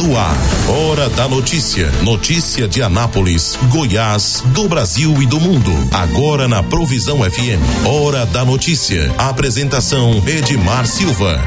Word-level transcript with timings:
No 0.00 0.16
ar, 0.16 0.34
Hora 0.66 1.10
da 1.10 1.28
Notícia. 1.28 1.90
Notícia 2.02 2.66
de 2.66 2.82
Anápolis, 2.82 3.58
Goiás, 3.70 4.40
do 4.54 4.66
Brasil 4.66 5.12
e 5.20 5.26
do 5.26 5.38
mundo. 5.38 5.70
Agora 5.92 6.48
na 6.48 6.62
Provisão 6.62 7.18
FM. 7.18 7.60
Hora 7.86 8.24
da 8.24 8.42
Notícia. 8.42 9.12
Apresentação 9.18 10.12
Edmar 10.26 10.86
Silva. 10.86 11.38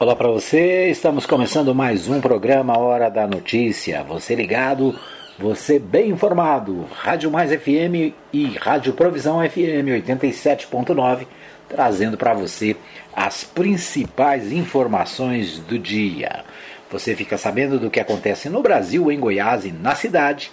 Olá 0.00 0.16
para 0.16 0.26
você, 0.26 0.90
estamos 0.90 1.26
começando 1.26 1.72
mais 1.72 2.08
um 2.08 2.20
programa 2.20 2.76
Hora 2.76 3.08
da 3.08 3.28
Notícia. 3.28 4.02
Você 4.02 4.34
ligado, 4.34 4.98
você 5.38 5.78
bem 5.78 6.10
informado. 6.10 6.86
Rádio 6.92 7.30
Mais 7.30 7.52
FM 7.52 8.12
e 8.32 8.46
Rádio 8.60 8.94
Provisão 8.94 9.38
FM 9.48 9.94
87.9, 10.08 11.24
trazendo 11.68 12.16
para 12.16 12.34
você 12.34 12.74
as 13.14 13.44
principais 13.44 14.50
informações 14.50 15.60
do 15.60 15.78
dia. 15.78 16.44
Você 16.90 17.14
fica 17.14 17.38
sabendo 17.38 17.78
do 17.78 17.88
que 17.88 18.00
acontece 18.00 18.48
no 18.48 18.62
Brasil, 18.62 19.12
em 19.12 19.20
Goiás 19.20 19.64
e 19.64 19.70
na 19.70 19.94
cidade, 19.94 20.50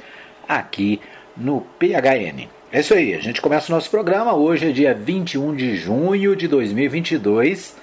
aqui 0.47 1.01
no 1.35 1.61
PHN. 1.79 2.47
É 2.71 2.79
isso 2.79 2.93
aí, 2.93 3.15
a 3.15 3.19
gente 3.19 3.41
começa 3.41 3.71
o 3.71 3.75
nosso 3.75 3.89
programa. 3.89 4.35
Hoje 4.35 4.69
é 4.69 4.71
dia 4.71 4.93
21 4.93 5.55
de 5.55 5.75
junho 5.75 6.35
de 6.35 6.47
2022. 6.47 7.75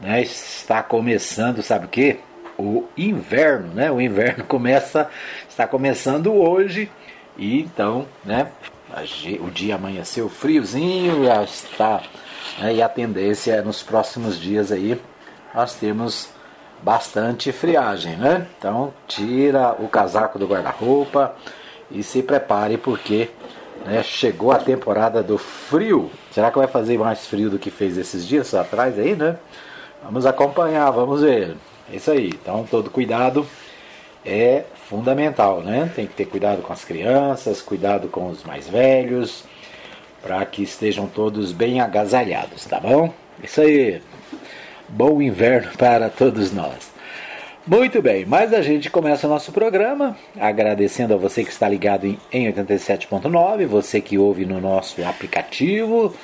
Né? 0.00 0.22
Está 0.22 0.82
começando, 0.82 1.62
sabe 1.62 1.86
o 1.86 1.88
que? 1.88 2.18
O 2.58 2.84
inverno, 2.96 3.72
né? 3.74 3.92
O 3.92 4.00
inverno 4.00 4.42
começa, 4.48 5.08
está 5.48 5.66
começando 5.66 6.32
hoje 6.32 6.90
e 7.38 7.60
então, 7.60 8.06
né? 8.24 8.48
O 9.40 9.50
dia 9.50 9.76
amanheceu 9.76 10.28
friozinho, 10.28 11.24
já 11.24 11.42
está, 11.42 12.02
né? 12.58 12.74
e 12.74 12.82
a 12.82 12.88
tendência 12.88 13.52
é 13.52 13.62
nos 13.62 13.82
próximos 13.82 14.38
dias 14.40 14.70
aí 14.70 15.00
nós 15.54 15.74
temos 15.74 16.33
bastante 16.84 17.50
friagem, 17.50 18.14
né? 18.16 18.46
Então 18.58 18.92
tira 19.08 19.74
o 19.78 19.88
casaco 19.88 20.38
do 20.38 20.46
guarda-roupa 20.46 21.34
e 21.90 22.02
se 22.02 22.22
prepare 22.22 22.76
porque 22.76 23.30
né, 23.86 24.02
chegou 24.02 24.52
a 24.52 24.58
temporada 24.58 25.22
do 25.22 25.38
frio. 25.38 26.10
Será 26.30 26.50
que 26.50 26.58
vai 26.58 26.66
fazer 26.66 26.98
mais 26.98 27.26
frio 27.26 27.48
do 27.48 27.58
que 27.58 27.70
fez 27.70 27.96
esses 27.96 28.26
dias 28.26 28.54
atrás 28.54 28.98
aí, 28.98 29.16
né? 29.16 29.36
Vamos 30.02 30.26
acompanhar, 30.26 30.90
vamos 30.90 31.22
ver. 31.22 31.56
É 31.90 31.96
isso 31.96 32.10
aí. 32.10 32.28
Então 32.28 32.66
todo 32.70 32.90
cuidado 32.90 33.46
é 34.24 34.64
fundamental, 34.88 35.62
né? 35.62 35.90
Tem 35.94 36.06
que 36.06 36.14
ter 36.14 36.26
cuidado 36.26 36.60
com 36.60 36.72
as 36.72 36.84
crianças, 36.84 37.62
cuidado 37.62 38.08
com 38.08 38.28
os 38.28 38.44
mais 38.44 38.68
velhos, 38.68 39.44
para 40.22 40.44
que 40.44 40.62
estejam 40.62 41.06
todos 41.06 41.50
bem 41.52 41.80
agasalhados, 41.80 42.66
tá 42.66 42.78
bom? 42.78 43.12
Isso 43.42 43.62
aí. 43.62 44.02
Bom 44.88 45.20
inverno 45.22 45.70
para 45.76 46.10
todos 46.10 46.52
nós. 46.52 46.92
Muito 47.66 48.02
bem, 48.02 48.26
mas 48.26 48.52
a 48.52 48.60
gente 48.60 48.90
começa 48.90 49.26
o 49.26 49.30
nosso 49.30 49.50
programa 49.50 50.14
agradecendo 50.38 51.14
a 51.14 51.16
você 51.16 51.42
que 51.42 51.50
está 51.50 51.66
ligado 51.66 52.06
em, 52.06 52.18
em 52.30 52.52
87.9, 52.52 53.64
você 53.64 54.02
que 54.02 54.18
ouve 54.18 54.44
no 54.44 54.60
nosso 54.60 55.02
aplicativo, 55.02 56.14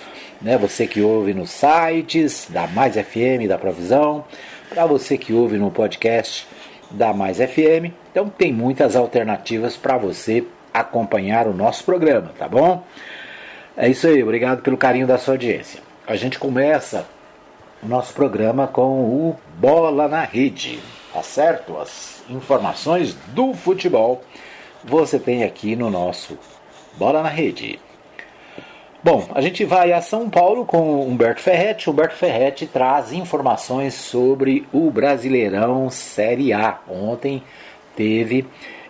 né, 0.42 0.58
você 0.58 0.86
que 0.86 1.00
ouve 1.00 1.32
nos 1.32 1.50
sites 1.50 2.46
da 2.50 2.66
Mais 2.66 2.94
FM, 2.94 3.48
da 3.48 3.56
Provisão, 3.56 4.22
para 4.68 4.84
você 4.84 5.16
que 5.16 5.32
ouve 5.32 5.56
no 5.56 5.70
podcast 5.70 6.46
da 6.90 7.14
Mais 7.14 7.38
FM. 7.38 7.94
Então 8.10 8.28
tem 8.28 8.52
muitas 8.52 8.94
alternativas 8.94 9.78
para 9.78 9.96
você 9.96 10.44
acompanhar 10.74 11.46
o 11.46 11.54
nosso 11.54 11.84
programa, 11.84 12.32
tá 12.38 12.46
bom? 12.46 12.84
É 13.74 13.88
isso 13.88 14.06
aí, 14.06 14.22
obrigado 14.22 14.60
pelo 14.60 14.76
carinho 14.76 15.06
da 15.06 15.16
sua 15.16 15.34
audiência. 15.34 15.80
A 16.06 16.16
gente 16.16 16.38
começa 16.38 17.06
o 17.82 17.86
nosso 17.88 18.12
programa 18.12 18.66
com 18.66 19.00
o 19.00 19.36
Bola 19.58 20.08
na 20.08 20.22
Rede, 20.22 20.80
tá 21.12 21.22
certo? 21.22 21.78
As 21.78 22.22
informações 22.28 23.14
do 23.34 23.54
futebol 23.54 24.22
você 24.84 25.18
tem 25.18 25.44
aqui 25.44 25.76
no 25.76 25.90
nosso 25.90 26.38
Bola 26.96 27.22
na 27.22 27.28
Rede. 27.28 27.78
Bom, 29.02 29.26
a 29.34 29.40
gente 29.40 29.64
vai 29.64 29.92
a 29.92 30.02
São 30.02 30.28
Paulo 30.28 30.66
com 30.66 31.06
Humberto 31.06 31.40
Ferretti. 31.40 31.88
Humberto 31.88 32.14
Ferretti 32.14 32.66
traz 32.66 33.12
informações 33.12 33.94
sobre 33.94 34.66
o 34.72 34.90
Brasileirão 34.90 35.88
Série 35.88 36.52
A. 36.52 36.80
Ontem 36.86 37.42
teve 37.96 38.46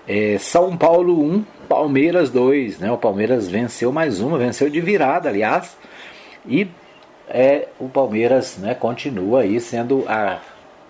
é, 0.08 0.36
São 0.38 0.76
Paulo 0.76 1.22
1, 1.22 1.44
Palmeiras 1.68 2.28
2. 2.30 2.80
Né? 2.80 2.90
O 2.90 2.98
Palmeiras 2.98 3.48
venceu 3.48 3.92
mais 3.92 4.20
uma, 4.20 4.36
venceu 4.36 4.68
de 4.68 4.80
virada, 4.80 5.28
aliás. 5.28 5.76
E 6.44 6.66
é, 7.30 7.68
o 7.78 7.88
Palmeiras 7.88 8.58
né, 8.58 8.74
continua 8.74 9.42
aí 9.42 9.60
sendo 9.60 10.04
a 10.08 10.40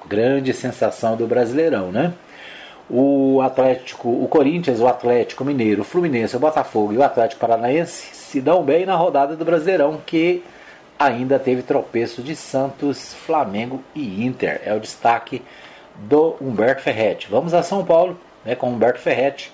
grande 0.06 0.52
sensação 0.52 1.16
do 1.16 1.26
Brasileirão, 1.26 1.92
né? 1.92 2.12
O 2.88 3.40
Atlético, 3.40 4.08
o 4.08 4.26
Corinthians, 4.26 4.80
o 4.80 4.88
Atlético 4.88 5.44
Mineiro, 5.44 5.82
o 5.82 5.84
Fluminense, 5.84 6.34
o 6.34 6.40
Botafogo 6.40 6.92
e 6.92 6.96
o 6.96 7.02
Atlético 7.04 7.40
Paranaense 7.40 8.14
se 8.14 8.40
dão 8.40 8.64
bem 8.64 8.84
na 8.84 8.96
rodada 8.96 9.36
do 9.36 9.44
Brasileirão, 9.44 10.00
que 10.04 10.42
ainda 10.98 11.38
teve 11.38 11.62
tropeço 11.62 12.22
de 12.22 12.34
Santos, 12.34 13.14
Flamengo 13.14 13.82
e 13.94 14.24
Inter. 14.24 14.60
É 14.64 14.74
o 14.74 14.80
destaque 14.80 15.42
do 15.96 16.36
Humberto 16.40 16.82
Ferretti. 16.82 17.28
Vamos 17.30 17.54
a 17.54 17.62
São 17.62 17.84
Paulo, 17.84 18.18
né, 18.44 18.56
com 18.56 18.70
Humberto 18.70 18.98
Ferretti, 18.98 19.52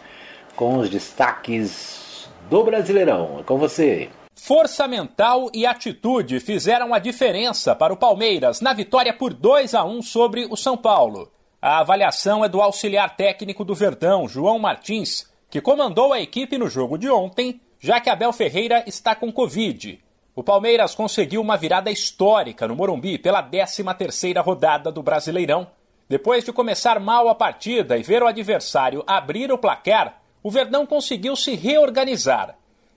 com 0.55 0.79
os 0.79 0.89
destaques 0.89 2.29
do 2.49 2.65
Brasileirão. 2.65 3.39
É 3.41 3.43
com 3.43 3.59
você. 3.59 4.09
Força 4.47 4.87
mental 4.87 5.51
e 5.53 5.67
atitude 5.67 6.39
fizeram 6.39 6.95
a 6.95 7.01
diferença 7.01 7.75
para 7.75 7.93
o 7.93 7.97
Palmeiras 7.97 8.61
na 8.61 8.73
vitória 8.73 9.13
por 9.13 9.35
2 9.35 9.75
a 9.75 9.85
1 9.85 10.03
sobre 10.03 10.47
o 10.49 10.55
São 10.55 10.77
Paulo. 10.77 11.33
A 11.61 11.81
avaliação 11.81 12.45
é 12.45 12.49
do 12.49 12.63
auxiliar 12.63 13.17
técnico 13.17 13.65
do 13.65 13.75
Verdão, 13.75 14.29
João 14.29 14.61
Martins, 14.61 15.29
que 15.51 15.61
comandou 15.61 16.13
a 16.13 16.21
equipe 16.21 16.59
no 16.59 16.69
jogo 16.69 16.97
de 16.97 17.11
ontem, 17.11 17.61
já 17.81 17.99
que 17.99 18.09
Abel 18.09 18.33
Ferreira 18.33 18.85
está 18.87 19.17
com 19.17 19.33
Covid. 19.33 20.01
O 20.33 20.45
Palmeiras 20.45 20.95
conseguiu 20.95 21.41
uma 21.41 21.57
virada 21.57 21.91
histórica 21.91 22.69
no 22.69 22.77
Morumbi 22.77 23.19
pela 23.19 23.43
13ª 23.43 24.41
rodada 24.45 24.93
do 24.93 25.03
Brasileirão. 25.03 25.67
Depois 26.09 26.45
de 26.45 26.53
começar 26.53 27.01
mal 27.01 27.29
a 27.29 27.35
partida 27.35 27.99
e 27.99 28.05
ver 28.05 28.23
o 28.23 28.29
adversário 28.29 29.03
abrir 29.09 29.51
o 29.51 29.59
placar, 29.59 30.23
o 30.41 30.53
Verdão 30.53 30.87
conseguiu 30.87 31.35
se 31.35 31.57
reorganizar 31.57 32.57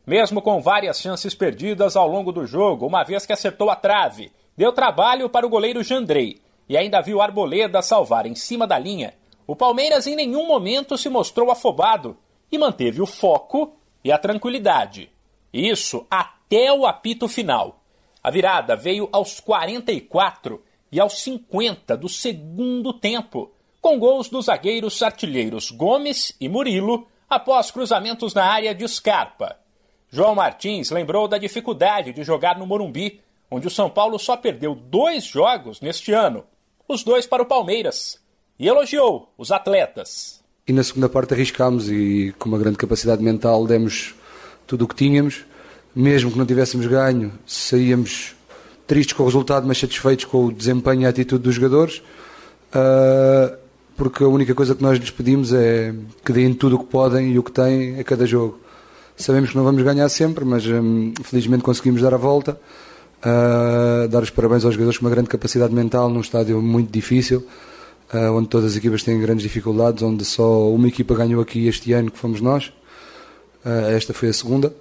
mesmo 0.10 0.42
com 0.42 0.60
várias 0.60 1.00
chances 1.00 1.36
perdidas 1.36 1.96
ao 1.96 2.08
longo 2.08 2.32
do 2.32 2.44
jogo, 2.44 2.88
uma 2.88 3.04
vez 3.04 3.28
que 3.28 3.32
acertou 3.32 3.70
a 3.70 3.76
trave, 3.76 4.32
deu 4.58 4.74
trabalho 4.74 5.30
para 5.30 5.46
o 5.46 5.50
goleiro 5.50 5.84
Jandrei 5.84 6.42
e 6.68 6.76
ainda 6.76 7.00
viu 7.00 7.22
Arboleda 7.22 7.80
salvar 7.84 8.26
em 8.26 8.34
cima 8.34 8.66
da 8.66 8.80
linha. 8.80 9.14
O 9.46 9.56
Palmeiras 9.56 10.08
em 10.08 10.16
nenhum 10.16 10.48
momento 10.48 10.98
se 10.98 11.10
mostrou 11.10 11.52
afobado 11.52 12.18
e 12.52 12.58
manteve 12.58 13.04
o 13.04 13.06
foco 13.06 13.78
e 14.04 14.12
a 14.12 14.18
tranquilidade. 14.18 15.12
Isso 15.54 16.08
até 16.10 16.74
o 16.74 16.88
apito 16.88 17.28
final. 17.28 17.80
A 18.24 18.32
virada 18.32 18.76
veio 18.76 19.08
aos 19.12 19.40
44 19.40 20.60
e 20.92 21.00
aos 21.00 21.22
50 21.22 21.96
do 21.96 22.10
segundo 22.10 22.94
tempo, 22.94 23.52
com 23.80 24.00
gols 24.00 24.28
dos 24.28 24.46
zagueiros 24.46 25.04
artilheiros 25.04 25.70
Gomes 25.70 26.36
e 26.42 26.50
Murilo 26.50 27.08
após 27.30 27.70
cruzamentos 27.70 28.34
na 28.34 28.46
área 28.46 28.74
de 28.74 28.88
Scarpa. 28.88 29.69
João 30.12 30.34
Martins 30.34 30.90
lembrou 30.90 31.28
da 31.28 31.38
dificuldade 31.38 32.12
de 32.12 32.24
jogar 32.24 32.58
no 32.58 32.66
Morumbi, 32.66 33.22
onde 33.50 33.68
o 33.68 33.72
São 33.72 33.90
Paulo 33.90 34.18
só 34.18 34.36
perdeu 34.36 34.74
dois 34.74 35.24
jogos 35.24 35.82
neste 35.82 36.12
ano, 36.12 36.44
os 36.88 37.04
dois 37.04 37.28
para 37.28 37.44
o 37.44 37.46
Palmeiras, 37.46 38.20
e 38.58 38.68
elogiou 38.68 39.32
os 39.38 39.52
atletas. 39.52 40.42
E 40.68 40.74
na 40.74 40.84
segunda 40.84 41.08
parte 41.08 41.34
arriscámos 41.34 41.90
e 41.90 42.34
com 42.40 42.50
uma 42.50 42.58
grande 42.58 42.78
capacidade 42.78 43.24
mental 43.24 43.66
demos 43.66 44.16
tudo 44.66 44.86
o 44.86 44.88
que 44.88 44.96
tínhamos, 44.96 45.46
mesmo 45.96 46.32
que 46.32 46.38
não 46.38 46.46
tivéssemos 46.46 46.88
ganho, 46.88 47.32
saíamos 47.46 48.36
tristes 48.88 49.14
com 49.14 49.24
o 49.24 49.26
resultado, 49.28 49.68
mas 49.68 49.78
satisfeitos 49.78 50.26
com 50.26 50.46
o 50.46 50.52
desempenho 50.52 51.04
e 51.04 51.06
a 51.06 51.10
atitude 51.10 51.44
dos 51.44 51.56
jogadores, 51.56 52.02
ah, 52.74 53.56
porque 53.96 54.24
a 54.24 54.28
única 54.28 54.56
coisa 54.56 54.74
que 54.74 54.82
nós 54.82 54.98
lhes 54.98 55.12
pedimos 55.12 55.54
é 55.54 55.94
que 56.24 56.32
deem 56.32 56.54
tudo 56.54 56.78
o 56.78 56.80
que 56.80 56.86
podem 56.86 57.32
e 57.32 57.40
o 57.40 57.44
que 57.44 57.52
têm 57.52 58.00
a 58.00 58.04
cada 58.04 58.26
jogo. 58.26 58.60
Sabemos 59.20 59.50
que 59.50 59.58
não 59.58 59.66
vamos 59.66 59.84
ganhar 59.84 60.08
sempre, 60.08 60.46
mas 60.46 60.66
hum, 60.66 61.14
felizmente 61.24 61.62
conseguimos 61.62 62.02
dar 62.02 62.14
a 62.14 62.18
volta. 62.18 62.58
Uh, 63.20 64.08
dar 64.08 64.24
os 64.24 64.30
parabéns 64.30 64.64
aos 64.64 64.76
jogadores 64.76 64.98
com 64.98 65.06
uma 65.06 65.12
grande 65.12 65.28
capacidade 65.28 65.74
mental 65.74 66.10
num 66.10 66.22
estádio 66.22 66.62
muito 66.62 66.90
difícil, 66.90 67.46
uh, 68.14 68.34
onde 68.34 68.48
todas 68.48 68.72
as 68.72 68.78
equipas 68.78 69.04
têm 69.04 69.20
grandes 69.20 69.44
dificuldades, 69.44 70.02
onde 70.04 70.24
só 70.24 70.70
uma 70.70 70.88
equipa 70.88 71.14
ganhou 71.16 71.42
aqui 71.42 71.68
este 71.68 71.92
ano, 71.92 72.10
que 72.10 72.18
fomos 72.18 72.40
nós. 72.40 72.68
Uh, 73.66 73.92
esta 73.94 74.14
foi 74.14 74.30
a 74.30 74.34
segunda. 74.34 74.74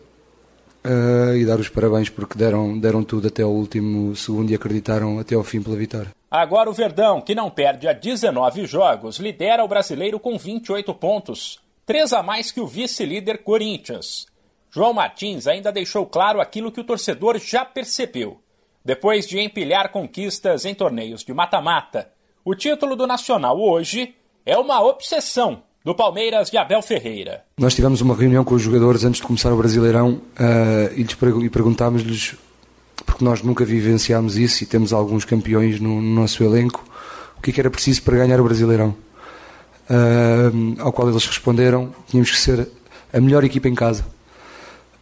e 1.36 1.44
dar 1.44 1.58
os 1.58 1.68
parabéns 1.68 2.08
porque 2.08 2.38
deram, 2.38 2.78
deram 2.78 3.02
tudo 3.02 3.26
até 3.26 3.44
o 3.44 3.48
último 3.48 4.14
segundo 4.14 4.52
e 4.52 4.54
acreditaram 4.54 5.18
até 5.18 5.34
ao 5.34 5.42
fim 5.42 5.60
pela 5.60 5.76
vitória. 5.76 6.12
Agora 6.30 6.70
o 6.70 6.72
Verdão, 6.72 7.20
que 7.20 7.34
não 7.34 7.50
perde 7.50 7.88
a 7.88 7.92
19 7.92 8.66
jogos, 8.66 9.18
lidera 9.18 9.64
o 9.64 9.68
brasileiro 9.68 10.20
com 10.20 10.38
28 10.38 10.94
pontos 10.94 11.58
três 11.88 12.12
a 12.12 12.22
mais 12.22 12.52
que 12.52 12.60
o 12.60 12.66
vice-líder 12.66 13.38
Corinthians. 13.38 14.26
João 14.70 14.92
Martins 14.92 15.46
ainda 15.46 15.72
deixou 15.72 16.04
claro 16.04 16.38
aquilo 16.38 16.70
que 16.70 16.82
o 16.82 16.84
torcedor 16.84 17.38
já 17.38 17.64
percebeu. 17.64 18.42
Depois 18.84 19.26
de 19.26 19.40
empilhar 19.40 19.90
conquistas 19.90 20.66
em 20.66 20.74
torneios 20.74 21.24
de 21.24 21.32
mata-mata, 21.32 22.10
o 22.44 22.54
título 22.54 22.94
do 22.94 23.06
Nacional 23.06 23.58
hoje 23.58 24.14
é 24.44 24.58
uma 24.58 24.82
obsessão 24.82 25.62
do 25.82 25.94
Palmeiras 25.94 26.50
de 26.50 26.58
Abel 26.58 26.82
Ferreira. 26.82 27.44
Nós 27.56 27.74
tivemos 27.74 28.02
uma 28.02 28.14
reunião 28.14 28.44
com 28.44 28.54
os 28.54 28.60
jogadores 28.60 29.02
antes 29.04 29.22
de 29.22 29.26
começar 29.26 29.50
o 29.50 29.56
Brasileirão 29.56 30.20
uh, 30.38 30.92
e, 30.94 31.06
e 31.46 31.48
perguntámos-lhes, 31.48 32.36
porque 33.06 33.24
nós 33.24 33.40
nunca 33.40 33.64
vivenciámos 33.64 34.36
isso 34.36 34.62
e 34.62 34.66
temos 34.66 34.92
alguns 34.92 35.24
campeões 35.24 35.80
no, 35.80 36.02
no 36.02 36.20
nosso 36.20 36.44
elenco, 36.44 36.84
o 37.38 37.40
que, 37.40 37.48
é 37.48 37.54
que 37.54 37.60
era 37.60 37.70
preciso 37.70 38.02
para 38.02 38.18
ganhar 38.18 38.38
o 38.38 38.44
Brasileirão. 38.44 39.07
Uh, 39.90 40.80
ao 40.80 40.92
qual 40.92 41.08
eles 41.08 41.24
responderam: 41.26 41.92
tínhamos 42.08 42.30
que 42.30 42.38
ser 42.38 42.68
a 43.12 43.20
melhor 43.20 43.44
equipa 43.44 43.68
em 43.68 43.74
casa. 43.74 44.04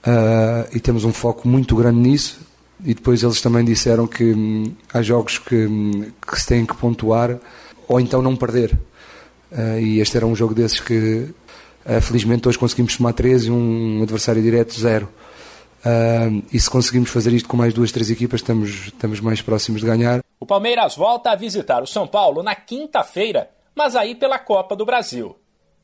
Uh, 0.07 0.69
e 0.73 0.79
temos 0.79 1.05
um 1.05 1.13
foco 1.13 1.49
muito 1.49 1.75
grande 1.75 1.99
nisso. 1.99 2.41
E 2.85 2.95
depois 2.95 3.23
eles 3.23 3.41
também 3.41 3.65
disseram 3.65 4.07
que 4.07 4.33
hum, 4.33 4.75
há 4.93 5.01
jogos 5.03 5.39
que, 5.39 5.67
hum, 5.67 6.11
que 6.21 6.41
se 6.41 6.47
têm 6.47 6.67
que 6.67 6.77
pontuar 6.77 7.39
ou 7.89 7.99
então 7.99 8.21
não 8.21 8.37
perder. 8.37 8.79
Uh, 9.51 9.79
e 9.81 10.01
este 10.01 10.17
era 10.17 10.27
um 10.27 10.35
jogo 10.35 10.55
desses 10.55 10.81
que, 10.81 11.29
uh, 11.87 12.01
felizmente, 12.01 12.47
hoje 12.49 12.59
conseguimos 12.59 12.95
somar 12.95 13.15
13 13.15 13.49
e 13.49 13.51
um 13.51 14.03
adversário 14.03 14.43
direto, 14.43 14.79
zero. 14.79 15.09
Uh, 15.85 16.43
e 16.53 16.59
se 16.59 16.69
conseguimos 16.69 17.11
fazer 17.11 17.33
isto 17.33 17.49
com 17.49 17.57
mais 17.57 17.73
duas, 17.73 17.93
três 17.93 18.11
equipas, 18.11 18.41
estamos, 18.41 18.87
estamos 18.87 19.21
mais 19.21 19.41
próximos 19.41 19.81
de 19.81 19.87
ganhar. 19.87 20.21
O 20.39 20.45
Palmeiras 20.45 20.97
volta 20.97 21.31
a 21.31 21.37
visitar 21.37 21.83
o 21.83 21.87
São 21.87 22.07
Paulo 22.07 22.43
na 22.43 22.55
quinta-feira, 22.55 23.49
mas 23.77 23.95
aí 23.95 24.15
pela 24.15 24.39
Copa 24.39 24.75
do 24.75 24.87
Brasil. 24.87 25.39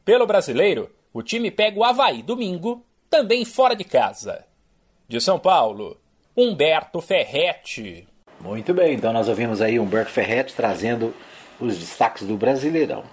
Pelo 0.05 0.27
brasileiro, 0.27 0.91
o 1.13 1.23
time 1.23 1.51
pega 1.51 1.79
o 1.79 1.85
Havaí 1.85 2.23
domingo, 2.23 2.85
também 3.11 3.45
fora 3.45 3.77
de 3.77 3.85
casa. 3.85 4.47
De 5.07 5.21
São 5.21 5.39
Paulo, 5.39 6.01
Humberto 6.35 7.03
Ferretti. 7.03 8.09
Muito 8.41 8.73
bem, 8.73 8.95
então 8.95 9.13
nós 9.13 9.29
ouvimos 9.29 9.61
aí 9.61 9.79
Humberto 9.79 10.11
Ferretti 10.11 10.55
trazendo 10.55 11.15
os 11.61 11.77
destaques 11.77 12.27
do 12.27 12.37
Brasileirão. 12.37 13.05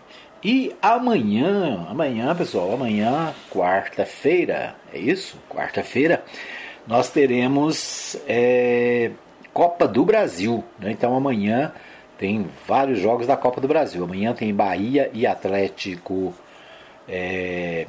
E 0.41 0.73
amanhã, 0.81 1.85
amanhã, 1.89 2.33
pessoal, 2.33 2.71
amanhã, 2.71 3.35
quarta-feira, 3.51 4.75
é 4.93 4.97
isso? 4.97 5.37
Quarta-feira, 5.49 6.23
nós 6.87 7.09
teremos 7.09 8.17
é, 8.25 9.11
Copa 9.53 9.85
do 9.85 10.05
Brasil. 10.05 10.63
Né? 10.79 10.91
Então 10.91 11.13
amanhã 11.13 11.73
tem 12.19 12.47
vários 12.67 12.99
jogos 12.99 13.25
da 13.25 13.37
Copa 13.37 13.61
do 13.61 13.67
Brasil. 13.67 14.03
Amanhã 14.03 14.33
tem 14.33 14.53
Bahia 14.53 15.09
e 15.13 15.25
Atlético. 15.25 16.33
É, 17.07 17.87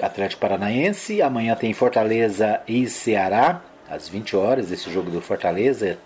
Atlético 0.00 0.40
Paranaense. 0.40 1.20
Amanhã 1.20 1.56
tem 1.56 1.72
Fortaleza 1.72 2.60
e 2.68 2.88
Ceará, 2.88 3.60
às 3.90 4.08
20 4.08 4.36
horas. 4.36 4.70
Esse 4.70 4.88
jogo 4.92 5.10
do 5.10 5.20
Fortaleza 5.20 5.98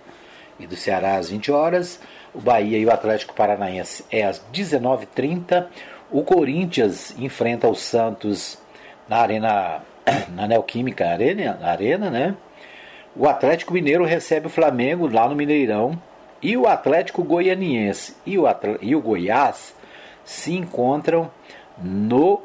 e 0.59 0.67
do 0.67 0.75
Ceará 0.75 1.17
às 1.17 1.29
20 1.29 1.53
horas. 1.53 2.01
O 2.33 2.41
Bahia 2.41 2.79
e 2.79 2.87
o 2.87 2.91
Atlético 2.91 3.35
Paranaense 3.35 4.03
é 4.11 4.25
às 4.25 4.43
19h30. 4.51 5.67
O 6.11 6.23
Corinthians 6.23 7.15
enfrenta 7.19 7.69
o 7.69 7.75
Santos 7.75 8.57
na 9.07 9.19
Arena, 9.19 9.83
na 10.35 10.49
Neoquímica 10.49 11.07
Arena, 11.07 11.59
arena, 11.63 12.09
né? 12.09 12.35
O 13.15 13.29
Atlético 13.29 13.75
Mineiro 13.75 14.07
recebe 14.07 14.47
o 14.47 14.51
Flamengo 14.51 15.07
lá 15.07 15.29
no 15.29 15.37
Mineirão. 15.37 16.01
E 16.43 16.57
o 16.57 16.67
Atlético 16.67 17.23
Goianiense 17.23 18.17
e 18.27 18.37
o, 18.39 18.45
e 18.81 18.97
o 18.97 19.01
Goiás 19.01 19.75
se 20.25 20.53
encontram 20.55 21.31
no 21.79 22.43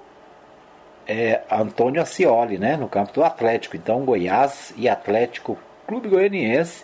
é, 1.07 1.41
Antônio 1.49 2.01
Ascioli, 2.01 2.57
né? 2.57 2.77
No 2.77 2.87
campo 2.87 3.13
do 3.13 3.23
Atlético. 3.23 3.75
Então, 3.75 4.05
Goiás 4.05 4.73
e 4.77 4.87
Atlético 4.87 5.57
Clube 5.87 6.09
Goianiense 6.09 6.83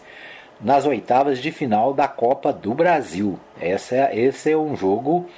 nas 0.60 0.86
oitavas 0.86 1.40
de 1.40 1.52
final 1.52 1.94
da 1.94 2.08
Copa 2.08 2.54
do 2.54 2.74
Brasil. 2.74 3.38
Essa 3.60 3.96
é, 3.96 4.20
esse 4.20 4.52
é 4.52 4.58
um 4.58 4.76
jogo, 4.76 5.30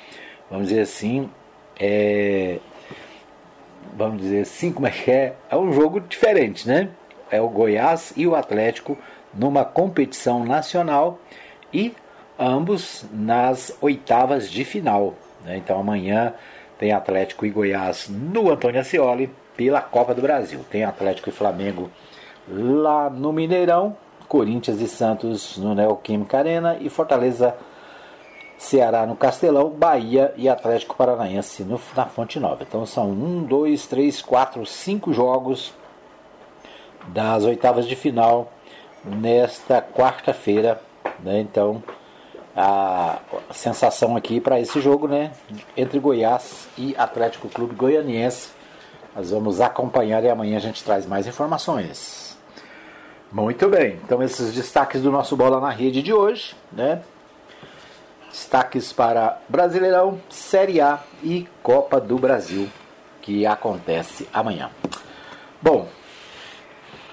vamos 0.49 0.67
dizer 0.67 0.81
assim, 0.81 1.29
é, 1.79 2.59
vamos 3.97 4.21
dizer 4.21 4.41
assim, 4.41 4.71
como 4.71 4.87
é 4.87 4.91
que 4.91 5.09
é? 5.09 5.33
É 5.49 5.57
um 5.57 5.73
jogo 5.73 5.99
diferente, 5.99 6.67
né? 6.67 6.89
É 7.31 7.41
o 7.41 7.49
Goiás 7.49 8.13
e 8.15 8.27
o 8.27 8.35
Atlético 8.35 8.97
numa 9.33 9.65
competição 9.65 10.45
nacional 10.45 11.19
e 11.75 11.93
ambos 12.39 13.05
nas 13.11 13.75
oitavas 13.81 14.49
de 14.49 14.63
final. 14.63 15.13
Né? 15.43 15.57
Então 15.57 15.79
amanhã 15.79 16.33
tem 16.79 16.93
Atlético 16.93 17.45
e 17.45 17.49
Goiás 17.49 18.07
no 18.09 18.49
Antônio 18.49 18.79
Ascioli 18.79 19.29
pela 19.57 19.81
Copa 19.81 20.13
do 20.13 20.21
Brasil. 20.21 20.61
Tem 20.69 20.83
Atlético 20.83 21.29
e 21.29 21.33
Flamengo 21.33 21.89
lá 22.47 23.09
no 23.09 23.33
Mineirão 23.33 23.97
Corinthians 24.27 24.81
e 24.81 24.87
Santos 24.87 25.57
no 25.57 25.75
Neoquímica 25.75 26.37
Arena 26.37 26.77
e 26.79 26.89
Fortaleza, 26.89 27.55
Ceará 28.57 29.05
no 29.05 29.15
Castelão, 29.15 29.69
Bahia 29.69 30.33
e 30.35 30.49
Atlético 30.49 30.95
Paranaense 30.95 31.63
no, 31.63 31.79
na 31.95 32.05
Fonte 32.05 32.39
Nova. 32.39 32.63
Então 32.63 32.85
são 32.85 33.09
um, 33.09 33.43
dois, 33.43 33.85
três, 33.85 34.21
quatro, 34.21 34.65
cinco 34.65 35.13
jogos 35.13 35.73
das 37.07 37.43
oitavas 37.43 37.85
de 37.85 37.95
final 37.95 38.51
nesta 39.03 39.81
quarta-feira. 39.81 40.81
Né? 41.19 41.39
Então 41.39 41.83
a 42.55 43.19
sensação 43.51 44.15
aqui 44.15 44.39
para 44.39 44.59
esse 44.59 44.79
jogo, 44.79 45.07
né, 45.07 45.31
entre 45.75 45.99
Goiás 45.99 46.69
e 46.77 46.95
Atlético 46.97 47.49
Clube 47.49 47.75
Goianiense. 47.75 48.49
Nós 49.13 49.31
vamos 49.31 49.59
acompanhar 49.59 50.23
e 50.23 50.29
amanhã 50.29 50.57
a 50.57 50.61
gente 50.61 50.83
traz 50.83 51.05
mais 51.05 51.27
informações. 51.27 52.37
Muito 53.31 53.67
bem, 53.67 53.99
então 54.03 54.23
esses 54.23 54.53
destaques 54.53 55.01
do 55.01 55.11
nosso 55.11 55.35
Bola 55.35 55.59
na 55.59 55.69
Rede 55.69 56.01
de 56.01 56.13
hoje, 56.13 56.55
né? 56.71 57.01
Destaques 58.29 58.93
para 58.93 59.39
Brasileirão, 59.49 60.19
Série 60.29 60.79
A 60.79 60.99
e 61.23 61.47
Copa 61.63 61.99
do 61.99 62.17
Brasil, 62.17 62.69
que 63.21 63.45
acontece 63.45 64.27
amanhã. 64.33 64.69
Bom, 65.61 65.87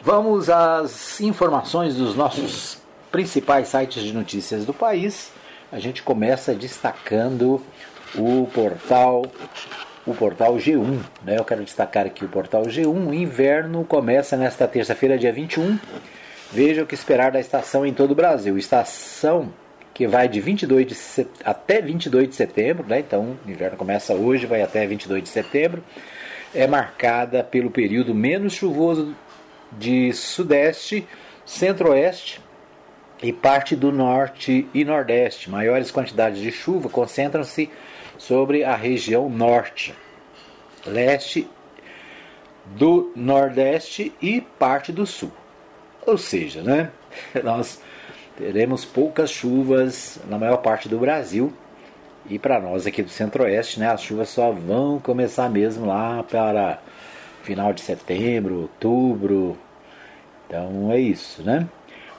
vamos 0.03 0.51
às 0.51 1.21
informações 1.21 1.97
dos 1.97 2.15
nossos 2.15 2.82
principais 3.13 3.69
sites 3.69 4.03
de 4.03 4.13
notícias 4.13 4.65
do 4.65 4.73
país. 4.73 5.31
A 5.71 5.79
gente 5.79 6.03
começa 6.03 6.55
destacando 6.55 7.63
o 8.17 8.49
portal 8.53 9.23
o 10.05 10.15
portal 10.15 10.57
G1. 10.57 10.99
Né? 11.23 11.39
Eu 11.39 11.45
quero 11.45 11.63
destacar 11.63 12.07
aqui 12.07 12.25
o 12.25 12.29
portal 12.29 12.63
G1. 12.63 13.09
O 13.09 13.15
inverno 13.15 13.85
começa 13.85 14.37
nesta 14.37 14.67
terça-feira, 14.67 15.17
dia 15.17 15.33
21. 15.33 15.79
Veja 16.51 16.83
o 16.83 16.87
que 16.87 16.95
esperar 16.95 17.31
da 17.31 17.39
estação 17.39 17.87
em 17.87 17.95
todo 17.95 18.11
o 18.11 18.15
Brasil. 18.15 18.59
Estação 18.59 19.53
que 19.95 20.07
vai 20.07 20.27
de 20.27 20.41
22 20.41 20.87
de 20.87 20.95
set... 20.95 21.29
até 21.45 21.81
22 21.81 22.31
de 22.31 22.35
setembro, 22.35 22.85
né? 22.89 22.99
então 22.99 23.37
o 23.47 23.51
inverno 23.51 23.77
começa 23.77 24.15
hoje, 24.15 24.47
vai 24.47 24.63
até 24.63 24.87
22 24.87 25.23
de 25.23 25.29
setembro. 25.29 25.85
É 26.55 26.67
marcada 26.67 27.45
pelo 27.45 27.71
período 27.71 28.15
menos 28.15 28.55
chuvoso 28.55 29.15
de 29.79 30.13
sudeste, 30.13 31.07
centro-oeste 31.45 32.42
e 33.23 33.33
parte 33.33 33.77
do 33.77 33.93
norte 33.93 34.67
e 34.75 34.85
nordeste. 34.85 35.49
Maiores 35.49 35.91
quantidades 35.91 36.41
de 36.41 36.51
chuva 36.51 36.89
concentram-se 36.89 37.71
sobre 38.19 38.65
a 38.65 38.75
região 38.75 39.29
norte, 39.29 39.95
leste, 40.85 41.49
do 42.67 43.13
nordeste 43.15 44.13
e 44.21 44.41
parte 44.41 44.93
do 44.93 45.07
sul. 45.07 45.33
Ou 46.07 46.19
seja, 46.19 46.63
né, 46.63 46.91
nós 47.43 47.81
teremos 48.37 48.85
poucas 48.85 49.31
chuvas 49.31 50.19
na 50.29 50.39
maior 50.39 50.59
parte 50.59 50.89
do 50.89 50.99
Brasil. 50.99 51.53
E 52.29 52.39
para 52.39 52.61
nós 52.61 52.87
aqui 52.87 53.03
do 53.03 53.11
Centro-Oeste, 53.11 53.81
né, 53.81 53.91
as 53.91 54.03
chuvas 54.03 54.29
só 54.29 54.53
vão 54.53 54.99
começar 55.01 55.49
mesmo 55.51 55.87
lá 55.87 56.23
para 56.23 56.79
final 57.43 57.73
de 57.73 57.81
setembro, 57.81 58.63
outubro. 58.63 59.59
Então 60.47 60.93
é 60.93 61.01
isso, 61.01 61.43
né? 61.43 61.69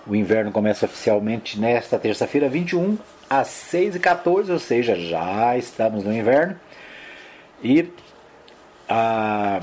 O 0.05 0.15
inverno 0.15 0.51
começa 0.51 0.85
oficialmente 0.85 1.59
nesta 1.59 1.97
terça-feira, 1.97 2.49
21, 2.49 2.97
às 3.29 3.47
6h14, 3.47 4.49
ou 4.49 4.59
seja, 4.59 4.95
já 4.95 5.57
estamos 5.57 6.03
no 6.03 6.13
inverno. 6.13 6.59
E 7.63 7.87
a, 8.89 9.61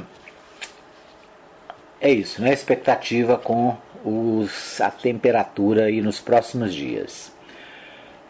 é 2.00 2.10
isso, 2.10 2.40
né? 2.40 2.52
Expectativa 2.52 3.36
com 3.36 3.76
os, 4.02 4.80
a 4.80 4.90
temperatura 4.90 5.84
aí 5.84 6.00
nos 6.00 6.20
próximos 6.20 6.74
dias. 6.74 7.30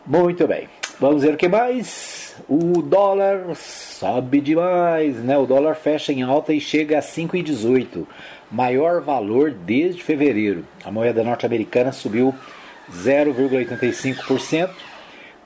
Muito 0.05 0.49
bem, 0.49 0.69
vamos 0.99 1.23
ver 1.23 1.35
o 1.35 1.37
que 1.37 1.47
mais. 1.47 2.35
O 2.49 2.83
dólar 2.83 3.55
sobe 3.55 4.41
demais, 4.41 5.17
né? 5.17 5.39
O 5.39 5.47
dólar 5.47 5.77
fecha 5.77 6.13
em 6.13 6.23
alta 6.23 6.53
e 6.53 6.61
chega 6.61 6.99
a 6.99 7.03
5,18, 7.03 8.05
maior 8.51 9.01
valor 9.01 9.53
desde 9.53 10.03
fevereiro. 10.03 10.67
A 10.85 10.91
moeda 10.91 11.23
norte-americana 11.23 11.93
subiu 11.93 12.35
0,85% 12.93 14.71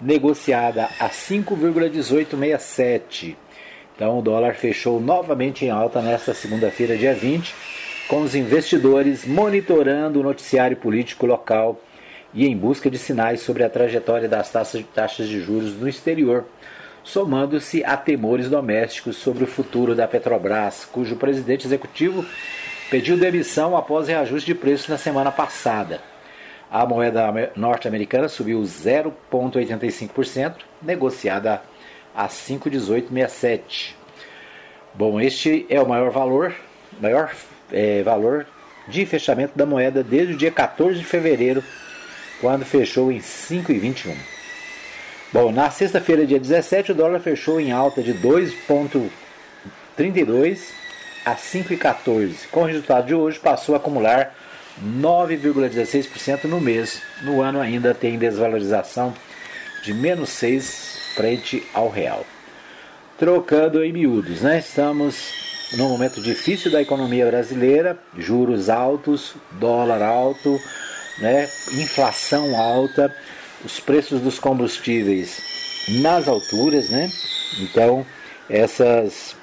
negociada 0.00 0.88
a 0.99 1.11
5,1867. 1.11 3.37
Então 3.94 4.18
o 4.18 4.23
dólar 4.23 4.54
fechou 4.54 4.99
novamente 5.00 5.64
em 5.64 5.70
alta 5.70 6.02
nesta 6.02 6.34
segunda-feira, 6.34 6.96
dia 6.96 7.14
20, 7.14 7.54
com 8.08 8.23
os 8.23 8.34
investidores 8.34 9.25
monitorando 9.25 10.18
o 10.20 10.23
noticiário 10.23 10.76
político 10.76 11.25
local 11.26 11.80
e 12.32 12.46
em 12.46 12.56
busca 12.56 12.88
de 12.90 12.99
sinais 12.99 13.40
sobre 13.40 13.62
a 13.62 13.70
trajetória 13.70 14.28
das 14.28 14.50
taxas 14.50 15.28
de 15.28 15.40
juros 15.40 15.76
no 15.76 15.88
exterior, 15.88 16.44
somando-se 17.04 17.84
a 17.84 17.96
temores 17.96 18.50
domésticos 18.50 19.16
sobre 19.16 19.44
o 19.44 19.46
futuro 19.46 19.94
da 19.94 20.08
Petrobras, 20.08 20.84
cujo 20.84 21.14
presidente 21.16 21.66
executivo 21.66 22.26
pediu 22.94 23.16
demissão 23.16 23.76
após 23.76 24.06
reajuste 24.06 24.46
de 24.46 24.54
preço 24.54 24.88
na 24.88 24.96
semana 24.96 25.32
passada. 25.32 26.00
A 26.70 26.86
moeda 26.86 27.50
norte-americana 27.56 28.28
subiu 28.28 28.60
0,85%, 28.60 30.58
negociada 30.80 31.60
a 32.14 32.28
5,1867. 32.28 33.96
Bom, 34.94 35.20
este 35.20 35.66
é 35.68 35.80
o 35.80 35.88
maior 35.88 36.12
valor, 36.12 36.54
maior 37.00 37.34
é, 37.72 38.00
valor 38.04 38.46
de 38.86 39.04
fechamento 39.04 39.58
da 39.58 39.66
moeda 39.66 40.04
desde 40.04 40.34
o 40.34 40.36
dia 40.36 40.52
14 40.52 41.00
de 41.00 41.04
fevereiro, 41.04 41.64
quando 42.40 42.64
fechou 42.64 43.10
em 43.10 43.18
5,21. 43.18 44.14
Bom, 45.32 45.50
na 45.50 45.68
sexta-feira, 45.68 46.24
dia 46.24 46.38
17, 46.38 46.92
o 46.92 46.94
dólar 46.94 47.18
fechou 47.18 47.60
em 47.60 47.72
alta 47.72 48.04
de 48.04 48.14
2,32 48.14 50.83
a 51.25 51.35
5,14. 51.35 52.49
Com 52.50 52.62
o 52.62 52.66
resultado 52.66 53.07
de 53.07 53.14
hoje, 53.14 53.38
passou 53.38 53.75
a 53.75 53.78
acumular 53.78 54.35
9,16% 54.83 56.45
no 56.45 56.61
mês. 56.61 57.00
No 57.23 57.40
ano 57.40 57.61
ainda 57.61 57.95
tem 57.95 58.19
desvalorização 58.19 59.14
de 59.83 59.95
menos 59.95 60.31
6 60.31 61.12
frente 61.14 61.66
ao 61.73 61.88
real. 61.88 62.25
Trocando 63.19 63.85
em 63.85 63.93
miúdos, 63.93 64.43
né? 64.43 64.59
Estamos 64.59 65.33
num 65.76 65.88
momento 65.88 66.21
difícil 66.21 66.71
da 66.71 66.83
economia 66.83 67.26
brasileira, 67.26 67.99
juros 68.19 68.69
altos, 68.69 69.35
dólar 69.52 70.02
alto, 70.02 70.61
né? 71.19 71.49
inflação 71.73 72.57
alta 72.61 73.14
os 73.64 73.81
preços 73.81 74.21
dos 74.21 74.38
combustíveis 74.38 75.40
nas 76.02 76.28
alturas, 76.28 76.90
né? 76.90 77.11
Então, 77.61 78.04
essas 78.49 79.35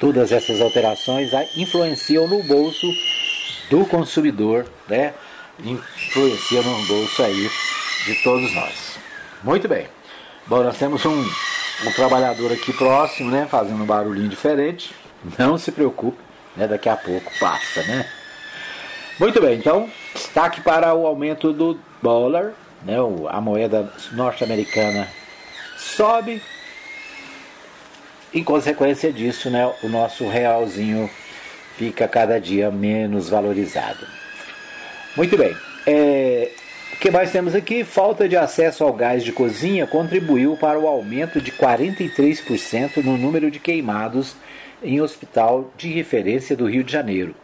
todas 0.00 0.32
essas 0.32 0.60
alterações 0.60 1.30
influenciam 1.56 2.26
no 2.26 2.42
bolso 2.42 2.86
do 3.70 3.84
consumidor, 3.84 4.66
né? 4.88 5.14
Influenciam 5.62 6.64
no 6.64 6.86
bolso 6.86 7.22
aí 7.22 7.48
de 8.06 8.14
todos 8.22 8.52
nós. 8.54 8.98
Muito 9.44 9.68
bem. 9.68 9.86
Bom, 10.46 10.64
nós 10.64 10.76
temos 10.76 11.04
um, 11.04 11.20
um 11.20 11.92
trabalhador 11.94 12.50
aqui 12.50 12.72
próximo, 12.72 13.30
né? 13.30 13.46
Fazendo 13.48 13.82
um 13.82 13.86
barulhinho 13.86 14.28
diferente. 14.28 14.92
Não 15.38 15.56
se 15.56 15.70
preocupe, 15.70 16.18
né? 16.56 16.66
Daqui 16.66 16.88
a 16.88 16.96
pouco 16.96 17.30
passa, 17.38 17.82
né? 17.82 18.08
Muito 19.20 19.40
bem, 19.40 19.58
então, 19.58 19.88
destaque 20.14 20.62
para 20.62 20.94
o 20.94 21.06
aumento 21.06 21.52
do 21.52 21.78
dólar 22.02 22.54
né, 22.82 22.96
a 23.28 23.40
moeda 23.40 23.92
norte-americana 24.12 25.08
sobe. 25.76 26.42
Em 28.32 28.44
consequência 28.44 29.12
disso, 29.12 29.50
né, 29.50 29.72
o 29.82 29.88
nosso 29.88 30.28
realzinho 30.28 31.10
fica 31.76 32.06
cada 32.06 32.40
dia 32.40 32.70
menos 32.70 33.28
valorizado. 33.28 34.06
Muito 35.16 35.36
bem. 35.36 35.56
É, 35.86 36.50
o 36.92 36.96
que 36.98 37.10
mais 37.10 37.32
temos 37.32 37.54
aqui? 37.54 37.82
Falta 37.82 38.28
de 38.28 38.36
acesso 38.36 38.84
ao 38.84 38.92
gás 38.92 39.24
de 39.24 39.32
cozinha 39.32 39.86
contribuiu 39.86 40.56
para 40.56 40.78
o 40.78 40.86
aumento 40.86 41.40
de 41.40 41.50
43% 41.50 42.98
no 42.98 43.16
número 43.16 43.50
de 43.50 43.58
queimados 43.58 44.36
em 44.82 45.00
hospital 45.00 45.72
de 45.76 45.88
referência 45.88 46.56
do 46.56 46.66
Rio 46.66 46.84
de 46.84 46.92
Janeiro. 46.92 47.34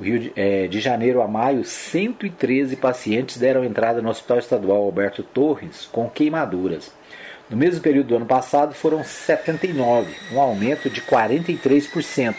Rio 0.00 0.18
de, 0.18 0.32
é, 0.34 0.66
de, 0.66 0.80
Janeiro 0.80 1.22
a 1.22 1.28
maio, 1.28 1.64
113 1.64 2.76
pacientes 2.76 3.36
deram 3.36 3.64
entrada 3.64 4.00
no 4.02 4.08
Hospital 4.08 4.38
Estadual 4.38 4.82
Alberto 4.82 5.22
Torres 5.22 5.88
com 5.90 6.08
queimaduras. 6.08 6.92
No 7.52 7.58
mesmo 7.58 7.82
período 7.82 8.06
do 8.06 8.16
ano 8.16 8.24
passado 8.24 8.72
foram 8.72 9.04
79, 9.04 10.10
um 10.32 10.40
aumento 10.40 10.88
de 10.88 11.02
43%. 11.02 12.34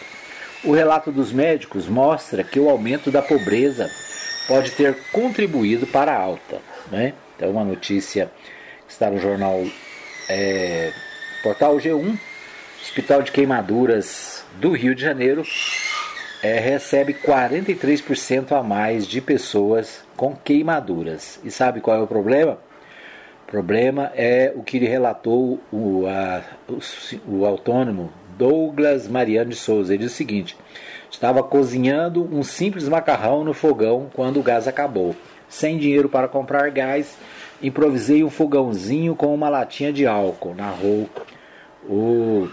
O 0.64 0.72
relato 0.72 1.12
dos 1.12 1.32
médicos 1.32 1.88
mostra 1.88 2.44
que 2.44 2.60
o 2.60 2.68
aumento 2.68 3.12
da 3.12 3.22
pobreza 3.22 3.92
pode 4.48 4.72
ter 4.72 4.98
contribuído 5.12 5.86
para 5.86 6.12
a 6.12 6.20
alta. 6.20 6.60
Né? 6.92 7.14
Então, 7.36 7.52
uma 7.52 7.64
notícia 7.64 8.32
que 8.88 8.92
está 8.92 9.12
no 9.12 9.20
jornal 9.20 9.64
é, 10.28 10.92
Portal 11.44 11.78
G1, 11.78 12.18
Hospital 12.82 13.22
de 13.22 13.32
Queimaduras 13.32 14.44
do 14.60 14.72
Rio 14.72 14.96
de 14.96 15.04
Janeiro 15.04 15.44
é, 16.42 16.58
recebe 16.60 17.14
43% 17.14 18.52
a 18.52 18.64
mais 18.64 19.06
de 19.06 19.22
pessoas 19.22 20.04
com 20.18 20.36
queimaduras. 20.36 21.40
E 21.44 21.52
sabe 21.52 21.82
qual 21.82 21.98
é 21.98 22.02
o 22.02 22.08
problema? 22.08 22.58
Problema 23.54 24.12
é 24.16 24.52
o 24.56 24.64
que 24.64 24.80
relatou 24.80 25.60
o, 25.72 26.08
a, 26.08 26.42
o, 26.68 26.80
o 27.36 27.46
autônomo 27.46 28.12
Douglas 28.36 29.08
Mariano 29.08 29.52
de 29.52 29.56
Souza. 29.56 29.94
Ele 29.94 30.06
diz 30.06 30.12
o 30.12 30.16
seguinte: 30.16 30.58
estava 31.12 31.44
cozinhando 31.44 32.28
um 32.36 32.42
simples 32.42 32.90
macarrão 32.90 33.44
no 33.44 33.54
fogão 33.54 34.10
quando 34.12 34.40
o 34.40 34.42
gás 34.42 34.68
acabou. 34.68 35.16
Sem 35.48 35.78
dinheiro 35.78 36.10
para 36.10 36.28
comprar 36.28 36.72
gás, 36.72 37.16
improvisei 37.62 38.24
um 38.24 38.30
fogãozinho 38.32 39.16
com 39.16 39.32
uma 39.32 39.50
latinha 39.50 39.94
de 39.94 40.08
álcool, 40.08 40.56
narrou 40.56 41.08
o 41.88 42.50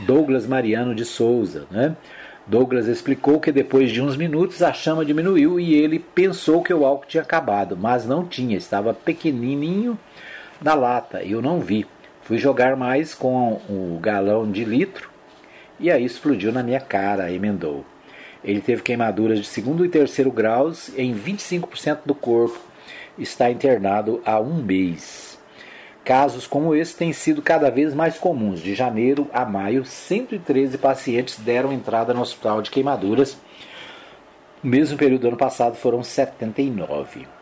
Douglas 0.00 0.46
Mariano 0.46 0.94
de 0.94 1.06
Souza. 1.06 1.66
Né? 1.70 1.96
Douglas 2.46 2.86
explicou 2.86 3.40
que 3.40 3.50
depois 3.50 3.90
de 3.90 4.02
uns 4.02 4.14
minutos 4.14 4.62
a 4.62 4.74
chama 4.74 5.06
diminuiu 5.06 5.58
e 5.58 5.72
ele 5.72 5.98
pensou 5.98 6.62
que 6.62 6.74
o 6.74 6.84
álcool 6.84 7.06
tinha 7.08 7.22
acabado, 7.22 7.78
mas 7.78 8.04
não 8.04 8.26
tinha, 8.26 8.58
estava 8.58 8.92
pequenininho 8.92 9.98
na 10.64 10.72
lata, 10.72 11.22
eu 11.22 11.42
não 11.42 11.60
vi. 11.60 11.86
Fui 12.22 12.38
jogar 12.38 12.74
mais 12.74 13.14
com 13.14 13.60
o 13.68 13.98
galão 14.00 14.50
de 14.50 14.64
litro 14.64 15.10
e 15.78 15.90
aí 15.90 16.02
explodiu 16.02 16.50
na 16.50 16.62
minha 16.62 16.80
cara, 16.80 17.30
emendou. 17.30 17.84
Ele 18.42 18.62
teve 18.62 18.80
queimaduras 18.80 19.40
de 19.40 19.44
segundo 19.44 19.84
e 19.84 19.90
terceiro 19.90 20.32
graus 20.32 20.90
em 20.96 21.14
25% 21.14 21.98
do 22.06 22.14
corpo. 22.14 22.58
Está 23.18 23.50
internado 23.50 24.22
há 24.24 24.40
um 24.40 24.62
mês. 24.62 25.38
Casos 26.02 26.46
como 26.46 26.74
esse 26.74 26.96
têm 26.96 27.12
sido 27.12 27.42
cada 27.42 27.70
vez 27.70 27.92
mais 27.92 28.16
comuns. 28.16 28.60
De 28.60 28.74
janeiro 28.74 29.28
a 29.34 29.44
maio, 29.44 29.84
113 29.84 30.78
pacientes 30.78 31.38
deram 31.38 31.74
entrada 31.74 32.14
no 32.14 32.22
hospital 32.22 32.62
de 32.62 32.70
queimaduras. 32.70 33.36
No 34.62 34.70
mesmo 34.70 34.96
período 34.96 35.20
do 35.20 35.28
ano 35.28 35.36
passado 35.36 35.76
foram 35.76 36.02
79. 36.02 37.33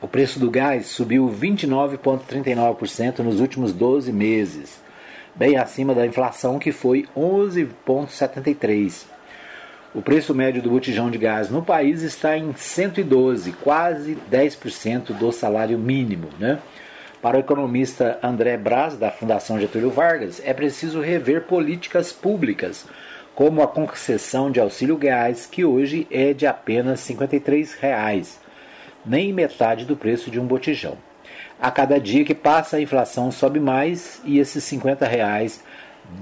O 0.00 0.06
preço 0.06 0.38
do 0.38 0.48
gás 0.48 0.86
subiu 0.86 1.28
29,39% 1.28 3.18
nos 3.18 3.40
últimos 3.40 3.72
12 3.72 4.12
meses, 4.12 4.80
bem 5.34 5.56
acima 5.56 5.92
da 5.92 6.06
inflação 6.06 6.56
que 6.56 6.70
foi 6.70 7.04
11,73%. 7.16 9.06
O 9.92 10.00
preço 10.00 10.32
médio 10.32 10.62
do 10.62 10.70
botijão 10.70 11.10
de 11.10 11.18
gás 11.18 11.50
no 11.50 11.64
país 11.64 12.02
está 12.02 12.38
em 12.38 12.54
112, 12.54 13.50
quase 13.52 14.16
10% 14.30 15.06
do 15.14 15.32
salário 15.32 15.76
mínimo, 15.76 16.28
né? 16.38 16.60
Para 17.20 17.36
o 17.36 17.40
economista 17.40 18.20
André 18.22 18.56
Braz, 18.56 18.96
da 18.96 19.10
Fundação 19.10 19.58
Getúlio 19.58 19.90
Vargas, 19.90 20.40
é 20.44 20.54
preciso 20.54 21.00
rever 21.00 21.46
políticas 21.46 22.12
públicas, 22.12 22.86
como 23.34 23.62
a 23.62 23.66
concessão 23.66 24.48
de 24.48 24.60
auxílio 24.60 24.96
gás, 24.96 25.44
que 25.44 25.64
hoje 25.64 26.06
é 26.08 26.32
de 26.32 26.46
apenas 26.46 27.04
R$ 27.08 27.16
53,00, 27.16 28.47
nem 29.04 29.32
metade 29.32 29.84
do 29.84 29.96
preço 29.96 30.30
de 30.30 30.38
um 30.38 30.46
botijão. 30.46 30.96
A 31.60 31.70
cada 31.70 31.98
dia 31.98 32.24
que 32.24 32.34
passa, 32.34 32.76
a 32.76 32.80
inflação 32.80 33.32
sobe 33.32 33.58
mais 33.58 34.20
e 34.24 34.38
esses 34.38 34.70
R$ 34.70 34.78
50,00 34.78 35.60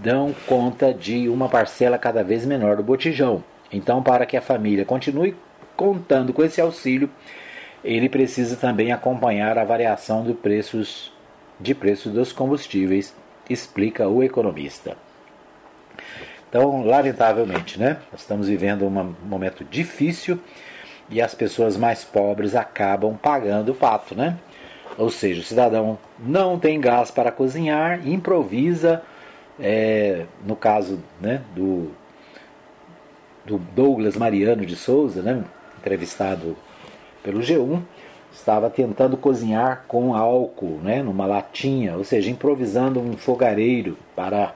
dão 0.02 0.34
conta 0.46 0.92
de 0.92 1.28
uma 1.28 1.48
parcela 1.48 1.98
cada 1.98 2.24
vez 2.24 2.44
menor 2.44 2.76
do 2.76 2.82
botijão. 2.82 3.44
Então, 3.70 4.02
para 4.02 4.26
que 4.26 4.36
a 4.36 4.42
família 4.42 4.84
continue 4.84 5.36
contando 5.76 6.32
com 6.32 6.42
esse 6.42 6.60
auxílio, 6.60 7.10
ele 7.84 8.08
precisa 8.08 8.56
também 8.56 8.92
acompanhar 8.92 9.58
a 9.58 9.64
variação 9.64 10.24
de 10.24 10.32
preços, 10.32 11.12
de 11.60 11.74
preços 11.74 12.12
dos 12.12 12.32
combustíveis, 12.32 13.14
explica 13.48 14.08
o 14.08 14.22
economista. 14.22 14.96
Então, 16.48 16.84
lamentavelmente, 16.84 17.78
né, 17.78 17.98
estamos 18.16 18.48
vivendo 18.48 18.86
um 18.86 19.14
momento 19.24 19.64
difícil 19.64 20.40
e 21.08 21.20
as 21.20 21.34
pessoas 21.34 21.76
mais 21.76 22.04
pobres 22.04 22.54
acabam 22.54 23.16
pagando 23.16 23.72
o 23.72 23.74
pato, 23.74 24.14
né? 24.14 24.36
Ou 24.98 25.10
seja, 25.10 25.40
o 25.40 25.44
cidadão 25.44 25.98
não 26.18 26.58
tem 26.58 26.80
gás 26.80 27.10
para 27.10 27.30
cozinhar, 27.30 28.06
improvisa, 28.08 29.02
é, 29.60 30.24
no 30.44 30.56
caso 30.56 31.00
né, 31.20 31.42
do, 31.54 31.90
do 33.44 33.58
Douglas 33.58 34.16
Mariano 34.16 34.64
de 34.64 34.74
Souza, 34.74 35.22
né, 35.22 35.44
entrevistado 35.78 36.56
pelo 37.22 37.40
G1, 37.40 37.82
estava 38.32 38.70
tentando 38.70 39.16
cozinhar 39.16 39.84
com 39.86 40.14
álcool, 40.14 40.80
né, 40.82 41.02
numa 41.02 41.26
latinha, 41.26 41.96
ou 41.96 42.04
seja, 42.04 42.30
improvisando 42.30 43.00
um 43.00 43.16
fogareiro 43.16 43.98
para 44.14 44.54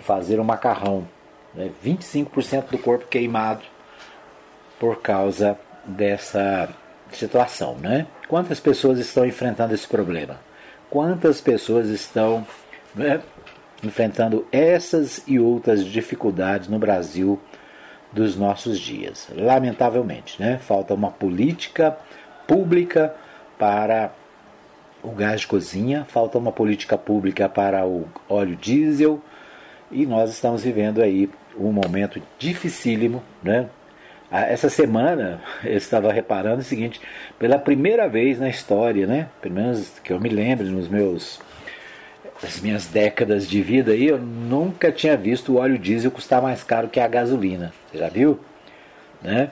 fazer 0.00 0.38
um 0.38 0.44
macarrão. 0.44 1.06
Né, 1.52 1.70
25% 1.84 2.70
do 2.70 2.78
corpo 2.78 3.06
queimado 3.06 3.62
por 4.78 5.00
causa 5.00 5.58
dessa 5.86 6.68
situação. 7.12 7.76
Né? 7.76 8.06
Quantas 8.28 8.60
pessoas 8.60 8.98
estão 8.98 9.26
enfrentando 9.26 9.74
esse 9.74 9.86
problema? 9.86 10.38
Quantas 10.90 11.40
pessoas 11.40 11.88
estão 11.88 12.46
né, 12.94 13.20
enfrentando 13.82 14.46
essas 14.52 15.22
e 15.26 15.38
outras 15.38 15.84
dificuldades 15.84 16.68
no 16.68 16.78
Brasil 16.78 17.40
dos 18.14 18.36
nossos 18.36 18.78
dias. 18.78 19.28
Lamentavelmente, 19.34 20.40
né? 20.40 20.58
Falta 20.58 20.94
uma 20.94 21.10
política 21.10 21.96
pública 22.46 23.14
para 23.58 24.12
o 25.02 25.10
gás 25.10 25.40
de 25.40 25.46
cozinha, 25.46 26.06
falta 26.08 26.38
uma 26.38 26.52
política 26.52 26.96
pública 26.96 27.48
para 27.48 27.84
o 27.84 28.08
óleo 28.28 28.56
diesel 28.56 29.20
e 29.90 30.06
nós 30.06 30.30
estamos 30.30 30.62
vivendo 30.62 31.02
aí 31.02 31.28
um 31.58 31.72
momento 31.72 32.22
dificílimo, 32.38 33.22
né? 33.42 33.68
Essa 34.42 34.68
semana 34.68 35.40
eu 35.62 35.76
estava 35.76 36.12
reparando 36.12 36.60
o 36.60 36.64
seguinte, 36.64 37.00
pela 37.38 37.56
primeira 37.56 38.08
vez 38.08 38.40
na 38.40 38.48
história, 38.48 39.06
né? 39.06 39.28
Pelo 39.40 39.54
menos 39.54 39.92
que 40.02 40.12
eu 40.12 40.18
me 40.18 40.28
lembro 40.28 40.66
nos 40.66 40.88
meus 40.88 41.40
as 42.42 42.60
minhas 42.60 42.86
décadas 42.86 43.48
de 43.48 43.62
vida 43.62 43.92
aí, 43.92 44.08
eu 44.08 44.18
nunca 44.18 44.90
tinha 44.90 45.16
visto 45.16 45.52
o 45.52 45.56
óleo 45.58 45.78
diesel 45.78 46.10
custar 46.10 46.42
mais 46.42 46.64
caro 46.64 46.88
que 46.88 46.98
a 46.98 47.06
gasolina. 47.06 47.72
Você 47.90 47.98
já 47.98 48.08
viu? 48.08 48.40
Né? 49.22 49.50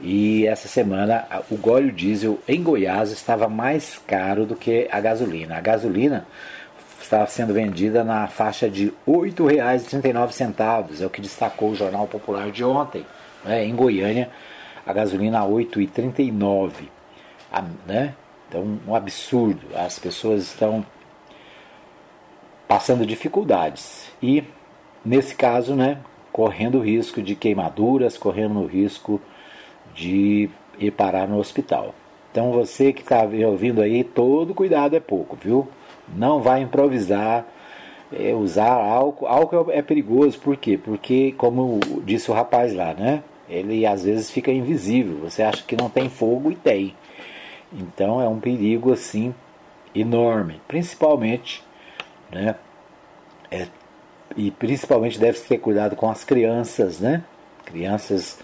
E 0.00 0.46
essa 0.46 0.68
semana 0.68 1.26
o 1.50 1.68
óleo 1.68 1.90
diesel 1.90 2.38
em 2.46 2.62
Goiás 2.62 3.10
estava 3.10 3.48
mais 3.48 4.00
caro 4.06 4.46
do 4.46 4.54
que 4.54 4.88
a 4.90 5.00
gasolina. 5.00 5.56
A 5.56 5.60
gasolina 5.60 6.26
estava 7.00 7.26
sendo 7.26 7.52
vendida 7.52 8.04
na 8.04 8.28
faixa 8.28 8.70
de 8.70 8.86
R$ 8.86 8.92
8,39, 9.06 11.02
é 11.02 11.06
o 11.06 11.10
que 11.10 11.20
destacou 11.20 11.70
o 11.70 11.74
Jornal 11.74 12.06
Popular 12.06 12.50
de 12.52 12.64
ontem. 12.64 13.04
Né? 13.44 13.64
Em 13.64 13.74
Goiânia, 13.74 14.30
a 14.86 14.92
gasolina 14.92 15.40
a 15.40 15.42
R$ 15.42 15.52
8,39. 15.52 16.70
Né? 17.86 18.14
Então, 18.48 18.78
um 18.86 18.94
absurdo. 18.94 19.66
As 19.74 19.98
pessoas 19.98 20.42
estão 20.42 20.84
passando 22.68 23.04
dificuldades 23.04 24.10
e, 24.22 24.42
nesse 25.04 25.34
caso, 25.34 25.74
né, 25.74 25.98
correndo 26.32 26.78
o 26.78 26.82
risco 26.82 27.20
de 27.20 27.34
queimaduras, 27.34 28.16
correndo 28.16 28.60
o 28.60 28.66
risco 28.66 29.20
de 29.94 30.48
ir 30.78 30.90
parar 30.92 31.28
no 31.28 31.38
hospital. 31.38 31.94
Então 32.30 32.50
você 32.50 32.92
que 32.92 33.02
está 33.02 33.22
ouvindo 33.46 33.82
aí, 33.82 34.02
todo 34.02 34.54
cuidado 34.54 34.96
é 34.96 35.00
pouco, 35.00 35.36
viu? 35.36 35.68
Não 36.16 36.40
vai 36.40 36.62
improvisar, 36.62 37.46
é, 38.10 38.34
usar 38.34 38.72
álcool. 38.72 39.26
Álcool 39.26 39.70
é 39.70 39.82
perigoso, 39.82 40.38
por 40.38 40.56
quê? 40.56 40.78
Porque, 40.82 41.32
como 41.36 41.78
disse 42.04 42.30
o 42.30 42.34
rapaz 42.34 42.74
lá, 42.74 42.94
né? 42.94 43.22
Ele 43.52 43.86
às 43.86 44.04
vezes 44.04 44.30
fica 44.30 44.50
invisível. 44.50 45.18
Você 45.18 45.42
acha 45.42 45.62
que 45.62 45.76
não 45.76 45.90
tem 45.90 46.08
fogo 46.08 46.50
e 46.50 46.56
tem. 46.56 46.96
Então 47.72 48.20
é 48.20 48.28
um 48.28 48.40
perigo 48.40 48.92
assim 48.92 49.34
enorme, 49.94 50.60
principalmente 50.66 51.62
né? 52.32 52.54
É, 53.50 53.66
e 54.34 54.50
principalmente 54.50 55.20
deve 55.20 55.38
ter 55.40 55.58
cuidado 55.58 55.94
com 55.94 56.10
as 56.10 56.24
crianças, 56.24 56.98
né? 56.98 57.22
Crianças 57.66 58.38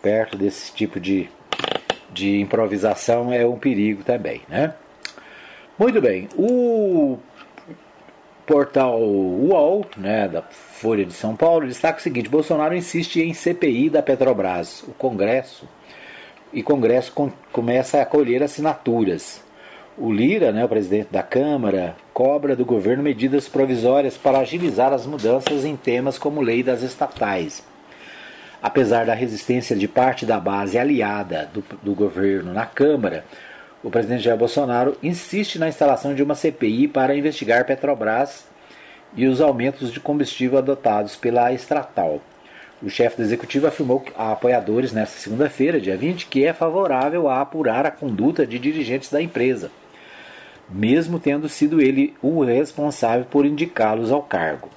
perto 0.00 0.36
desse 0.36 0.72
tipo 0.72 0.98
de, 0.98 1.28
de 2.10 2.40
improvisação 2.40 3.32
é 3.32 3.46
um 3.46 3.58
perigo 3.58 4.02
também, 4.02 4.40
né? 4.48 4.74
Muito 5.78 6.00
bem, 6.00 6.28
o 6.36 7.18
portal 8.46 9.00
UOL, 9.00 9.84
né, 9.96 10.26
da 10.26 10.42
Folha 10.78 11.04
de 11.04 11.12
São 11.12 11.34
Paulo, 11.34 11.66
destaca 11.66 11.98
o 11.98 12.02
seguinte: 12.02 12.28
Bolsonaro 12.28 12.74
insiste 12.74 13.20
em 13.20 13.34
CPI 13.34 13.90
da 13.90 14.00
Petrobras. 14.00 14.84
O 14.86 14.92
Congresso 14.92 15.68
e 16.52 16.62
Congresso 16.62 17.12
com, 17.12 17.32
começa 17.52 18.00
a 18.00 18.06
colher 18.06 18.44
assinaturas. 18.44 19.42
O 19.96 20.12
Lira, 20.12 20.52
né, 20.52 20.64
o 20.64 20.68
presidente 20.68 21.08
da 21.10 21.20
Câmara, 21.20 21.96
cobra 22.14 22.54
do 22.54 22.64
governo 22.64 23.02
medidas 23.02 23.48
provisórias 23.48 24.16
para 24.16 24.38
agilizar 24.38 24.92
as 24.92 25.04
mudanças 25.04 25.64
em 25.64 25.74
temas 25.76 26.16
como 26.16 26.40
lei 26.40 26.62
das 26.62 26.82
estatais. 26.82 27.64
Apesar 28.62 29.04
da 29.04 29.14
resistência 29.14 29.74
de 29.74 29.88
parte 29.88 30.24
da 30.24 30.38
base 30.38 30.78
aliada 30.78 31.50
do, 31.52 31.64
do 31.82 31.92
governo 31.92 32.52
na 32.52 32.66
Câmara, 32.66 33.24
o 33.82 33.90
presidente 33.90 34.22
Jair 34.22 34.38
Bolsonaro 34.38 34.96
insiste 35.02 35.58
na 35.58 35.68
instalação 35.68 36.14
de 36.14 36.22
uma 36.22 36.36
CPI 36.36 36.86
para 36.86 37.16
investigar 37.16 37.64
Petrobras 37.64 38.47
e 39.14 39.26
os 39.26 39.40
aumentos 39.40 39.92
de 39.92 40.00
combustível 40.00 40.58
adotados 40.58 41.16
pela 41.16 41.52
estatal. 41.52 42.20
O 42.82 42.88
chefe 42.88 43.16
do 43.16 43.22
executivo 43.22 43.66
afirmou 43.66 44.04
a 44.16 44.32
apoiadores 44.32 44.92
nesta 44.92 45.18
segunda-feira, 45.18 45.80
dia 45.80 45.96
20, 45.96 46.26
que 46.26 46.44
é 46.44 46.52
favorável 46.52 47.28
a 47.28 47.40
apurar 47.40 47.84
a 47.86 47.90
conduta 47.90 48.46
de 48.46 48.58
dirigentes 48.58 49.10
da 49.10 49.20
empresa 49.20 49.70
mesmo 50.68 51.18
tendo 51.18 51.48
sido 51.48 51.80
ele 51.80 52.14
o 52.20 52.44
responsável 52.44 53.24
por 53.24 53.46
indicá-los 53.46 54.12
ao 54.12 54.22
cargo. 54.22 54.68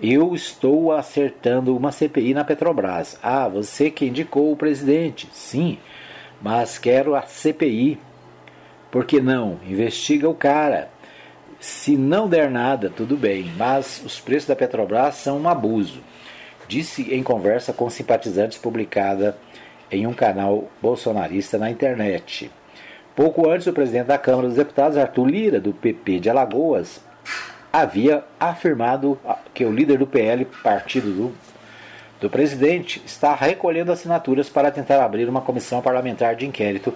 Eu 0.00 0.34
estou 0.34 0.92
acertando 0.92 1.76
uma 1.76 1.90
CPI 1.90 2.34
na 2.34 2.44
Petrobras. 2.44 3.18
Ah, 3.22 3.48
você 3.48 3.90
que 3.90 4.06
indicou 4.06 4.52
o 4.52 4.56
presidente. 4.56 5.28
Sim, 5.32 5.78
mas 6.40 6.78
quero 6.78 7.16
a 7.16 7.22
CPI. 7.22 7.98
Por 8.92 9.04
que 9.04 9.20
não? 9.20 9.58
Investiga 9.66 10.28
o 10.28 10.34
cara. 10.34 10.88
Se 11.60 11.96
não 11.96 12.28
der 12.28 12.48
nada, 12.48 12.88
tudo 12.88 13.16
bem, 13.16 13.52
mas 13.56 14.00
os 14.04 14.20
preços 14.20 14.48
da 14.48 14.54
Petrobras 14.54 15.16
são 15.16 15.38
um 15.38 15.48
abuso. 15.48 16.00
Disse 16.68 17.12
em 17.12 17.22
conversa 17.22 17.72
com 17.72 17.90
simpatizantes 17.90 18.58
publicada 18.58 19.36
em 19.90 20.06
um 20.06 20.12
canal 20.12 20.68
bolsonarista 20.80 21.58
na 21.58 21.70
internet. 21.70 22.50
Pouco 23.16 23.50
antes, 23.50 23.66
o 23.66 23.72
presidente 23.72 24.06
da 24.06 24.18
Câmara 24.18 24.46
dos 24.46 24.56
Deputados, 24.56 24.96
Arthur 24.96 25.26
Lira, 25.26 25.60
do 25.60 25.72
PP 25.72 26.20
de 26.20 26.30
Alagoas, 26.30 27.00
havia 27.72 28.22
afirmado 28.38 29.18
que 29.52 29.64
o 29.64 29.72
líder 29.72 29.98
do 29.98 30.06
PL, 30.06 30.44
partido 30.62 31.10
do, 31.10 31.34
do 32.20 32.30
presidente, 32.30 33.02
está 33.04 33.34
recolhendo 33.34 33.90
assinaturas 33.90 34.48
para 34.48 34.70
tentar 34.70 35.04
abrir 35.04 35.28
uma 35.28 35.40
comissão 35.40 35.82
parlamentar 35.82 36.36
de 36.36 36.46
inquérito 36.46 36.94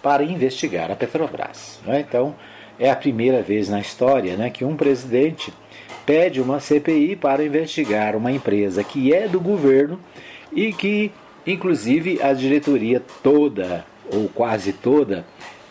para 0.00 0.22
investigar 0.22 0.92
a 0.92 0.96
Petrobras. 0.96 1.80
Né? 1.84 1.98
Então, 2.00 2.36
é 2.78 2.90
a 2.90 2.96
primeira 2.96 3.42
vez 3.42 3.68
na 3.68 3.80
história 3.80 4.36
né, 4.36 4.50
que 4.50 4.64
um 4.64 4.76
presidente 4.76 5.52
pede 6.04 6.40
uma 6.40 6.60
CPI 6.60 7.16
para 7.16 7.44
investigar 7.44 8.16
uma 8.16 8.30
empresa 8.30 8.84
que 8.84 9.12
é 9.14 9.26
do 9.26 9.40
governo 9.40 9.98
e 10.52 10.72
que, 10.72 11.10
inclusive, 11.46 12.20
a 12.22 12.32
diretoria 12.32 13.02
toda, 13.22 13.84
ou 14.12 14.28
quase 14.28 14.72
toda, 14.72 15.24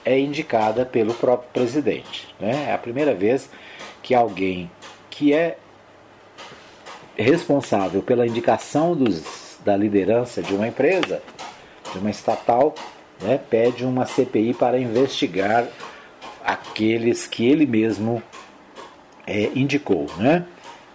é 0.03 0.19
indicada 0.19 0.85
pelo 0.85 1.13
próprio 1.13 1.49
presidente. 1.53 2.27
Né? 2.39 2.67
É 2.69 2.73
a 2.73 2.77
primeira 2.77 3.13
vez 3.13 3.49
que 4.01 4.13
alguém 4.13 4.69
que 5.09 5.33
é 5.33 5.57
responsável 7.15 8.01
pela 8.01 8.25
indicação 8.25 8.95
dos, 8.95 9.59
da 9.63 9.77
liderança 9.77 10.41
de 10.41 10.53
uma 10.53 10.67
empresa, 10.67 11.21
de 11.91 11.99
uma 11.99 12.09
estatal, 12.09 12.73
né, 13.21 13.39
pede 13.49 13.85
uma 13.85 14.05
CPI 14.05 14.55
para 14.55 14.79
investigar 14.79 15.67
aqueles 16.43 17.27
que 17.27 17.45
ele 17.45 17.65
mesmo 17.65 18.21
é, 19.25 19.49
indicou. 19.55 20.07
Né? 20.17 20.45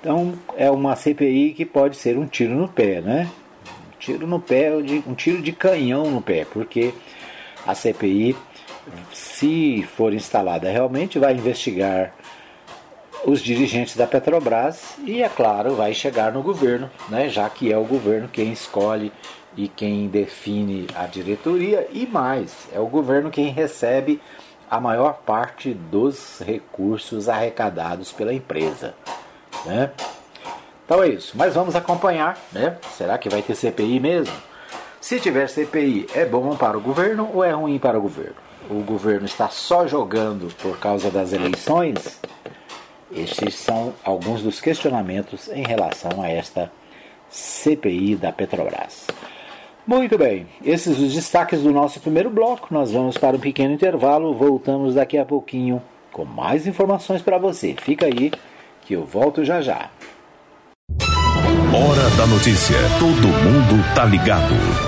Então 0.01 0.35
é 0.57 0.71
uma 0.71 0.95
CPI 0.95 1.55
que 1.55 1.65
pode 1.65 1.97
ser 1.97 2.19
um 2.19 2.27
tiro 2.27 2.55
no 2.55 2.69
pé, 2.69 3.01
né? 3.01 3.29
Um 3.67 3.99
tiro 3.99 4.27
no 4.27 4.41
pé, 4.41 4.71
um 5.07 5.15
tiro 5.15 5.43
de 5.43 5.53
canhão 5.53 6.11
no 6.11 6.23
pé, 6.23 6.47
porque 6.51 6.95
a 7.67 7.75
CPI 7.75 8.37
se 9.13 9.83
for 9.97 10.15
instalada 10.15 10.71
realmente, 10.71 11.19
vai 11.19 11.35
investigar 11.35 12.15
os 13.25 13.43
dirigentes 13.43 13.97
da 13.97 14.07
Petrobras 14.07 14.95
e, 15.05 15.23
é 15.23 15.29
claro, 15.29 15.75
vai 15.75 15.93
chegar 15.93 16.33
no 16.33 16.43
governo, 16.43 16.91
né, 17.09 17.29
já 17.29 17.49
que 17.51 17.73
é 17.73 17.77
o 17.77 17.85
governo 17.85 18.29
quem 18.29 18.53
escolhe 18.53 19.13
e 19.57 19.69
quem 19.69 20.07
define 20.07 20.87
a 20.95 21.07
diretoria 21.07 21.89
e 21.93 22.07
mais, 22.07 22.69
é 22.73 22.79
o 22.79 22.87
governo 22.87 23.31
quem 23.31 23.49
recebe 23.49 24.21
a 24.70 24.81
maior 24.81 25.14
parte 25.24 25.72
dos 25.72 26.40
recursos 26.40 27.28
arrecadados 27.28 28.12
pela 28.12 28.33
empresa. 28.33 28.94
Né? 29.64 29.90
Então 30.85 31.02
é 31.02 31.09
isso, 31.09 31.37
mas 31.37 31.54
vamos 31.54 31.76
acompanhar, 31.76 32.38
né? 32.52 32.78
Será 32.96 33.18
que 33.18 33.28
vai 33.28 33.42
ter 33.42 33.54
CPI 33.54 34.00
mesmo? 34.00 34.35
Se 35.00 35.20
tiver 35.20 35.48
CPI, 35.48 36.09
é 36.14 36.24
bom 36.24 36.57
para 36.57 36.76
o 36.76 36.81
governo 36.81 37.31
ou 37.33 37.44
é 37.44 37.52
ruim 37.52 37.78
para 37.78 37.98
o 37.98 38.02
governo? 38.02 38.48
o 38.70 38.83
governo 38.83 39.26
está 39.26 39.48
só 39.48 39.87
jogando 39.87 40.54
por 40.57 40.78
causa 40.78 41.11
das 41.11 41.33
eleições? 41.33 42.20
Estes 43.11 43.54
são 43.54 43.94
alguns 44.04 44.42
dos 44.42 44.61
questionamentos 44.61 45.48
em 45.48 45.66
relação 45.66 46.22
a 46.22 46.28
esta 46.28 46.70
CPI 47.31 48.16
da 48.16 48.31
Petrobras. 48.31 49.07
Muito 49.88 50.18
bem, 50.18 50.46
esses 50.62 50.98
os 50.98 51.14
destaques 51.14 51.62
do 51.62 51.72
nosso 51.72 51.98
primeiro 51.98 52.29
bloco. 52.29 52.68
Nós 52.70 52.92
vamos 52.92 53.16
para 53.16 53.38
um 53.38 53.40
pequeno 53.40 53.72
intervalo, 53.72 54.35
voltamos 54.35 54.96
daqui 54.96 55.16
a 55.16 55.24
pouquinho 55.24 55.81
com 56.12 56.27
mais 56.27 56.66
informações 56.66 57.22
para 57.22 57.38
você. 57.38 57.74
Fica 57.81 58.05
aí 58.05 58.31
que 58.83 58.92
eu 58.92 59.07
volto 59.07 59.42
já 59.46 59.62
já. 59.62 59.88
Hora 61.01 62.11
da 62.18 62.27
notícia. 62.27 62.77
Todo 62.98 63.29
mundo 63.29 63.94
tá 63.94 64.05
ligado. 64.05 64.88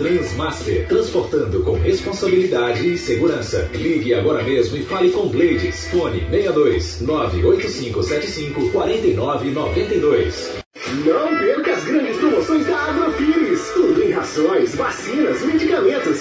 Transmaster, 0.00 0.88
transportando 0.88 1.62
com 1.62 1.74
responsabilidade 1.74 2.90
e 2.90 2.96
segurança. 2.96 3.68
Ligue 3.74 4.14
agora 4.14 4.42
mesmo 4.42 4.78
e 4.78 4.82
fale 4.82 5.10
com 5.10 5.28
Blades. 5.28 5.88
Fone 5.88 6.20
62 6.20 7.02
98575 7.02 8.70
4992. 8.70 10.52
Não 11.04 11.38
perca 11.38 11.72
as 11.72 11.84
grandes 11.84 12.16
promoções 12.16 12.66
da 12.66 12.78
Agrofires. 12.78 13.70
Tudo 13.74 14.02
em 14.02 14.10
rações, 14.10 14.74
vacinas, 14.74 15.42
medicamentos, 15.42 15.99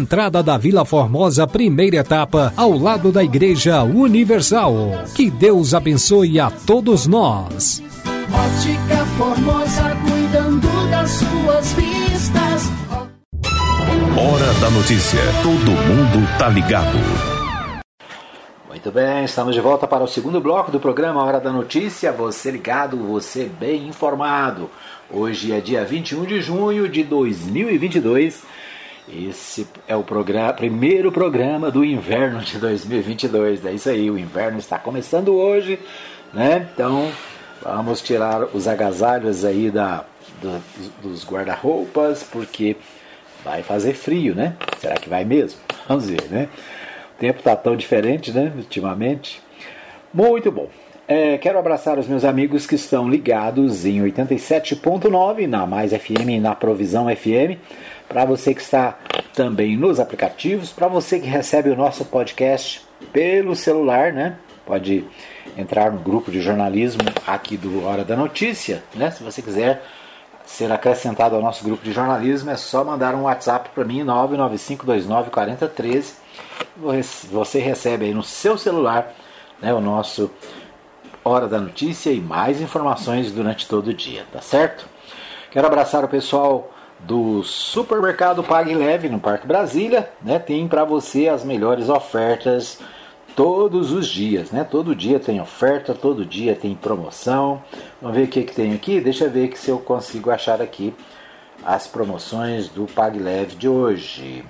entrada 0.00 0.42
da 0.42 0.56
Vila 0.56 0.84
Formosa, 0.84 1.46
primeira 1.46 1.98
etapa, 1.98 2.52
ao 2.56 2.76
lado 2.76 3.12
da 3.12 3.22
Igreja 3.22 3.82
Universal. 3.82 5.04
Que 5.14 5.30
Deus 5.30 5.74
abençoe 5.74 6.40
a 6.40 6.50
todos 6.50 7.06
nós. 7.06 7.82
Ótica 8.32 9.04
Formosa, 9.18 9.96
cuidando 10.08 10.90
das 10.90 11.10
suas 11.10 11.72
vistas. 11.74 12.70
Hora 14.16 14.54
da 14.60 14.70
notícia. 14.70 15.20
Todo 15.42 15.70
mundo 15.70 16.38
tá 16.38 16.48
ligado. 16.48 16.98
Muito 18.68 18.90
bem, 18.90 19.24
estamos 19.24 19.54
de 19.54 19.60
volta 19.60 19.86
para 19.86 20.02
o 20.02 20.08
segundo 20.08 20.40
bloco 20.40 20.70
do 20.70 20.80
programa 20.80 21.22
Hora 21.22 21.38
da 21.38 21.52
Notícia. 21.52 22.10
Você 22.12 22.50
ligado, 22.50 22.96
você 22.96 23.44
bem 23.60 23.86
informado. 23.88 24.70
Hoje 25.10 25.52
é 25.52 25.60
dia 25.60 25.84
21 25.84 26.24
de 26.24 26.40
junho 26.40 26.88
de 26.88 27.02
2022. 27.02 28.42
Esse 29.12 29.66
é 29.88 29.96
o 29.96 30.04
programa, 30.04 30.52
primeiro 30.52 31.10
programa 31.10 31.68
do 31.68 31.84
inverno 31.84 32.38
de 32.40 32.58
2022. 32.58 33.66
É 33.66 33.72
isso 33.72 33.90
aí, 33.90 34.08
o 34.08 34.16
inverno 34.16 34.58
está 34.58 34.78
começando 34.78 35.34
hoje, 35.34 35.80
né? 36.32 36.68
Então 36.72 37.10
vamos 37.60 38.00
tirar 38.00 38.44
os 38.54 38.68
agasalhos 38.68 39.44
aí 39.44 39.68
da, 39.68 40.04
do, 40.40 40.62
dos 41.02 41.26
guarda-roupas, 41.26 42.22
porque 42.22 42.76
vai 43.44 43.64
fazer 43.64 43.94
frio, 43.94 44.34
né? 44.34 44.54
Será 44.78 44.94
que 44.94 45.08
vai 45.08 45.24
mesmo? 45.24 45.60
Vamos 45.88 46.08
ver, 46.08 46.30
né? 46.30 46.48
O 47.16 47.18
tempo 47.18 47.40
está 47.40 47.56
tão 47.56 47.74
diferente, 47.74 48.30
né? 48.30 48.52
Ultimamente. 48.56 49.42
Muito 50.14 50.52
bom. 50.52 50.68
É, 51.08 51.36
quero 51.38 51.58
abraçar 51.58 51.98
os 51.98 52.06
meus 52.06 52.24
amigos 52.24 52.64
que 52.64 52.76
estão 52.76 53.10
ligados 53.10 53.84
em 53.84 54.00
87.9 54.00 55.48
na 55.48 55.66
Mais 55.66 55.92
FM 55.92 56.28
e 56.28 56.38
na 56.38 56.54
Provisão 56.54 57.08
FM. 57.08 57.58
Para 58.10 58.24
você 58.24 58.52
que 58.52 58.60
está 58.60 58.98
também 59.32 59.76
nos 59.76 60.00
aplicativos, 60.00 60.72
para 60.72 60.88
você 60.88 61.20
que 61.20 61.28
recebe 61.28 61.70
o 61.70 61.76
nosso 61.76 62.04
podcast 62.04 62.84
pelo 63.12 63.54
celular, 63.54 64.12
né? 64.12 64.36
Pode 64.66 65.04
entrar 65.56 65.92
no 65.92 66.00
grupo 66.00 66.28
de 66.28 66.40
jornalismo 66.40 67.02
aqui 67.24 67.56
do 67.56 67.86
Hora 67.86 68.04
da 68.04 68.16
Notícia, 68.16 68.82
né? 68.96 69.12
Se 69.12 69.22
você 69.22 69.40
quiser 69.40 69.84
ser 70.44 70.72
acrescentado 70.72 71.36
ao 71.36 71.42
nosso 71.42 71.62
grupo 71.62 71.84
de 71.84 71.92
jornalismo, 71.92 72.50
é 72.50 72.56
só 72.56 72.82
mandar 72.82 73.14
um 73.14 73.22
WhatsApp 73.22 73.70
para 73.72 73.84
mim, 73.84 74.04
995294013. 74.04 76.14
Você 77.30 77.60
recebe 77.60 78.06
aí 78.06 78.14
no 78.14 78.24
seu 78.24 78.58
celular 78.58 79.14
né, 79.62 79.72
o 79.72 79.80
nosso 79.80 80.28
Hora 81.24 81.46
da 81.46 81.60
Notícia 81.60 82.10
e 82.10 82.20
mais 82.20 82.60
informações 82.60 83.30
durante 83.30 83.68
todo 83.68 83.86
o 83.86 83.94
dia, 83.94 84.26
tá 84.32 84.40
certo? 84.40 84.84
Quero 85.52 85.68
abraçar 85.68 86.04
o 86.04 86.08
pessoal 86.08 86.72
do 87.06 87.42
Supermercado 87.42 88.42
Pague 88.42 88.74
Leve 88.74 89.08
no 89.08 89.18
Parque 89.18 89.46
Brasília, 89.46 90.10
né? 90.22 90.38
Tem 90.38 90.66
para 90.68 90.84
você 90.84 91.28
as 91.28 91.44
melhores 91.44 91.88
ofertas 91.88 92.78
todos 93.34 93.92
os 93.92 94.06
dias, 94.06 94.50
né? 94.50 94.64
Todo 94.64 94.94
dia 94.94 95.18
tem 95.18 95.40
oferta, 95.40 95.94
todo 95.94 96.24
dia 96.24 96.54
tem 96.54 96.74
promoção. 96.74 97.62
Vamos 98.00 98.16
ver 98.16 98.24
o 98.24 98.28
que, 98.28 98.42
que 98.42 98.54
tem 98.54 98.72
aqui? 98.74 99.00
Deixa 99.00 99.24
eu 99.24 99.30
ver 99.30 99.56
se 99.56 99.70
eu 99.70 99.78
consigo 99.78 100.30
achar 100.30 100.60
aqui 100.60 100.94
as 101.64 101.86
promoções 101.86 102.68
do 102.68 102.86
Pague 102.86 103.18
Leve 103.18 103.56
de 103.56 103.68
hoje. 103.68 104.44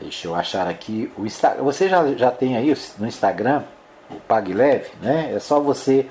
Deixa 0.00 0.28
eu 0.28 0.34
achar 0.34 0.66
aqui 0.66 1.10
o 1.16 1.24
Instagram. 1.24 1.62
Você 1.62 1.88
já, 1.88 2.04
já 2.14 2.30
tem 2.30 2.56
aí 2.56 2.74
no 2.98 3.06
Instagram 3.06 3.62
o 4.10 4.16
Pague 4.16 4.52
Leve, 4.52 4.90
né? 5.00 5.32
É 5.34 5.38
só 5.38 5.60
você 5.60 6.06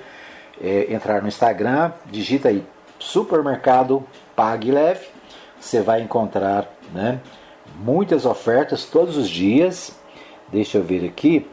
é, 0.62 0.94
entrar 0.94 1.22
no 1.22 1.28
Instagram, 1.28 1.92
digita 2.06 2.50
aí 2.50 2.64
Supermercado 2.98 4.04
Pague 4.36 4.72
Leve 4.72 5.15
você 5.66 5.82
vai 5.82 6.02
encontrar 6.02 6.72
né, 6.94 7.20
muitas 7.80 8.26
ofertas 8.26 8.86
todos 8.86 9.18
os 9.18 9.28
dias. 9.28 9.98
Deixa 10.52 10.78
eu 10.78 10.84
ver 10.84 11.04
aqui. 11.04 11.48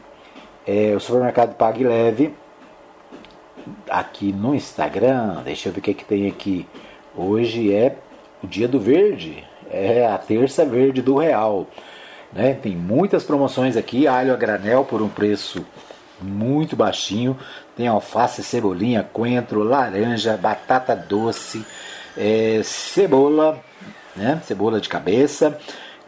É, 0.67 0.93
o 0.95 0.99
supermercado 0.99 1.55
Pague 1.55 1.83
Leve. 1.83 2.33
Aqui 3.89 4.31
no 4.31 4.53
Instagram, 4.53 5.41
deixa 5.43 5.69
eu 5.69 5.73
ver 5.73 5.79
o 5.79 5.81
que, 5.81 5.93
que 5.93 6.05
tem 6.05 6.27
aqui. 6.27 6.67
Hoje 7.15 7.73
é 7.73 7.95
o 8.43 8.47
dia 8.47 8.67
do 8.67 8.79
verde. 8.79 9.43
É 9.71 10.05
a 10.05 10.17
terça 10.17 10.63
verde 10.63 11.01
do 11.01 11.17
real. 11.17 11.65
Né? 12.31 12.53
Tem 12.53 12.75
muitas 12.75 13.23
promoções 13.23 13.75
aqui. 13.75 14.05
Alho 14.05 14.31
a 14.31 14.37
granel 14.37 14.85
por 14.85 15.01
um 15.01 15.09
preço 15.09 15.65
muito 16.21 16.75
baixinho. 16.75 17.35
Tem 17.75 17.87
alface, 17.87 18.43
cebolinha, 18.43 19.09
coentro, 19.11 19.63
laranja, 19.63 20.37
batata 20.37 20.95
doce, 20.95 21.65
é, 22.15 22.61
cebola 22.63 23.59
né? 24.15 24.41
Cebola 24.45 24.79
de 24.79 24.89
cabeça, 24.89 25.57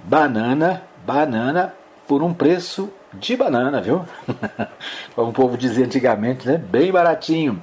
banana, 0.03 0.83
banana 1.05 1.73
por 2.07 2.21
um 2.21 2.33
preço 2.33 2.89
de 3.13 3.35
banana, 3.35 3.81
viu? 3.81 4.05
Como 5.15 5.29
o 5.29 5.33
povo 5.33 5.57
dizia 5.57 5.85
antigamente, 5.85 6.47
né? 6.47 6.57
Bem 6.57 6.91
baratinho. 6.91 7.61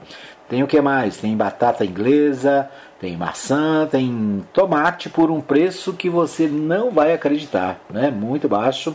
Tem 0.49 0.63
o 0.63 0.67
que 0.67 0.81
mais? 0.81 1.17
Tem 1.17 1.37
batata 1.37 1.85
inglesa, 1.85 2.69
tem 3.01 3.17
maçã, 3.17 3.89
tem 3.91 4.45
tomate 4.53 5.09
por 5.09 5.31
um 5.31 5.41
preço 5.41 5.93
que 5.93 6.11
você 6.11 6.47
não 6.47 6.91
vai 6.91 7.13
acreditar, 7.13 7.81
né? 7.91 8.11
Muito 8.11 8.49
baixo. 8.49 8.95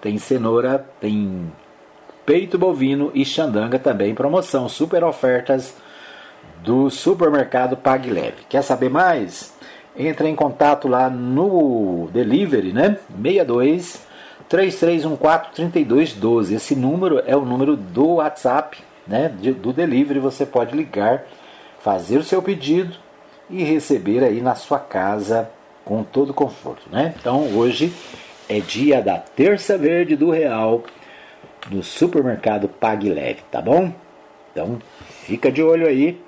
Tem 0.00 0.18
cenoura, 0.18 0.86
tem 1.00 1.52
peito 2.24 2.58
bovino 2.58 3.10
e 3.14 3.24
xandanga 3.24 3.78
também 3.78 4.14
promoção, 4.14 4.68
super 4.68 5.02
ofertas 5.04 5.76
do 6.62 6.88
supermercado 6.88 7.76
Pague 7.76 8.10
Leve. 8.10 8.44
Quer 8.48 8.62
saber 8.62 8.88
mais? 8.88 9.52
Entra 9.96 10.28
em 10.28 10.34
contato 10.34 10.88
lá 10.88 11.08
no 11.10 12.08
delivery, 12.12 12.72
né? 12.72 12.98
62 13.22 14.06
3314 14.48 15.54
3212. 15.54 16.54
Esse 16.54 16.74
número 16.74 17.22
é 17.26 17.36
o 17.36 17.44
número 17.44 17.76
do 17.76 18.14
WhatsApp, 18.14 18.78
né? 19.06 19.28
Do 19.28 19.72
delivery. 19.72 20.18
Você 20.20 20.44
pode 20.44 20.76
ligar, 20.76 21.24
fazer 21.80 22.18
o 22.18 22.24
seu 22.24 22.42
pedido 22.42 22.96
e 23.48 23.62
receber 23.62 24.24
aí 24.24 24.40
na 24.40 24.54
sua 24.54 24.78
casa 24.78 25.50
com 25.84 26.02
todo 26.02 26.32
conforto, 26.32 26.88
né? 26.90 27.14
Então 27.18 27.54
hoje 27.56 27.92
é 28.48 28.60
dia 28.60 29.00
da 29.02 29.18
terça 29.18 29.76
verde 29.76 30.16
do 30.16 30.30
real 30.30 30.84
no 31.70 31.82
supermercado 31.82 32.68
Pague 32.68 33.08
Leve, 33.08 33.40
tá 33.50 33.60
bom? 33.60 33.92
Então 34.50 34.78
fica 35.24 35.50
de 35.50 35.62
olho 35.62 35.86
aí 35.86 36.20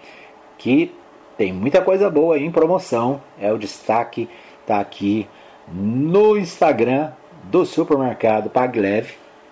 que 0.59 0.94
Tem 1.36 1.52
muita 1.52 1.80
coisa 1.82 2.08
boa 2.10 2.38
em 2.38 2.50
promoção. 2.50 3.20
É 3.40 3.52
o 3.52 3.58
destaque, 3.58 4.28
tá 4.66 4.80
aqui 4.80 5.26
no 5.68 6.36
Instagram 6.36 7.12
do 7.44 7.64
supermercado 7.64 8.50
Paglev, 8.50 9.10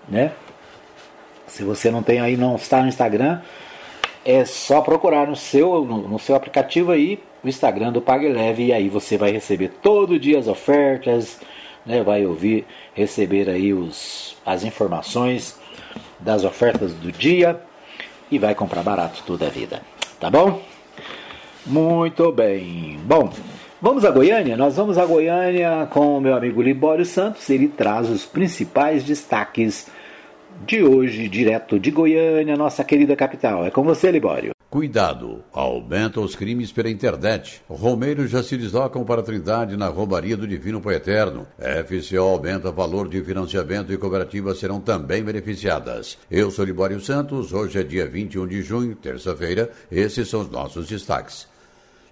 né? 0.08 0.32
Se 1.46 1.64
você 1.64 1.90
não 1.90 2.02
tem 2.02 2.20
aí, 2.20 2.36
não 2.36 2.56
está 2.56 2.80
no 2.80 2.88
Instagram, 2.88 3.40
é 4.24 4.44
só 4.44 4.80
procurar 4.80 5.26
no 5.26 5.36
seu, 5.36 5.84
no, 5.84 6.08
no 6.08 6.18
seu 6.18 6.34
aplicativo 6.34 6.92
aí 6.92 7.22
o 7.42 7.48
Instagram 7.48 7.92
do 7.92 8.00
PagLeve 8.00 8.66
e 8.66 8.72
aí 8.72 8.88
você 8.88 9.18
vai 9.18 9.32
receber 9.32 9.68
todo 9.82 10.18
dia 10.18 10.38
as 10.38 10.46
ofertas, 10.46 11.40
né? 11.84 12.02
Vai 12.02 12.24
ouvir, 12.24 12.64
receber 12.94 13.48
aí 13.50 13.74
os, 13.74 14.36
as 14.46 14.64
informações 14.64 15.58
das 16.20 16.44
ofertas 16.44 16.92
do 16.92 17.10
dia 17.10 17.60
e 18.30 18.38
vai 18.38 18.54
comprar 18.54 18.82
barato 18.82 19.22
toda 19.26 19.46
a 19.46 19.50
vida, 19.50 19.82
tá 20.20 20.30
bom? 20.30 20.71
Muito 21.66 22.32
bem. 22.32 22.98
Bom, 23.04 23.32
vamos 23.80 24.04
a 24.04 24.10
Goiânia? 24.10 24.56
Nós 24.56 24.76
vamos 24.76 24.98
a 24.98 25.06
Goiânia 25.06 25.86
com 25.90 26.18
o 26.18 26.20
meu 26.20 26.34
amigo 26.34 26.60
Libório 26.60 27.06
Santos. 27.06 27.48
Ele 27.48 27.68
traz 27.68 28.10
os 28.10 28.26
principais 28.26 29.04
destaques 29.04 29.86
de 30.66 30.82
hoje, 30.82 31.28
direto 31.28 31.78
de 31.78 31.90
Goiânia, 31.90 32.56
nossa 32.56 32.82
querida 32.82 33.14
capital. 33.14 33.64
É 33.64 33.70
com 33.70 33.82
você, 33.84 34.10
Libório. 34.10 34.52
Cuidado, 34.68 35.44
aumenta 35.52 36.18
os 36.18 36.34
crimes 36.34 36.72
pela 36.72 36.90
internet. 36.90 37.60
Romeiros 37.68 38.30
já 38.30 38.42
se 38.42 38.56
deslocam 38.56 39.04
para 39.04 39.20
a 39.20 39.24
Trindade 39.24 39.76
na 39.76 39.86
roubaria 39.86 40.36
do 40.36 40.48
Divino 40.48 40.80
Pai 40.80 40.94
Eterno. 40.94 41.46
FCO 41.58 42.22
aumenta 42.22 42.72
valor 42.72 43.06
de 43.06 43.22
financiamento 43.22 43.92
e 43.92 43.98
cooperativas 43.98 44.58
serão 44.58 44.80
também 44.80 45.22
beneficiadas. 45.22 46.18
Eu 46.30 46.50
sou 46.50 46.64
Libório 46.64 47.00
Santos, 47.00 47.52
hoje 47.52 47.78
é 47.78 47.82
dia 47.82 48.06
21 48.06 48.46
de 48.46 48.62
junho, 48.62 48.96
terça-feira. 48.96 49.70
Esses 49.90 50.28
são 50.28 50.40
os 50.40 50.50
nossos 50.50 50.88
destaques. 50.88 51.51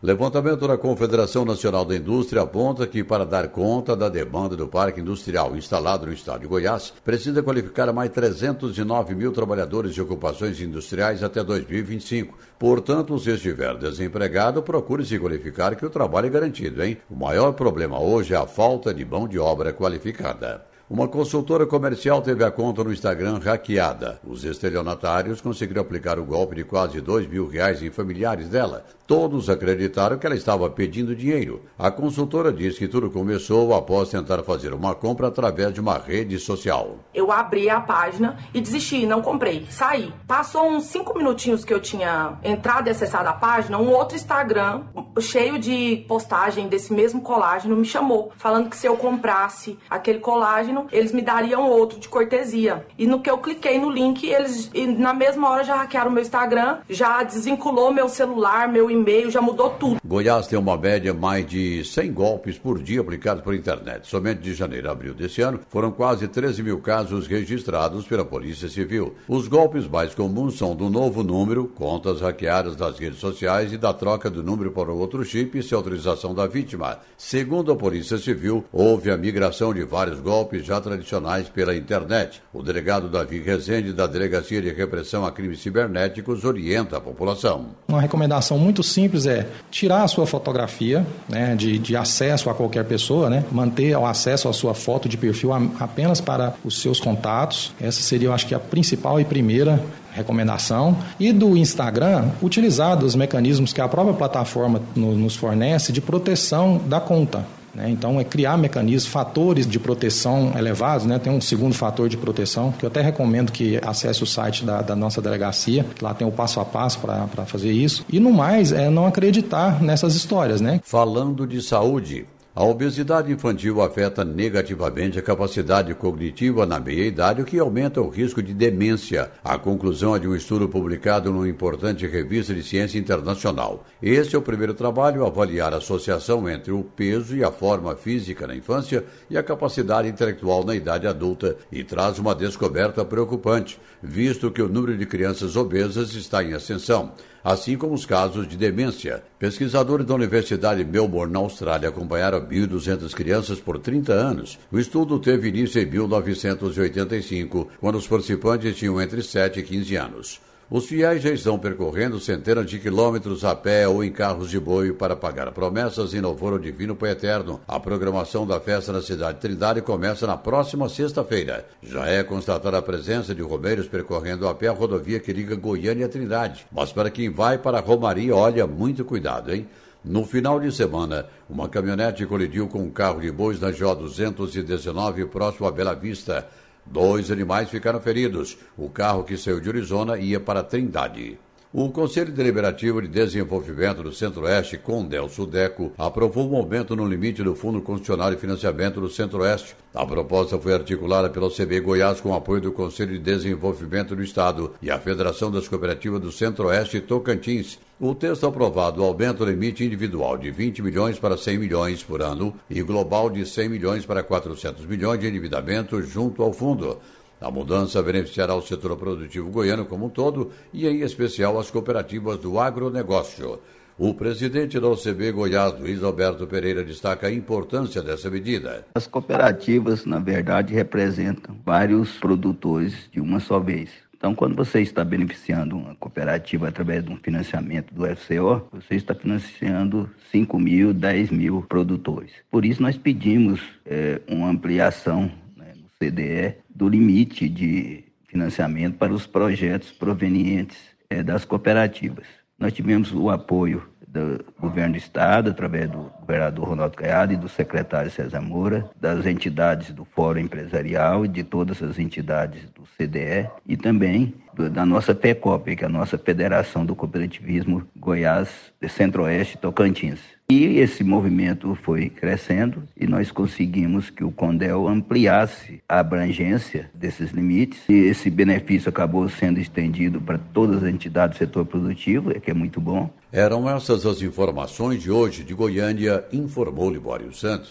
Levantamento 0.03 0.67
da 0.67 0.79
Confederação 0.79 1.45
Nacional 1.45 1.85
da 1.85 1.95
Indústria 1.95 2.41
aponta 2.41 2.87
que, 2.87 3.05
para 3.05 3.27
dar 3.27 3.49
conta 3.49 3.95
da 3.95 4.09
demanda 4.09 4.57
do 4.57 4.67
parque 4.67 4.99
industrial 4.99 5.55
instalado 5.55 6.07
no 6.07 6.13
estado 6.15 6.41
de 6.41 6.47
Goiás, 6.47 6.91
precisa 7.05 7.43
qualificar 7.43 7.93
mais 7.93 8.11
309 8.11 9.15
mil 9.15 9.31
trabalhadores 9.31 9.93
de 9.93 10.01
ocupações 10.01 10.59
industriais 10.59 11.23
até 11.23 11.45
2025. 11.45 12.35
Portanto, 12.59 13.19
se 13.19 13.31
estiver 13.31 13.77
desempregado, 13.77 14.63
procure 14.63 15.05
se 15.05 15.19
qualificar 15.19 15.77
que 15.77 15.85
o 15.85 15.91
trabalho 15.91 16.29
é 16.29 16.31
garantido, 16.31 16.83
hein? 16.83 16.97
O 17.11 17.15
maior 17.15 17.53
problema 17.53 18.01
hoje 18.01 18.33
é 18.33 18.39
a 18.39 18.47
falta 18.47 18.95
de 18.95 19.05
mão 19.05 19.29
de 19.29 19.39
obra 19.39 19.71
qualificada. 19.71 20.70
Uma 20.91 21.07
consultora 21.07 21.67
comercial 21.67 22.21
teve 22.21 22.43
a 22.43 22.51
conta 22.51 22.83
no 22.83 22.93
Instagram 22.93 23.39
hackeada. 23.39 24.21
Os 24.27 24.43
estelionatários 24.43 25.41
conseguiram 25.41 25.83
aplicar 25.83 26.19
o 26.19 26.25
golpe 26.25 26.57
de 26.57 26.65
quase 26.65 27.01
dois 27.01 27.29
mil 27.29 27.47
reais 27.47 27.81
em 27.81 27.93
familiares 27.93 28.49
dela. 28.49 28.85
Todos 29.07 29.49
acreditaram 29.49 30.19
que 30.19 30.27
ela 30.27 30.35
estava 30.35 30.69
pedindo 30.69 31.15
dinheiro. 31.15 31.63
A 31.79 31.93
consultora 31.93 32.53
diz 32.53 32.77
que 32.77 32.89
tudo 32.89 33.09
começou 33.09 33.73
após 33.73 34.09
tentar 34.09 34.43
fazer 34.43 34.75
uma 34.75 34.93
compra 34.93 35.29
através 35.29 35.73
de 35.73 35.81
uma 35.81 35.97
rede 35.97 36.41
social. 36.41 36.97
Eu 37.15 37.31
abri 37.31 37.71
a 37.71 37.81
página 37.81 38.37
e 38.53 38.61
desisti, 38.61 39.07
não 39.07 39.23
comprei, 39.23 39.69
saí. 39.71 40.13
Passou 40.27 40.69
uns 40.69 40.87
cinco 40.87 41.17
minutinhos 41.17 41.65
que 41.65 41.73
eu 41.73 41.81
tinha 41.81 42.37
entrado 42.43 42.89
e 42.89 42.91
acessado 42.91 43.29
a 43.29 43.33
página, 43.33 43.79
um 43.79 43.91
outro 43.93 44.17
Instagram 44.17 44.83
cheio 45.21 45.59
de 45.59 46.05
postagem 46.09 46.69
desse 46.69 46.93
mesmo 46.93 47.21
colágeno 47.21 47.77
me 47.77 47.85
chamou, 47.85 48.33
falando 48.37 48.71
que 48.71 48.77
se 48.77 48.87
eu 48.87 48.97
comprasse 48.97 49.79
aquele 49.89 50.19
colágeno, 50.19 50.80
eles 50.93 51.13
me 51.13 51.23
dariam 51.23 51.69
outro 51.69 51.99
de 51.99 52.09
cortesia. 52.09 52.85
E 52.99 53.07
no 53.07 53.21
que 53.21 53.31
eu 53.31 53.39
cliquei 53.39 53.79
no 53.79 53.91
link, 53.91 54.27
eles 54.27 54.71
na 54.99 55.13
mesma 55.15 55.49
hora 55.49 55.65
já 55.65 55.77
hackearam 55.77 56.11
meu 56.11 56.23
Instagram, 56.23 56.79
já 56.89 57.23
desvinculou 57.23 57.93
meu 57.93 58.09
celular, 58.09 58.69
meu 58.69 58.91
e-mail, 58.91 59.31
já 59.31 59.41
mudou 59.41 59.71
tudo. 59.71 60.01
Goiás 60.05 60.47
tem 60.47 60.59
uma 60.59 60.77
média 60.77 61.15
mais 61.15 61.47
de 61.47 61.85
100 61.85 62.13
golpes 62.13 62.59
por 62.59 62.83
dia 62.83 63.01
aplicados 63.01 63.43
por 63.43 63.55
internet. 63.55 64.07
Somente 64.07 64.41
de 64.41 64.55
janeiro 64.55 64.89
a 64.89 64.93
abril 64.93 65.15
desse 65.15 65.41
ano, 65.41 65.61
foram 65.69 65.91
quase 65.91 66.27
13 66.29 66.63
mil 66.63 66.81
casos 66.81 67.27
registrados 67.27 68.07
pela 68.07 68.25
Polícia 68.25 68.69
Civil. 68.69 69.15
Os 69.29 69.49
golpes 69.49 69.87
mais 69.87 70.15
comuns 70.15 70.59
são 70.59 70.75
do 70.75 70.89
novo 70.89 71.23
número, 71.23 71.67
contas 71.69 72.21
hackeadas 72.21 72.77
das 72.77 72.99
redes 72.99 73.19
sociais 73.19 73.73
e 73.73 73.79
da 73.79 73.93
troca 73.93 74.29
do 74.29 74.43
número 74.43 74.71
para 74.71 74.93
outro 74.93 75.25
chip 75.25 75.63
sem 75.63 75.77
autorização 75.77 76.35
da 76.35 76.47
vítima. 76.47 76.99
Segundo 77.17 77.73
a 77.73 77.77
Polícia 77.77 78.19
Civil, 78.19 78.65
houve 78.73 79.11
a 79.11 79.17
migração 79.17 79.73
de 79.73 79.85
vários 79.85 80.21
golpes 80.21 80.65
já 80.71 80.81
tradicionais 80.81 81.49
pela 81.49 81.75
internet. 81.75 82.41
O 82.55 82.63
delegado 82.63 83.09
Davi 83.09 83.41
Rezende, 83.41 83.93
da 83.93 84.07
Delegacia 84.07 84.63
de 84.63 84.71
Repressão 84.71 85.27
a 85.27 85.33
Crimes 85.33 85.61
Cibernéticos, 85.61 86.45
orienta 86.45 86.97
a 86.97 87.01
população. 87.01 87.67
Uma 87.89 88.01
recomendação 88.01 88.57
muito 88.57 88.81
simples 88.85 89.27
é 89.27 89.49
tirar 89.69 90.05
a 90.05 90.09
sua 90.09 90.27
fotografia 90.27 91.05
né, 91.29 91.57
de, 91.57 91.77
de 91.77 91.97
acesso 91.97 92.49
a 92.49 92.55
qualquer 92.55 92.85
pessoa, 92.85 93.29
né, 93.29 93.45
manter 93.51 93.97
o 93.97 94.07
acesso 94.07 94.49
à 94.49 94.53
sua 94.53 94.73
foto 94.73 95.09
de 95.09 95.17
perfil 95.17 95.51
apenas 95.81 96.21
para 96.21 96.55
os 96.65 96.81
seus 96.81 97.01
contatos. 97.01 97.73
Essa 97.81 98.01
seria, 98.01 98.29
eu 98.29 98.33
acho 98.33 98.47
que, 98.47 98.55
a 98.55 98.61
principal 98.61 99.21
e 99.21 99.25
primeira 99.25 99.83
recomendação. 100.13 100.97
E 101.19 101.33
do 101.33 101.57
Instagram, 101.57 102.31
utilizar 102.41 103.03
os 103.03 103.17
mecanismos 103.17 103.73
que 103.73 103.81
a 103.81 103.89
própria 103.89 104.15
plataforma 104.15 104.81
nos 104.95 105.35
fornece 105.35 105.93
de 105.93 106.01
proteção 106.01 106.81
da 106.87 107.01
conta. 107.01 107.45
Né? 107.75 107.91
Então, 107.91 108.21
é 108.21 108.25
criar 108.25 108.57
mecanismos, 108.57 109.07
fatores 109.07 109.67
de 109.67 109.79
proteção 109.79 110.53
elevados. 110.57 111.07
Né? 111.07 111.19
Tem 111.19 111.33
um 111.33 111.41
segundo 111.41 111.75
fator 111.75 112.09
de 112.09 112.17
proteção, 112.17 112.73
que 112.73 112.85
eu 112.85 112.89
até 112.89 113.01
recomendo 113.01 113.53
que 113.53 113.79
acesse 113.85 114.23
o 114.23 114.27
site 114.27 114.65
da, 114.65 114.83
da 114.83 114.97
nossa 114.97 115.21
delegacia, 115.21 115.87
lá 116.01 116.15
tem 116.15 116.27
o 116.27 116.33
passo 116.33 116.61
a 116.61 116.65
passo 116.65 116.99
para 116.99 117.47
fazer 117.47 117.73
isso. 117.73 118.05
E 118.11 118.19
no 118.19 118.33
mais, 118.33 118.73
é 118.73 118.91
não 118.91 119.07
acreditar 119.07 119.83
nessas 119.83 120.15
histórias. 120.15 120.61
Né? 120.61 120.81
Falando 120.85 121.47
de 121.47 121.63
saúde, 121.63 122.27
a 122.61 122.63
obesidade 122.63 123.33
infantil 123.33 123.81
afeta 123.81 124.23
negativamente 124.23 125.19
a 125.19 125.23
capacidade 125.23 125.95
cognitiva 125.95 126.67
na 126.67 126.79
meia-idade, 126.79 127.41
o 127.41 127.45
que 127.47 127.59
aumenta 127.59 128.03
o 128.03 128.11
risco 128.11 128.43
de 128.43 128.53
demência. 128.53 129.31
A 129.43 129.57
conclusão 129.57 130.15
é 130.15 130.19
de 130.19 130.29
um 130.29 130.37
estudo 130.37 130.69
publicado 130.69 131.33
numa 131.33 131.49
importante 131.49 132.07
revista 132.07 132.53
de 132.53 132.63
ciência 132.63 132.99
internacional. 132.99 133.87
Este 134.03 134.37
é 134.37 134.39
o 134.39 134.43
primeiro 134.43 134.75
trabalho 134.75 135.25
a 135.25 135.29
avaliar 135.29 135.73
a 135.73 135.79
associação 135.79 136.47
entre 136.51 136.71
o 136.71 136.85
peso 136.85 137.35
e 137.35 137.43
a 137.43 137.51
forma 137.51 137.97
física 137.97 138.47
na 138.47 138.55
infância 138.55 139.07
e 139.31 139.39
a 139.39 139.43
capacidade 139.43 140.07
intelectual 140.07 140.63
na 140.63 140.75
idade 140.75 141.07
adulta 141.07 141.57
e 141.73 141.83
traz 141.83 142.19
uma 142.19 142.35
descoberta 142.35 143.03
preocupante, 143.07 143.81
visto 144.03 144.51
que 144.51 144.61
o 144.61 144.69
número 144.69 144.99
de 144.99 145.07
crianças 145.07 145.57
obesas 145.57 146.13
está 146.13 146.45
em 146.45 146.53
ascensão 146.53 147.15
assim 147.45 147.77
como 147.77 147.95
os 147.95 148.07
casos 148.07 148.47
de 148.47 148.57
demência. 148.57 149.23
Pesquisadores 149.39 150.07
da 150.07 150.15
Universidade 150.15 150.85
de 150.85 150.91
Melbourne, 150.91 151.33
na 151.33 151.39
Austrália, 151.39 151.89
acompanharam 151.89 152.39
1.200 152.51 153.15
crianças 153.15 153.61
por 153.61 153.79
30 153.79 154.13
anos. 154.13 154.59
O 154.71 154.79
estudo 154.79 155.19
teve 155.19 155.49
início 155.49 155.81
em 155.81 155.87
1985, 155.87 157.69
quando 157.81 157.97
os 157.97 158.07
participantes 158.07 158.77
tinham 158.77 159.01
entre 159.01 159.23
7 159.23 159.61
e 159.61 159.63
15 159.63 159.97
anos. 159.97 160.41
Os 160.71 160.87
fiéis 160.87 161.21
já 161.21 161.31
estão 161.31 161.59
percorrendo 161.59 162.21
centenas 162.21 162.65
de 162.65 162.79
quilômetros 162.79 163.45
a 163.45 163.57
pé 163.57 163.89
ou 163.89 164.05
em 164.05 164.13
carros 164.13 164.49
de 164.49 164.61
boi 164.61 164.93
para 164.93 165.17
pagar 165.17 165.51
promessas 165.51 166.15
em 166.15 166.21
louvor 166.21 166.53
ao 166.53 166.61
Divino 166.61 166.95
Pai 166.95 167.11
Eterno. 167.11 167.61
A 167.67 167.81
programação 167.81 168.47
da 168.47 168.61
festa 168.61 168.93
na 168.93 169.03
cidade 169.03 169.35
de 169.35 169.41
Trindade 169.41 169.83
começa 169.83 170.29
na 170.29 170.37
próxima 170.37 170.89
sexta-feira. 170.89 171.67
Já 171.83 172.07
é 172.07 172.23
constatada 172.23 172.79
a 172.79 172.83
presença 172.83 173.35
de 173.35 173.43
romeiros 173.43 173.89
percorrendo 173.89 174.47
a 174.47 174.55
pé 174.55 174.69
a 174.69 174.73
rodovia 174.73 175.19
que 175.19 175.33
liga 175.33 175.57
Goiânia 175.57 176.07
a 176.07 176.09
Trindade. 176.09 176.65
Mas 176.71 176.93
para 176.93 177.11
quem 177.11 177.31
vai 177.31 177.59
para 177.59 177.79
a 177.79 177.83
Romaria, 177.83 178.37
olha, 178.37 178.65
muito 178.65 179.05
cuidado, 179.05 179.53
hein? 179.53 179.67
No 180.03 180.25
final 180.25 180.59
de 180.59 180.73
semana, 180.73 181.27
uma 181.49 181.69
caminhonete 181.69 182.25
colidiu 182.25 182.67
com 182.67 182.81
um 182.83 182.91
carro 182.91 183.21
de 183.21 183.31
bois 183.31 183.61
na 183.61 183.71
GO 183.71 183.95
219 183.95 185.27
próximo 185.27 185.67
a 185.67 185.71
Bela 185.71 185.95
Vista. 185.95 186.49
Dois 186.87 187.31
animais 187.31 187.69
ficaram 187.69 188.01
feridos. 188.01 188.57
O 188.79 188.89
carro 188.89 189.25
que 189.25 189.37
saiu 189.37 189.61
de 189.61 189.69
Arizona 189.69 190.19
ia 190.19 190.41
para 190.41 190.63
Trindade. 190.63 191.39
O 191.73 191.89
Conselho 191.89 192.33
Deliberativo 192.33 193.01
de 193.01 193.07
Desenvolvimento 193.07 194.03
do 194.03 194.13
Centro-Oeste, 194.13 194.77
Condel 194.77 195.29
Sudeco, 195.29 195.93
aprovou 195.97 196.51
um 196.51 196.57
aumento 196.57 196.97
no 196.97 197.07
limite 197.07 197.45
do 197.45 197.55
Fundo 197.55 197.81
Constitucional 197.81 198.29
de 198.33 198.41
Financiamento 198.41 199.01
do 199.01 199.09
Centro-Oeste. 199.09 199.77
A 199.95 200.05
proposta 200.05 200.59
foi 200.59 200.75
articulada 200.75 201.31
pela 201.31 201.49
CB 201.49 201.79
Goiás 201.79 202.21
com 202.21 202.35
apoio 202.35 202.61
do 202.61 202.73
Conselho 202.73 203.13
de 203.13 203.21
Desenvolvimento 203.21 204.17
do 204.17 204.23
Estado 204.25 204.75
e 204.83 204.91
a 204.91 204.99
Federação 204.99 205.49
das 205.49 205.69
Cooperativas 205.69 206.21
do 206.21 206.33
Centro-Oeste 206.33 206.97
e 206.97 207.01
Tocantins. 207.01 207.79
O 208.01 208.17
texto 208.17 208.49
aprovado 208.49 209.05
aumenta 209.05 209.45
o 209.45 209.47
limite 209.47 209.85
individual 209.85 210.37
de 210.37 210.51
20 210.51 210.83
milhões 210.83 211.21
para 211.21 211.37
100 211.37 211.57
milhões 211.57 212.03
por 212.03 212.21
ano 212.21 212.53
e 212.69 212.83
global 212.83 213.31
de 213.31 213.47
100 213.47 213.69
milhões 213.69 214.05
para 214.05 214.25
400 214.25 214.87
milhões 214.87 215.21
de 215.21 215.29
endividamento 215.29 216.03
junto 216.03 216.43
ao 216.43 216.53
fundo. 216.53 216.99
A 217.41 217.51
mudança 217.51 218.03
beneficiará 218.03 218.55
o 218.55 218.61
setor 218.61 218.97
produtivo 218.99 219.51
goiano 219.51 219.87
como 219.87 220.07
um 220.07 220.11
todo 220.11 220.51
e, 220.75 220.87
em 220.87 221.01
especial, 221.01 221.59
as 221.59 221.71
cooperativas 221.71 222.39
do 222.39 222.59
agronegócio. 222.59 223.59
O 223.97 224.15
presidente 224.15 224.79
da 224.79 224.89
OCB 224.89 225.33
Goiás, 225.33 225.79
Luiz 225.79 226.03
Alberto 226.03 226.47
Pereira, 226.47 226.85
destaca 226.85 227.27
a 227.27 227.33
importância 227.33 228.03
dessa 228.03 228.31
medida. 228.31 228.87
As 228.95 229.07
cooperativas, 229.07 230.05
na 230.05 230.19
verdade, 230.19 230.75
representam 230.75 231.57
vários 231.65 232.19
produtores 232.19 232.95
de 233.11 233.21
uma 233.21 233.41
só 233.41 233.59
vez 233.59 233.91
Então, 234.17 234.35
quando 234.35 234.55
você 234.55 234.83
está 234.83 235.03
beneficiando 235.03 235.77
uma 235.77 235.95
cooperativa 235.95 236.69
através 236.69 237.05
de 237.05 237.11
um 237.11 237.17
financiamento 237.17 237.95
do 237.95 238.05
FCO, 238.17 238.69
você 238.71 238.95
está 238.97 239.15
financiando 239.15 240.11
5 240.31 240.59
mil, 240.59 240.93
10 240.93 241.31
mil 241.31 241.63
produtores. 241.63 242.33
Por 242.51 242.67
isso, 242.67 242.83
nós 242.83 242.99
pedimos 242.99 243.61
é, 243.87 244.21
uma 244.29 244.49
ampliação 244.49 245.31
né, 245.57 245.73
no 245.75 245.89
CDE 245.99 246.57
do 246.75 246.89
limite 246.89 247.49
de 247.49 248.05
financiamento 248.27 248.97
para 248.97 249.13
os 249.13 249.27
projetos 249.27 249.91
provenientes 249.91 250.79
é, 251.09 251.23
das 251.23 251.45
cooperativas. 251.45 252.27
Nós 252.59 252.73
tivemos 252.73 253.13
o 253.13 253.31
apoio 253.31 253.83
do 254.07 254.45
governo 254.59 254.95
do 254.95 254.99
estado, 254.99 255.51
através 255.51 255.89
do 255.89 256.11
governador 256.21 256.69
Ronaldo 256.69 256.97
Caiado 256.97 257.33
e 257.33 257.37
do 257.37 257.49
secretário 257.49 258.11
César 258.11 258.41
Moura, 258.41 258.91
das 259.01 259.25
entidades 259.25 259.93
do 259.93 260.05
Fórum 260.05 260.41
Empresarial 260.41 261.25
e 261.25 261.29
de 261.29 261.45
todas 261.45 261.83
as 261.83 261.99
entidades 261.99 262.69
do 262.75 262.83
CDE 262.99 263.49
e 263.67 263.77
também 263.77 264.35
da 264.73 264.85
nossa 264.85 265.15
FECOP, 265.15 265.77
que 265.77 265.85
é 265.85 265.87
a 265.87 265.91
nossa 265.91 266.19
Federação 266.19 266.85
do 266.85 266.97
Cooperativismo 266.97 267.87
Goiás 267.97 268.73
Centro-Oeste 268.89 269.57
Tocantins. 269.59 270.21
E 270.51 270.81
esse 270.81 271.05
movimento 271.05 271.77
foi 271.77 272.09
crescendo 272.09 272.83
e 272.97 273.07
nós 273.07 273.31
conseguimos 273.31 274.11
que 274.11 274.25
o 274.25 274.33
Condel 274.33 274.89
ampliasse 274.89 275.81
a 275.89 276.01
abrangência 276.01 276.91
desses 276.93 277.31
limites 277.31 277.89
e 277.89 277.93
esse 277.93 278.29
benefício 278.29 278.89
acabou 278.89 279.29
sendo 279.29 279.61
estendido 279.61 280.21
para 280.21 280.39
todas 280.53 280.83
as 280.83 280.93
entidades 280.93 281.37
do 281.37 281.39
setor 281.39 281.65
produtivo, 281.65 282.35
que 282.41 282.51
é 282.51 282.55
muito 282.55 282.81
bom. 282.81 283.09
Eram 283.31 283.71
essas 283.71 284.05
as 284.05 284.23
informações 284.23 285.01
de 285.01 285.09
hoje 285.09 285.45
de 285.45 285.55
Goiânia, 285.55 286.25
informou 286.33 286.91
Libório 286.91 287.33
Santos. 287.33 287.71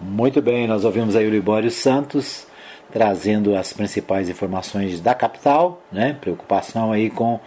Muito 0.00 0.42
bem, 0.42 0.66
nós 0.66 0.84
ouvimos 0.84 1.14
aí 1.14 1.28
o 1.28 1.30
Libório 1.30 1.70
Santos 1.70 2.44
trazendo 2.92 3.54
as 3.54 3.72
principais 3.72 4.28
informações 4.28 5.00
da 5.00 5.14
capital, 5.14 5.80
né? 5.92 6.16
Preocupação 6.20 6.90
aí 6.90 7.08
com 7.08 7.38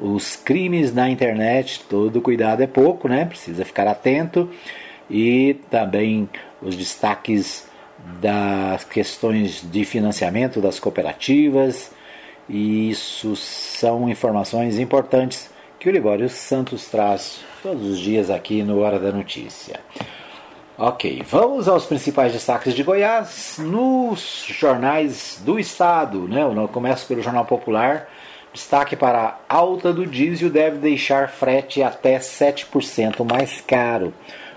os 0.00 0.34
crimes 0.34 0.94
na 0.94 1.10
internet, 1.10 1.84
todo 1.88 2.22
cuidado 2.22 2.62
é 2.62 2.66
pouco, 2.66 3.06
né? 3.06 3.26
Precisa 3.26 3.64
ficar 3.64 3.86
atento. 3.86 4.48
E 5.10 5.56
também 5.70 6.28
os 6.62 6.74
destaques 6.74 7.68
das 8.20 8.82
questões 8.84 9.60
de 9.70 9.84
financiamento 9.84 10.60
das 10.60 10.80
cooperativas. 10.80 11.92
E 12.48 12.90
isso 12.90 13.36
são 13.36 14.08
informações 14.08 14.78
importantes 14.78 15.50
que 15.78 15.88
o 15.88 15.92
Libório 15.92 16.28
Santos 16.28 16.86
traz 16.86 17.40
todos 17.62 17.86
os 17.86 17.98
dias 17.98 18.30
aqui 18.30 18.62
no 18.62 18.80
Hora 18.80 18.98
da 18.98 19.12
Notícia. 19.12 19.80
Ok, 20.78 21.22
vamos 21.28 21.68
aos 21.68 21.84
principais 21.84 22.32
destaques 22.32 22.74
de 22.74 22.82
Goiás 22.82 23.56
nos 23.58 24.46
jornais 24.48 25.42
do 25.44 25.58
estado. 25.58 26.26
Né? 26.26 26.42
Eu 26.42 26.68
começo 26.68 27.06
pelo 27.06 27.22
Jornal 27.22 27.44
Popular 27.44 28.08
Destaque 28.52 28.96
para 28.96 29.38
a 29.48 29.54
alta 29.54 29.92
do 29.92 30.04
diesel 30.04 30.50
deve 30.50 30.78
deixar 30.78 31.28
frete 31.28 31.84
até 31.84 32.18
7% 32.18 33.24
mais 33.24 33.60
caro. 33.60 34.12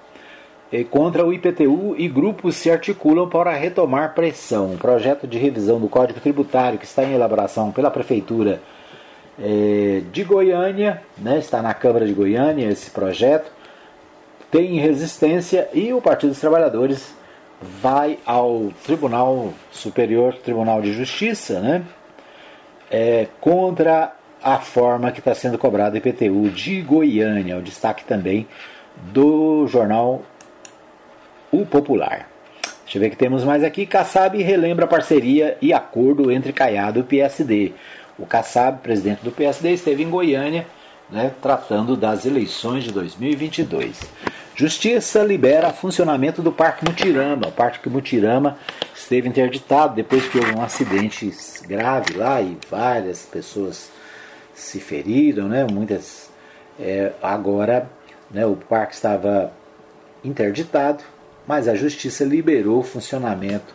contra 0.91 1.25
o 1.25 1.33
IPTU 1.33 1.95
e 1.97 2.09
grupos 2.09 2.57
se 2.57 2.71
articulam 2.71 3.29
para 3.29 3.53
retomar 3.53 4.15
pressão. 4.15 4.75
O 4.75 4.79
projeto 4.79 5.27
de 5.27 5.39
revisão 5.39 5.81
do 5.81 5.89
Código 5.89 6.21
Tributário 6.21 6.79
que 6.79 6.85
está 6.85 7.05
em 7.05 7.15
elaboração 7.15 7.73
pela 7.73 7.91
Prefeitura 7.91 8.61
é, 9.41 10.03
de 10.13 10.25
Goiânia, 10.25 11.03
né, 11.17 11.39
está 11.39 11.63
na 11.63 11.73
Câmara 11.73 12.07
de 12.07 12.13
Goiânia 12.13 12.69
esse 12.69 12.91
projeto, 12.91 13.51
tem 14.51 14.79
resistência 14.79 15.69
e 15.73 15.93
o 15.93 16.03
Partido 16.03 16.31
dos 16.31 16.41
Trabalhadores 16.41 17.15
vai 17.81 18.19
ao 18.27 18.71
Tribunal 18.85 19.53
Superior 19.71 20.35
Tribunal 20.35 20.83
de 20.83 20.93
Justiça 20.93 21.61
né, 21.61 21.83
é, 22.91 23.27
contra 23.41 24.15
a 24.43 24.59
forma 24.59 25.11
que 25.13 25.19
está 25.19 25.35
sendo 25.35 25.59
cobrado 25.59 25.95
o 25.95 25.99
IPTU 25.99 26.51
de 26.51 26.81
Goiânia. 26.83 27.59
O 27.59 27.63
destaque 27.63 28.05
também 28.05 28.47
do 29.13 29.67
jornal 29.67 30.23
o 31.51 31.65
Popular. 31.65 32.29
Deixa 32.85 32.97
eu 32.97 33.01
ver 33.01 33.09
o 33.09 33.11
que 33.11 33.17
temos 33.17 33.45
mais 33.45 33.63
aqui. 33.63 33.85
Kassab 33.85 34.43
relembra 34.43 34.87
parceria 34.87 35.59
e 35.61 35.73
acordo 35.73 36.31
entre 36.31 36.53
Caiado 36.53 37.01
e 37.01 37.03
PSD. 37.03 37.73
O 38.19 38.25
Kassab, 38.25 38.79
presidente 38.79 39.23
do 39.23 39.31
PSD, 39.31 39.73
esteve 39.73 40.03
em 40.03 40.09
Goiânia 40.09 40.67
né, 41.11 41.33
tratando 41.41 41.97
das 41.97 42.27
eleições 42.27 42.85
de 42.85 42.93
2022. 42.93 44.01
Justiça 44.55 45.23
libera 45.23 45.71
funcionamento 45.71 46.43
do 46.43 46.51
Parque 46.51 46.85
Mutirama. 46.85 47.49
O 47.49 47.53
Parque 47.53 47.89
Mutirama 47.89 48.59
esteve 48.95 49.29
interditado 49.29 49.95
depois 49.95 50.27
que 50.27 50.39
houve 50.39 50.55
um 50.55 50.63
acidente 50.63 51.31
grave 51.67 52.15
lá 52.15 52.41
e 52.41 52.57
várias 52.71 53.23
pessoas 53.23 53.91
se 54.55 54.81
feriram, 54.81 55.47
né? 55.47 55.67
Muitas. 55.71 56.29
É, 56.81 57.13
agora, 57.23 57.89
né, 58.31 58.47
o 58.47 58.55
parque 58.55 58.95
estava 58.95 59.53
interditado 60.25 61.03
mas 61.49 61.67
a 61.67 61.75
justiça 61.75 62.25
liberou 62.25 62.81
o 62.81 62.83
funcionamento 62.83 63.75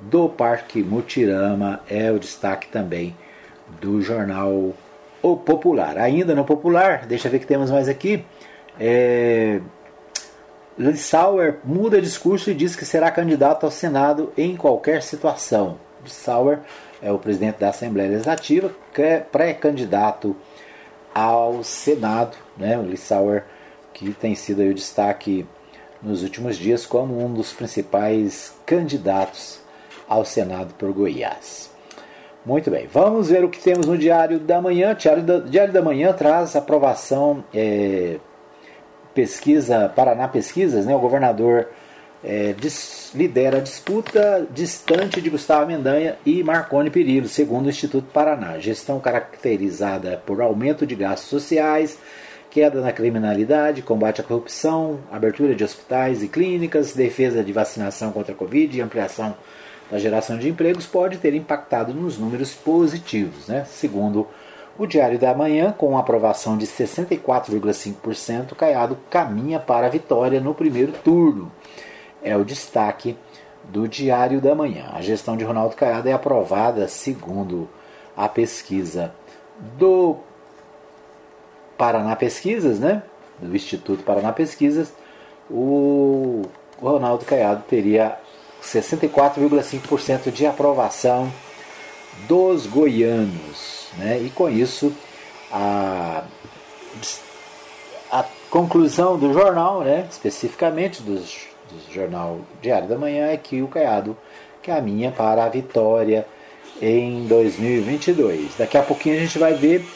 do 0.00 0.28
Parque 0.28 0.84
Mutirama, 0.84 1.80
é 1.90 2.12
o 2.12 2.18
destaque 2.18 2.68
também 2.68 3.16
do 3.80 4.00
jornal 4.00 4.72
O 5.20 5.36
Popular. 5.36 5.98
Ainda 5.98 6.32
no 6.32 6.44
Popular, 6.44 7.06
deixa 7.06 7.26
eu 7.26 7.32
ver 7.32 7.40
que 7.40 7.46
temos 7.46 7.72
mais 7.72 7.88
aqui. 7.88 8.24
É, 8.78 9.60
Lissauer 10.78 11.58
muda 11.64 12.00
discurso 12.00 12.52
e 12.52 12.54
diz 12.54 12.76
que 12.76 12.84
será 12.84 13.10
candidato 13.10 13.66
ao 13.66 13.72
Senado 13.72 14.32
em 14.38 14.56
qualquer 14.56 15.02
situação. 15.02 15.80
Lissauer 16.04 16.60
é 17.02 17.10
o 17.10 17.18
presidente 17.18 17.58
da 17.58 17.70
Assembleia 17.70 18.10
Legislativa, 18.10 18.70
é 18.96 19.18
pré-candidato 19.18 20.36
ao 21.12 21.64
Senado. 21.64 22.36
Né? 22.56 22.78
O 22.78 22.82
Lissauer, 22.82 23.42
que 23.92 24.12
tem 24.12 24.36
sido 24.36 24.62
o 24.62 24.72
destaque 24.72 25.44
nos 26.02 26.22
últimos 26.22 26.56
dias 26.56 26.86
como 26.86 27.24
um 27.24 27.32
dos 27.32 27.52
principais 27.52 28.54
candidatos 28.64 29.60
ao 30.08 30.24
Senado 30.24 30.74
por 30.74 30.92
Goiás. 30.92 31.70
Muito 32.46 32.70
bem, 32.70 32.86
vamos 32.90 33.28
ver 33.28 33.44
o 33.44 33.50
que 33.50 33.60
temos 33.60 33.86
no 33.86 33.98
Diário 33.98 34.38
da 34.38 34.60
Manhã. 34.60 34.94
Diário 34.94 35.22
da, 35.22 35.38
Diário 35.40 35.72
da 35.72 35.82
Manhã 35.82 36.12
traz 36.12 36.56
aprovação, 36.56 37.44
é, 37.52 38.16
pesquisa, 39.12 39.92
Paraná 39.94 40.28
Pesquisas, 40.28 40.86
né? 40.86 40.94
o 40.94 40.98
governador 40.98 41.68
é, 42.22 42.54
dis, 42.58 43.12
lidera 43.14 43.58
a 43.58 43.60
disputa 43.60 44.46
distante 44.50 45.20
de 45.20 45.28
Gustavo 45.30 45.66
Mendanha 45.66 46.16
e 46.24 46.42
Marconi 46.42 46.90
Perillo, 46.90 47.28
segundo 47.28 47.66
o 47.66 47.70
Instituto 47.70 48.08
Paraná. 48.12 48.58
Gestão 48.58 48.98
caracterizada 48.98 50.22
por 50.24 50.40
aumento 50.40 50.86
de 50.86 50.94
gastos 50.94 51.28
sociais, 51.28 51.98
queda 52.50 52.80
na 52.80 52.92
criminalidade, 52.92 53.82
combate 53.82 54.20
à 54.20 54.24
corrupção, 54.24 55.00
abertura 55.10 55.54
de 55.54 55.64
hospitais 55.64 56.22
e 56.22 56.28
clínicas, 56.28 56.94
defesa 56.94 57.44
de 57.44 57.52
vacinação 57.52 58.10
contra 58.12 58.32
a 58.32 58.36
Covid 58.36 58.76
e 58.76 58.80
ampliação 58.80 59.34
da 59.90 59.98
geração 59.98 60.38
de 60.38 60.48
empregos 60.48 60.86
pode 60.86 61.18
ter 61.18 61.34
impactado 61.34 61.94
nos 61.94 62.18
números 62.18 62.54
positivos, 62.54 63.48
né? 63.48 63.64
segundo 63.66 64.26
o 64.78 64.86
Diário 64.86 65.18
da 65.18 65.34
Manhã, 65.34 65.74
com 65.76 65.98
aprovação 65.98 66.56
de 66.56 66.66
64,5%, 66.66 68.54
Caiado 68.54 68.96
caminha 69.10 69.58
para 69.58 69.86
a 69.86 69.90
vitória 69.90 70.40
no 70.40 70.54
primeiro 70.54 70.92
turno. 70.92 71.50
É 72.22 72.36
o 72.36 72.44
destaque 72.44 73.16
do 73.64 73.88
Diário 73.88 74.40
da 74.40 74.54
Manhã. 74.54 74.90
A 74.92 75.02
gestão 75.02 75.36
de 75.36 75.42
Ronaldo 75.42 75.74
Caiado 75.74 76.08
é 76.08 76.12
aprovada 76.12 76.86
segundo 76.86 77.68
a 78.16 78.28
pesquisa 78.28 79.12
do 79.76 80.18
Paraná 81.78 82.16
Pesquisas, 82.16 82.80
né? 82.80 83.02
Do 83.38 83.54
Instituto 83.54 84.02
Paraná 84.02 84.32
Pesquisas, 84.32 84.92
o 85.48 86.42
Ronaldo 86.82 87.24
Caiado 87.24 87.62
teria 87.68 88.18
64,5% 88.62 90.32
de 90.32 90.44
aprovação 90.44 91.32
dos 92.26 92.66
goianos. 92.66 93.88
Né? 93.96 94.20
E 94.20 94.30
com 94.30 94.50
isso, 94.50 94.92
a, 95.52 96.24
a 98.10 98.24
conclusão 98.50 99.16
do 99.16 99.32
jornal, 99.32 99.82
né? 99.82 100.06
especificamente 100.10 101.00
dos, 101.02 101.46
do 101.70 101.94
jornal 101.94 102.40
Diário 102.60 102.88
da 102.88 102.98
Manhã, 102.98 103.28
é 103.28 103.36
que 103.36 103.62
o 103.62 103.68
Caiado 103.68 104.16
caminha 104.62 105.12
para 105.12 105.44
a 105.44 105.48
vitória 105.48 106.26
em 106.82 107.26
2022. 107.26 108.56
Daqui 108.58 108.76
a 108.76 108.82
pouquinho 108.82 109.16
a 109.16 109.20
gente 109.20 109.38
vai 109.38 109.54
ver 109.54 109.86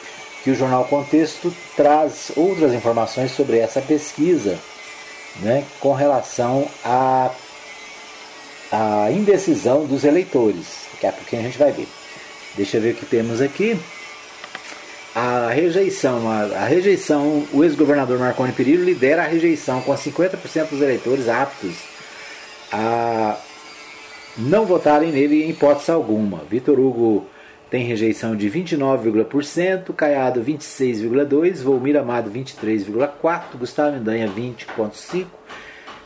que 0.43 0.51
o 0.51 0.55
Jornal 0.55 0.84
Contexto 0.84 1.55
traz 1.76 2.32
outras 2.36 2.72
informações 2.72 3.30
sobre 3.32 3.59
essa 3.59 3.80
pesquisa 3.80 4.59
né, 5.40 5.64
com 5.80 5.93
relação 5.93 6.68
à, 6.84 7.30
à 8.70 9.11
indecisão 9.11 9.86
dos 9.86 10.05
eleitores. 10.05 10.86
Daqui 10.93 11.07
a 11.07 11.12
pouquinho 11.12 11.43
a 11.43 11.45
gente 11.45 11.59
vai 11.59 11.72
ver. 11.72 11.88
Deixa 12.57 12.76
eu 12.76 12.82
ver 12.82 12.93
o 12.93 12.97
que 12.97 13.07
temos 13.07 13.40
aqui. 13.40 13.78
A 15.14 15.49
rejeição, 15.51 16.30
a, 16.30 16.62
a 16.62 16.64
rejeição, 16.64 17.47
o 17.53 17.62
ex-governador 17.62 18.18
Marconi 18.18 18.53
Perillo 18.53 18.84
lidera 18.84 19.22
a 19.22 19.26
rejeição 19.26 19.80
com 19.82 19.93
50% 19.93 20.70
dos 20.70 20.80
eleitores 20.80 21.28
aptos 21.28 21.76
a 22.72 23.36
não 24.36 24.64
votarem 24.64 25.12
nele 25.12 25.45
em 25.45 25.51
hipótese 25.51 25.90
alguma. 25.90 26.43
Vitor 26.49 26.80
Hugo 26.80 27.26
tem 27.73 27.85
rejeição 27.85 28.37
de 28.37 28.51
29,%, 28.51 29.95
Caiado 29.95 30.43
26,2%, 30.43 31.62
Volmir 31.62 31.97
Amado 31.97 32.31
23,4%, 32.31 33.57
Gustavo 33.59 33.93
Mendanha 33.93 34.29
20,5%, 34.29 35.25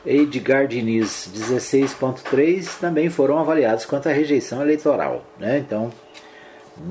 Edgar 0.07 0.69
Diniz 0.69 1.29
16,3% 1.35 2.79
também 2.79 3.11
foram 3.11 3.37
avaliados 3.41 3.85
quanto 3.85 4.09
à 4.09 4.13
rejeição 4.13 4.63
eleitoral. 4.63 5.25
Né? 5.41 5.59
Então, 5.59 5.91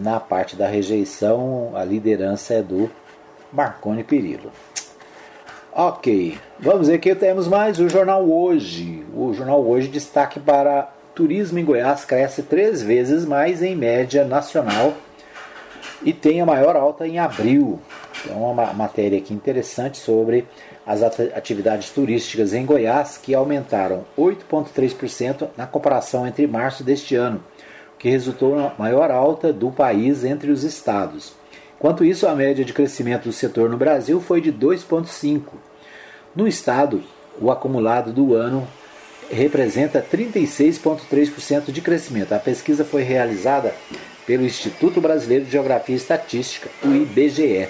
na 0.03 0.19
parte 0.19 0.57
da 0.57 0.67
rejeição, 0.67 1.71
a 1.73 1.85
liderança 1.85 2.55
é 2.55 2.61
do 2.61 2.91
Marconi 3.53 4.03
Perillo. 4.03 4.51
Ok, 5.71 6.37
vamos 6.59 6.89
ver 6.89 6.99
que 6.99 7.15
temos 7.15 7.47
mais 7.47 7.79
o 7.79 7.87
Jornal 7.87 8.29
Hoje. 8.29 9.05
O 9.15 9.33
Jornal 9.33 9.65
Hoje 9.65 9.87
destaque 9.87 10.37
para 10.37 10.89
turismo 11.15 11.57
em 11.57 11.63
Goiás 11.63 12.03
cresce 12.03 12.43
três 12.43 12.83
vezes 12.83 13.25
mais 13.25 13.63
em 13.63 13.73
média 13.73 14.25
nacional 14.25 14.93
e 16.03 16.11
tem 16.11 16.41
a 16.41 16.45
maior 16.45 16.75
alta 16.75 17.07
em 17.07 17.17
abril. 17.17 17.79
É 18.29 18.33
uma 18.33 18.73
matéria 18.73 19.17
aqui 19.17 19.33
interessante 19.33 19.97
sobre 19.97 20.45
as 20.85 21.01
atividades 21.01 21.89
turísticas 21.89 22.53
em 22.53 22.65
Goiás 22.65 23.17
que 23.17 23.33
aumentaram 23.33 24.03
8,3% 24.17 25.47
na 25.55 25.65
comparação 25.65 26.27
entre 26.27 26.45
março 26.45 26.83
deste 26.83 27.15
ano, 27.15 27.41
o 27.95 27.97
que 27.97 28.09
resultou 28.09 28.55
na 28.55 28.73
maior 28.77 29.09
alta 29.09 29.53
do 29.53 29.71
país 29.71 30.25
entre 30.25 30.51
os 30.51 30.63
estados. 30.63 31.33
Enquanto 31.77 32.03
isso, 32.03 32.27
a 32.27 32.35
média 32.35 32.65
de 32.65 32.73
crescimento 32.73 33.23
do 33.23 33.33
setor 33.33 33.69
no 33.69 33.77
Brasil 33.77 34.19
foi 34.19 34.41
de 34.41 34.51
2,5%. 34.51 35.41
No 36.35 36.47
estado, 36.47 37.01
o 37.39 37.49
acumulado 37.49 38.11
do 38.11 38.33
ano 38.33 38.67
representa 39.31 40.01
36,3% 40.01 41.71
de 41.71 41.81
crescimento. 41.81 42.33
A 42.33 42.39
pesquisa 42.39 42.85
foi 42.85 43.03
realizada 43.03 43.73
pelo 44.25 44.45
Instituto 44.45 44.99
Brasileiro 44.99 45.45
de 45.45 45.51
Geografia 45.51 45.95
e 45.95 45.97
Estatística, 45.97 46.69
o 46.83 46.93
IBGE. 46.93 47.67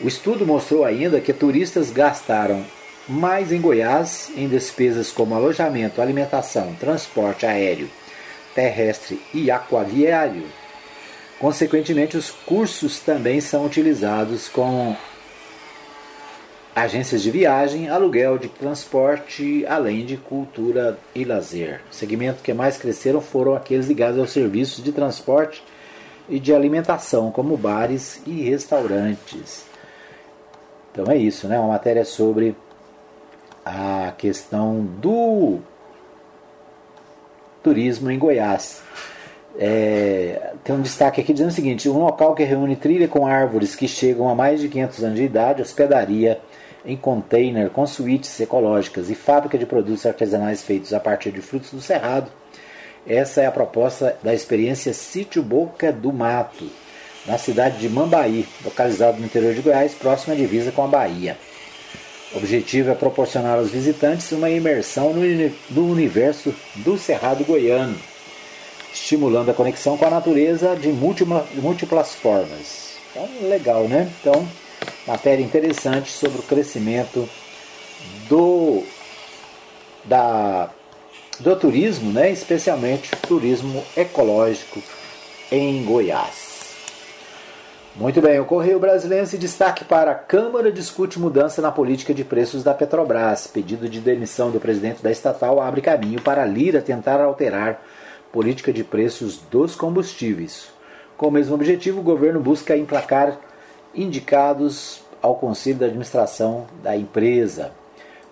O 0.00 0.08
estudo 0.08 0.46
mostrou 0.46 0.84
ainda 0.84 1.20
que 1.20 1.32
turistas 1.32 1.90
gastaram 1.90 2.64
mais 3.08 3.52
em 3.52 3.60
Goiás 3.60 4.30
em 4.36 4.48
despesas 4.48 5.10
como 5.10 5.34
alojamento, 5.34 6.02
alimentação, 6.02 6.74
transporte 6.78 7.46
aéreo, 7.46 7.90
terrestre 8.54 9.20
e 9.32 9.50
aquaviário. 9.50 10.44
Consequentemente, 11.38 12.16
os 12.16 12.30
cursos 12.30 12.98
também 12.98 13.40
são 13.40 13.64
utilizados 13.64 14.48
com 14.48 14.96
agências 16.82 17.22
de 17.22 17.30
viagem, 17.30 17.88
aluguel 17.88 18.38
de 18.38 18.48
transporte, 18.48 19.64
além 19.66 20.04
de 20.04 20.16
cultura 20.16 20.98
e 21.14 21.24
lazer. 21.24 21.80
O 21.90 21.94
segmento 21.94 22.42
que 22.42 22.52
mais 22.52 22.76
cresceram 22.76 23.20
foram 23.20 23.54
aqueles 23.54 23.86
ligados 23.86 24.18
aos 24.18 24.30
serviços 24.30 24.82
de 24.82 24.92
transporte 24.92 25.62
e 26.28 26.38
de 26.38 26.54
alimentação, 26.54 27.30
como 27.30 27.56
bares 27.56 28.20
e 28.26 28.42
restaurantes. 28.42 29.66
Então 30.92 31.12
é 31.12 31.16
isso, 31.16 31.48
né? 31.48 31.58
Uma 31.58 31.68
matéria 31.68 32.04
sobre 32.04 32.56
a 33.64 34.12
questão 34.16 34.80
do 34.80 35.58
turismo 37.62 38.10
em 38.10 38.18
Goiás. 38.18 38.82
É, 39.58 40.52
tem 40.62 40.74
um 40.74 40.80
destaque 40.80 41.20
aqui 41.20 41.32
dizendo 41.32 41.50
o 41.50 41.54
seguinte: 41.54 41.88
um 41.88 41.98
local 41.98 42.34
que 42.34 42.44
reúne 42.44 42.76
trilha 42.76 43.08
com 43.08 43.26
árvores 43.26 43.74
que 43.74 43.88
chegam 43.88 44.28
a 44.28 44.34
mais 44.34 44.60
de 44.60 44.68
500 44.68 45.04
anos 45.04 45.16
de 45.16 45.24
idade, 45.24 45.62
hospedaria 45.62 46.40
em 46.88 46.96
container 46.96 47.68
com 47.68 47.86
suítes 47.86 48.40
ecológicas 48.40 49.10
e 49.10 49.14
fábrica 49.14 49.58
de 49.58 49.66
produtos 49.66 50.06
artesanais 50.06 50.62
feitos 50.62 50.94
a 50.94 50.98
partir 50.98 51.30
de 51.30 51.42
frutos 51.42 51.70
do 51.70 51.82
cerrado. 51.82 52.32
Essa 53.06 53.42
é 53.42 53.46
a 53.46 53.52
proposta 53.52 54.16
da 54.22 54.34
experiência 54.34 54.94
Sítio 54.94 55.42
Boca 55.42 55.92
do 55.92 56.12
Mato, 56.12 56.66
na 57.26 57.36
cidade 57.36 57.78
de 57.78 57.88
Mambaí, 57.90 58.46
localizado 58.64 59.18
no 59.18 59.26
interior 59.26 59.54
de 59.54 59.60
Goiás, 59.60 59.94
próxima 59.94 60.32
à 60.32 60.36
divisa 60.36 60.72
com 60.72 60.82
a 60.82 60.88
Bahia. 60.88 61.36
O 62.34 62.38
objetivo 62.38 62.90
é 62.90 62.94
proporcionar 62.94 63.58
aos 63.58 63.70
visitantes 63.70 64.32
uma 64.32 64.48
imersão 64.48 65.12
no 65.70 65.90
universo 65.90 66.54
do 66.76 66.96
Cerrado 66.98 67.44
Goiano, 67.44 67.96
estimulando 68.92 69.50
a 69.50 69.54
conexão 69.54 69.96
com 69.98 70.06
a 70.06 70.10
natureza 70.10 70.74
de 70.74 70.88
múltiplas 70.88 72.14
formas. 72.14 72.94
Então, 73.10 73.28
legal, 73.48 73.88
né? 73.88 74.10
Então, 74.20 74.46
matéria 75.08 75.42
interessante 75.42 76.12
sobre 76.12 76.40
o 76.40 76.42
crescimento 76.42 77.26
do, 78.28 78.84
da, 80.04 80.68
do 81.40 81.56
turismo, 81.56 82.12
né? 82.12 82.30
especialmente 82.30 83.10
turismo 83.26 83.82
ecológico 83.96 84.82
em 85.50 85.82
Goiás. 85.82 86.46
Muito 87.96 88.20
bem, 88.20 88.38
o 88.38 88.44
Correio 88.44 88.78
Brasileiro 88.78 89.26
se 89.26 89.38
destaque 89.38 89.82
para 89.82 90.12
a 90.12 90.14
Câmara 90.14 90.70
discute 90.70 91.18
mudança 91.18 91.62
na 91.62 91.72
política 91.72 92.12
de 92.12 92.22
preços 92.22 92.62
da 92.62 92.74
Petrobras. 92.74 93.46
Pedido 93.46 93.88
de 93.88 94.00
demissão 94.00 94.50
do 94.50 94.60
presidente 94.60 95.02
da 95.02 95.10
estatal 95.10 95.60
abre 95.60 95.80
caminho 95.80 96.20
para 96.20 96.44
Lira 96.44 96.82
tentar 96.82 97.20
alterar 97.20 97.82
política 98.30 98.72
de 98.72 98.84
preços 98.84 99.38
dos 99.50 99.74
combustíveis. 99.74 100.68
Com 101.16 101.28
o 101.28 101.32
mesmo 101.32 101.54
objetivo, 101.54 101.98
o 101.98 102.04
governo 102.04 102.38
busca 102.38 102.76
emplacar 102.76 103.47
indicados 103.94 105.02
ao 105.20 105.36
conselho 105.36 105.78
de 105.78 105.84
administração 105.84 106.66
da 106.82 106.96
empresa. 106.96 107.72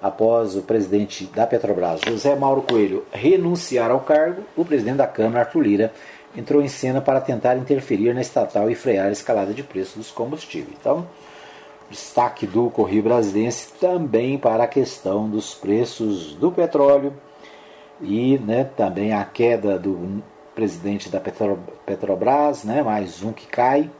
Após 0.00 0.54
o 0.54 0.62
presidente 0.62 1.24
da 1.26 1.46
Petrobras, 1.46 2.00
José 2.06 2.36
Mauro 2.36 2.62
Coelho, 2.62 3.04
renunciar 3.10 3.90
ao 3.90 4.00
cargo, 4.00 4.42
o 4.54 4.64
presidente 4.64 4.96
da 4.96 5.06
Câmara, 5.06 5.40
Arthur 5.40 5.62
Lira, 5.62 5.92
entrou 6.36 6.62
em 6.62 6.68
cena 6.68 7.00
para 7.00 7.20
tentar 7.20 7.56
interferir 7.56 8.14
na 8.14 8.20
estatal 8.20 8.70
e 8.70 8.74
frear 8.74 9.06
a 9.06 9.12
escalada 9.12 9.54
de 9.54 9.62
preços 9.62 9.96
dos 9.96 10.10
combustíveis. 10.10 10.76
Então, 10.78 11.06
destaque 11.90 12.46
do 12.46 12.68
Correio 12.70 13.02
Brasilense 13.02 13.72
também 13.80 14.38
para 14.38 14.64
a 14.64 14.68
questão 14.68 15.28
dos 15.28 15.54
preços 15.54 16.34
do 16.34 16.52
petróleo 16.52 17.12
e 18.00 18.38
né, 18.38 18.64
também 18.76 19.12
a 19.12 19.24
queda 19.24 19.78
do 19.78 20.22
presidente 20.54 21.08
da 21.08 21.20
Petrobras, 21.20 22.64
né, 22.64 22.82
mais 22.82 23.22
um 23.22 23.32
que 23.32 23.46
cai. 23.46 23.90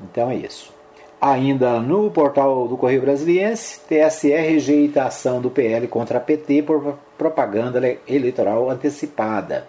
Então 0.00 0.30
é 0.30 0.36
isso. 0.36 0.75
Ainda 1.20 1.80
no 1.80 2.10
portal 2.10 2.68
do 2.68 2.76
Correio 2.76 3.00
Brasiliense, 3.00 3.80
TSE 3.88 4.28
rejeita 4.28 5.02
a 5.02 5.06
ação 5.06 5.40
do 5.40 5.50
PL 5.50 5.88
contra 5.88 6.18
a 6.18 6.20
PT 6.20 6.62
por 6.62 6.98
propaganda 7.16 7.80
eleitoral 8.06 8.68
antecipada. 8.68 9.66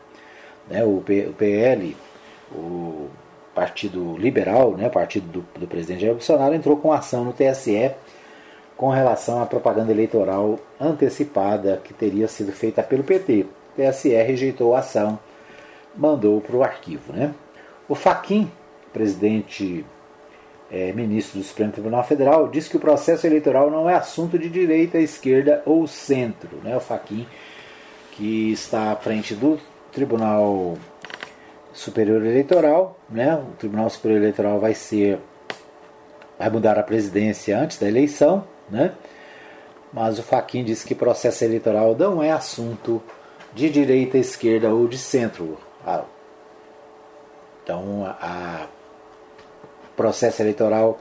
Né, 0.70 0.84
o, 0.84 1.02
PL, 1.38 1.96
o 2.52 3.08
Partido 3.56 4.18
Liberal, 4.18 4.72
né, 4.72 4.90
partido 4.90 5.28
do, 5.32 5.60
do 5.60 5.68
presidente 5.68 6.02
Jair 6.02 6.14
Bolsonaro, 6.14 6.54
entrou 6.54 6.76
com 6.76 6.92
ação 6.92 7.24
no 7.24 7.32
TSE 7.32 7.92
com 8.76 8.90
relação 8.90 9.42
à 9.42 9.46
propaganda 9.46 9.92
eleitoral 9.92 10.60
antecipada 10.80 11.82
que 11.84 11.94
teria 11.94 12.28
sido 12.28 12.52
feita 12.52 12.84
pelo 12.84 13.04
PT. 13.04 13.46
O 13.78 13.82
TSE 13.82 14.10
rejeitou 14.10 14.76
a 14.76 14.80
ação, 14.80 15.18
mandou 15.96 16.42
para 16.42 16.56
o 16.58 16.64
arquivo. 16.64 17.14
Né? 17.14 17.34
O 17.88 17.96
Faquim, 17.96 18.52
presidente 18.92 19.86
é, 20.72 20.92
ministro 20.92 21.40
do 21.40 21.46
Supremo 21.46 21.72
Tribunal 21.72 22.04
Federal, 22.04 22.48
disse 22.50 22.70
que 22.70 22.78
o 22.78 22.80
processo 22.80 23.26
eleitoral 23.26 23.72
não 23.72 23.90
é 23.90 23.96
assunto 23.96 24.38
de 24.38 24.50
direita, 24.50 24.98
esquerda 24.98 25.62
ou 25.66 25.88
centro. 25.88 26.58
Né? 26.64 26.76
O 26.76 26.80
Faquim, 26.80 27.28
que 28.12 28.52
está 28.52 28.92
à 28.92 28.96
frente 28.96 29.34
do 29.34 29.60
Tribunal 29.92 30.78
Superior 31.74 32.26
Eleitoral, 32.26 33.00
né? 33.10 33.36
o 33.36 33.56
Tribunal 33.58 33.90
Superior 33.90 34.20
Eleitoral 34.20 34.60
vai 34.60 34.74
ser 34.74 35.20
vai 36.38 36.52
mudar 36.52 36.78
a 36.78 36.84
presidência 36.84 37.58
antes 37.58 37.80
da 37.80 37.88
eleição, 37.88 38.44
né? 38.70 38.94
mas 39.92 40.20
o 40.20 40.24
Faquim 40.24 40.64
disse 40.64 40.86
que 40.86 40.94
processo 40.94 41.44
eleitoral 41.44 41.96
não 41.96 42.22
é 42.22 42.32
assunto 42.32 43.02
de 43.56 43.72
direita, 43.72 44.20
esquerda 44.20 44.70
ou 44.70 44.88
de 44.88 45.00
centro. 45.00 45.58
Então, 47.64 48.06
a 48.06 48.68
processo 49.98 50.42
eleitoral 50.42 51.00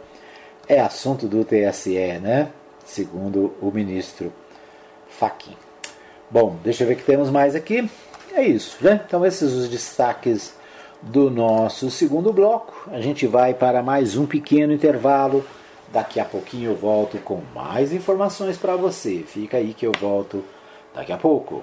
é 0.66 0.80
assunto 0.80 1.28
do 1.28 1.44
TSE, 1.44 2.18
né? 2.20 2.48
Segundo 2.84 3.54
o 3.60 3.70
ministro 3.70 4.32
Fachin. 5.06 5.56
Bom, 6.30 6.56
deixa 6.64 6.82
eu 6.82 6.88
ver 6.88 6.94
o 6.94 6.96
que 6.96 7.04
temos 7.04 7.30
mais 7.30 7.54
aqui. 7.54 7.88
É 8.32 8.42
isso, 8.42 8.76
né? 8.80 9.02
Então, 9.06 9.24
esses 9.24 9.52
os 9.52 9.68
destaques 9.68 10.54
do 11.00 11.30
nosso 11.30 11.90
segundo 11.90 12.32
bloco. 12.32 12.90
A 12.90 13.00
gente 13.00 13.26
vai 13.26 13.54
para 13.54 13.82
mais 13.82 14.16
um 14.16 14.26
pequeno 14.26 14.72
intervalo. 14.72 15.44
Daqui 15.92 16.18
a 16.18 16.24
pouquinho 16.24 16.72
eu 16.72 16.76
volto 16.76 17.18
com 17.18 17.40
mais 17.54 17.92
informações 17.92 18.56
para 18.56 18.74
você. 18.74 19.22
Fica 19.26 19.58
aí 19.58 19.72
que 19.72 19.86
eu 19.86 19.92
volto 20.00 20.44
daqui 20.94 21.12
a 21.12 21.16
pouco. 21.16 21.62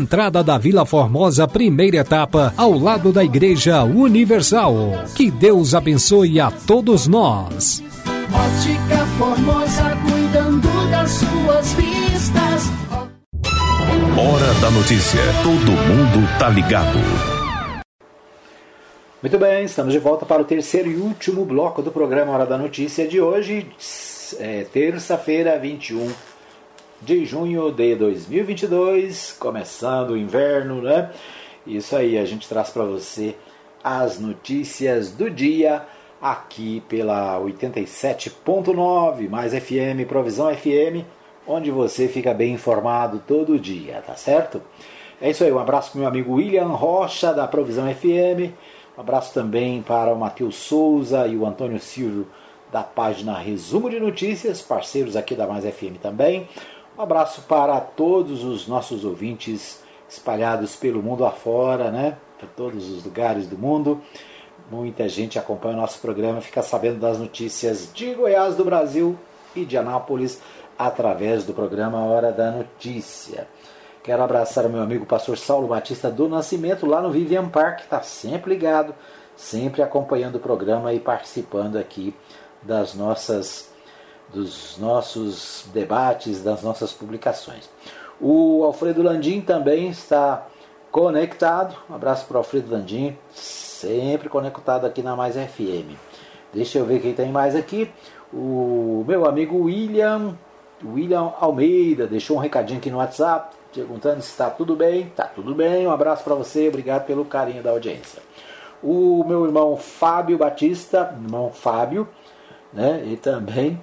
entrada 0.01 0.43
da 0.43 0.57
Vila 0.57 0.83
Formosa, 0.83 1.47
primeira 1.47 1.97
etapa, 1.97 2.53
ao 2.57 2.77
lado 2.77 3.13
da 3.13 3.23
Igreja 3.23 3.83
Universal. 3.83 4.75
Que 5.15 5.29
Deus 5.29 5.75
abençoe 5.75 6.39
a 6.39 6.49
todos 6.49 7.07
nós. 7.07 7.83
Ótica 8.33 9.05
Formosa, 9.17 9.97
cuidando 10.03 10.89
das 10.89 11.11
suas 11.11 11.73
vistas. 11.73 12.63
Hora 14.17 14.53
da 14.59 14.71
notícia. 14.71 15.21
Todo 15.43 15.71
mundo 15.71 16.39
tá 16.39 16.49
ligado. 16.49 16.97
Muito 19.21 19.37
bem, 19.37 19.65
estamos 19.65 19.93
de 19.93 19.99
volta 19.99 20.25
para 20.25 20.41
o 20.41 20.45
terceiro 20.45 20.89
e 20.89 20.95
último 20.95 21.45
bloco 21.45 21.83
do 21.83 21.91
programa 21.91 22.33
Hora 22.33 22.45
da 22.45 22.57
Notícia 22.57 23.07
de 23.07 23.21
hoje, 23.21 23.67
é, 24.39 24.63
terça-feira, 24.63 25.59
21 25.59 26.11
de 27.01 27.25
junho 27.25 27.71
de 27.71 27.95
2022, 27.95 29.35
começando 29.39 30.11
o 30.11 30.17
inverno, 30.17 30.83
né? 30.83 31.09
Isso 31.65 31.95
aí, 31.95 32.15
a 32.17 32.25
gente 32.25 32.47
traz 32.47 32.69
para 32.69 32.83
você 32.83 33.35
as 33.83 34.19
notícias 34.19 35.11
do 35.11 35.27
dia 35.27 35.83
aqui 36.21 36.83
pela 36.87 37.39
87.9 37.39 39.27
mais 39.27 39.51
FM, 39.53 40.07
Provisão 40.07 40.53
FM, 40.55 41.03
onde 41.47 41.71
você 41.71 42.07
fica 42.07 42.35
bem 42.35 42.53
informado 42.53 43.19
todo 43.27 43.57
dia, 43.57 44.03
tá 44.05 44.15
certo? 44.15 44.61
É 45.19 45.31
isso 45.31 45.43
aí, 45.43 45.51
um 45.51 45.57
abraço 45.57 45.91
para 45.91 46.01
meu 46.01 46.07
amigo 46.07 46.35
William 46.35 46.67
Rocha 46.67 47.33
da 47.33 47.47
Provisão 47.47 47.91
FM, 47.91 48.53
um 48.95 49.01
abraço 49.01 49.33
também 49.33 49.81
para 49.81 50.13
o 50.13 50.19
Matheus 50.19 50.55
Souza 50.55 51.25
e 51.25 51.35
o 51.35 51.47
Antônio 51.47 51.79
Silvio 51.79 52.27
da 52.71 52.83
página 52.83 53.37
Resumo 53.39 53.89
de 53.89 53.99
Notícias, 53.99 54.61
parceiros 54.61 55.15
aqui 55.15 55.33
da 55.33 55.47
Mais 55.47 55.65
FM 55.65 55.97
também. 55.99 56.47
Um 56.97 57.01
abraço 57.01 57.43
para 57.43 57.79
todos 57.79 58.43
os 58.43 58.67
nossos 58.67 59.05
ouvintes 59.05 59.81
espalhados 60.09 60.75
pelo 60.75 61.01
mundo 61.01 61.25
afora, 61.25 61.89
né? 61.89 62.17
Por 62.37 62.49
todos 62.49 62.89
os 62.89 63.03
lugares 63.03 63.47
do 63.47 63.57
mundo. 63.57 64.01
Muita 64.69 65.07
gente 65.07 65.39
acompanha 65.39 65.75
o 65.75 65.81
nosso 65.81 65.99
programa, 65.99 66.41
fica 66.41 66.61
sabendo 66.61 66.99
das 66.99 67.17
notícias 67.17 67.89
de 67.93 68.13
Goiás, 68.13 68.55
do 68.55 68.65
Brasil 68.65 69.17
e 69.55 69.63
de 69.65 69.77
Anápolis 69.77 70.41
através 70.77 71.45
do 71.45 71.53
programa 71.53 72.05
Hora 72.05 72.31
da 72.31 72.51
Notícia. 72.51 73.47
Quero 74.03 74.23
abraçar 74.23 74.65
o 74.65 74.69
meu 74.69 74.81
amigo 74.81 75.05
pastor 75.05 75.37
Saulo 75.37 75.67
Batista 75.67 76.09
do 76.09 76.27
Nascimento, 76.27 76.85
lá 76.85 77.01
no 77.01 77.11
Vivian 77.11 77.47
Park, 77.49 77.81
está 77.81 78.01
sempre 78.01 78.53
ligado, 78.53 78.95
sempre 79.35 79.81
acompanhando 79.81 80.35
o 80.35 80.39
programa 80.39 80.93
e 80.93 80.99
participando 80.99 81.77
aqui 81.77 82.13
das 82.63 82.95
nossas 82.95 83.70
dos 84.33 84.77
nossos 84.77 85.65
debates, 85.73 86.41
das 86.43 86.61
nossas 86.63 86.91
publicações. 86.91 87.69
O 88.19 88.63
Alfredo 88.63 89.01
Landim 89.01 89.41
também 89.41 89.89
está 89.89 90.47
conectado. 90.91 91.75
Um 91.89 91.95
abraço 91.95 92.25
para 92.25 92.35
o 92.35 92.37
Alfredo 92.37 92.71
Landim, 92.71 93.17
sempre 93.31 94.29
conectado 94.29 94.85
aqui 94.85 95.01
na 95.01 95.15
Mais 95.15 95.35
FM. 95.35 95.95
Deixa 96.53 96.79
eu 96.79 96.85
ver 96.85 97.01
quem 97.01 97.13
tem 97.13 97.31
mais 97.31 97.55
aqui. 97.55 97.89
O 98.33 99.03
meu 99.07 99.25
amigo 99.25 99.63
William, 99.63 100.37
William 100.83 101.33
Almeida, 101.39 102.07
deixou 102.07 102.37
um 102.37 102.39
recadinho 102.39 102.79
aqui 102.79 102.91
no 102.91 102.97
WhatsApp, 102.97 103.55
perguntando 103.73 104.21
se 104.21 104.29
está 104.29 104.49
tudo 104.49 104.75
bem. 104.75 105.11
Tá 105.15 105.25
tudo 105.25 105.55
bem, 105.55 105.87
um 105.87 105.91
abraço 105.91 106.23
para 106.23 106.35
você, 106.35 106.67
obrigado 106.67 107.05
pelo 107.05 107.25
carinho 107.25 107.63
da 107.63 107.71
audiência. 107.71 108.21
O 108.83 109.23
meu 109.25 109.45
irmão 109.45 109.77
Fábio 109.77 110.37
Batista, 110.37 111.15
irmão 111.23 111.51
Fábio, 111.51 112.07
né? 112.73 113.03
E 113.05 113.17
também 113.17 113.79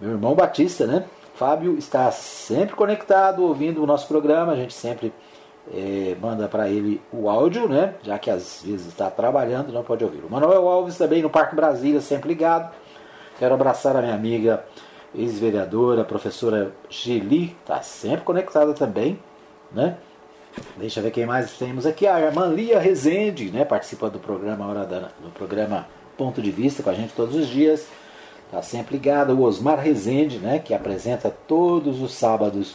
meu 0.00 0.12
irmão 0.12 0.34
Batista, 0.34 0.86
né? 0.86 1.04
Fábio 1.34 1.76
está 1.78 2.10
sempre 2.10 2.74
conectado, 2.74 3.42
ouvindo 3.42 3.82
o 3.82 3.86
nosso 3.86 4.06
programa. 4.08 4.52
A 4.52 4.56
gente 4.56 4.74
sempre 4.74 5.12
é, 5.72 6.16
manda 6.20 6.48
para 6.48 6.68
ele 6.68 7.00
o 7.12 7.28
áudio, 7.28 7.68
né? 7.68 7.94
Já 8.02 8.18
que 8.18 8.30
às 8.30 8.62
vezes 8.64 8.86
está 8.86 9.10
trabalhando, 9.10 9.72
não 9.72 9.82
pode 9.82 10.04
ouvir. 10.04 10.24
O 10.24 10.30
Manuel 10.30 10.68
Alves 10.68 10.96
também 10.96 11.22
no 11.22 11.30
Parque 11.30 11.54
Brasília, 11.54 12.00
sempre 12.00 12.28
ligado. 12.28 12.72
Quero 13.38 13.54
abraçar 13.54 13.96
a 13.96 14.02
minha 14.02 14.14
amiga 14.14 14.64
ex-vereadora, 15.14 16.04
professora 16.04 16.72
Geli, 16.88 17.56
está 17.60 17.82
sempre 17.82 18.24
conectada 18.24 18.72
também, 18.74 19.18
né? 19.72 19.96
Deixa 20.76 21.00
eu 21.00 21.04
ver 21.04 21.10
quem 21.10 21.26
mais 21.26 21.52
temos 21.52 21.86
aqui. 21.86 22.06
A 22.06 22.20
irmã 22.20 22.46
Lia 22.46 22.78
Rezende, 22.78 23.50
né? 23.50 23.64
Participa 23.64 24.10
do 24.10 24.18
programa 24.18 24.66
Hora 24.66 24.84
da, 24.84 25.08
do 25.22 25.30
programa 25.32 25.86
Ponto 26.16 26.42
de 26.42 26.50
Vista 26.50 26.82
com 26.82 26.90
a 26.90 26.94
gente 26.94 27.12
todos 27.14 27.34
os 27.34 27.46
dias. 27.46 27.86
Está 28.50 28.62
sempre 28.62 28.96
ligado. 28.96 29.32
O 29.32 29.42
Osmar 29.42 29.78
Rezende, 29.78 30.38
né? 30.38 30.58
Que 30.58 30.74
apresenta 30.74 31.30
todos 31.30 32.02
os 32.02 32.12
sábados 32.12 32.74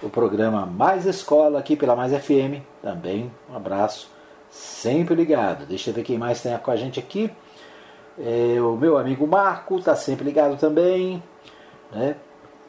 o 0.00 0.08
programa 0.08 0.64
Mais 0.64 1.04
Escola 1.04 1.58
aqui 1.58 1.74
pela 1.74 1.96
Mais 1.96 2.12
FM. 2.12 2.62
Também 2.80 3.28
um 3.50 3.56
abraço, 3.56 4.08
sempre 4.48 5.16
ligado. 5.16 5.66
Deixa 5.66 5.90
eu 5.90 5.94
ver 5.94 6.04
quem 6.04 6.16
mais 6.16 6.40
tem 6.40 6.56
com 6.58 6.70
a 6.70 6.76
gente 6.76 7.00
aqui. 7.00 7.28
É, 8.20 8.60
o 8.60 8.76
meu 8.76 8.96
amigo 8.96 9.26
Marco 9.26 9.78
está 9.78 9.96
sempre 9.96 10.24
ligado 10.24 10.56
também. 10.56 11.20
Né? 11.90 12.14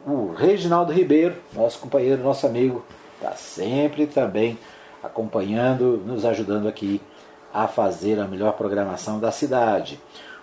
O 0.04 0.34
Reginaldo 0.34 0.92
Ribeiro, 0.92 1.36
nosso 1.54 1.78
companheiro, 1.78 2.24
nosso 2.24 2.48
amigo, 2.48 2.84
está 3.18 3.34
sempre 3.34 4.08
também 4.08 4.58
acompanhando, 5.04 6.02
nos 6.08 6.26
ajudando 6.26 6.68
aqui 6.68 7.00
a 7.54 7.68
fazer 7.68 8.20
a 8.20 8.28
melhor 8.28 8.54
programação 8.54 9.20
da 9.20 9.32
cidade. 9.32 10.00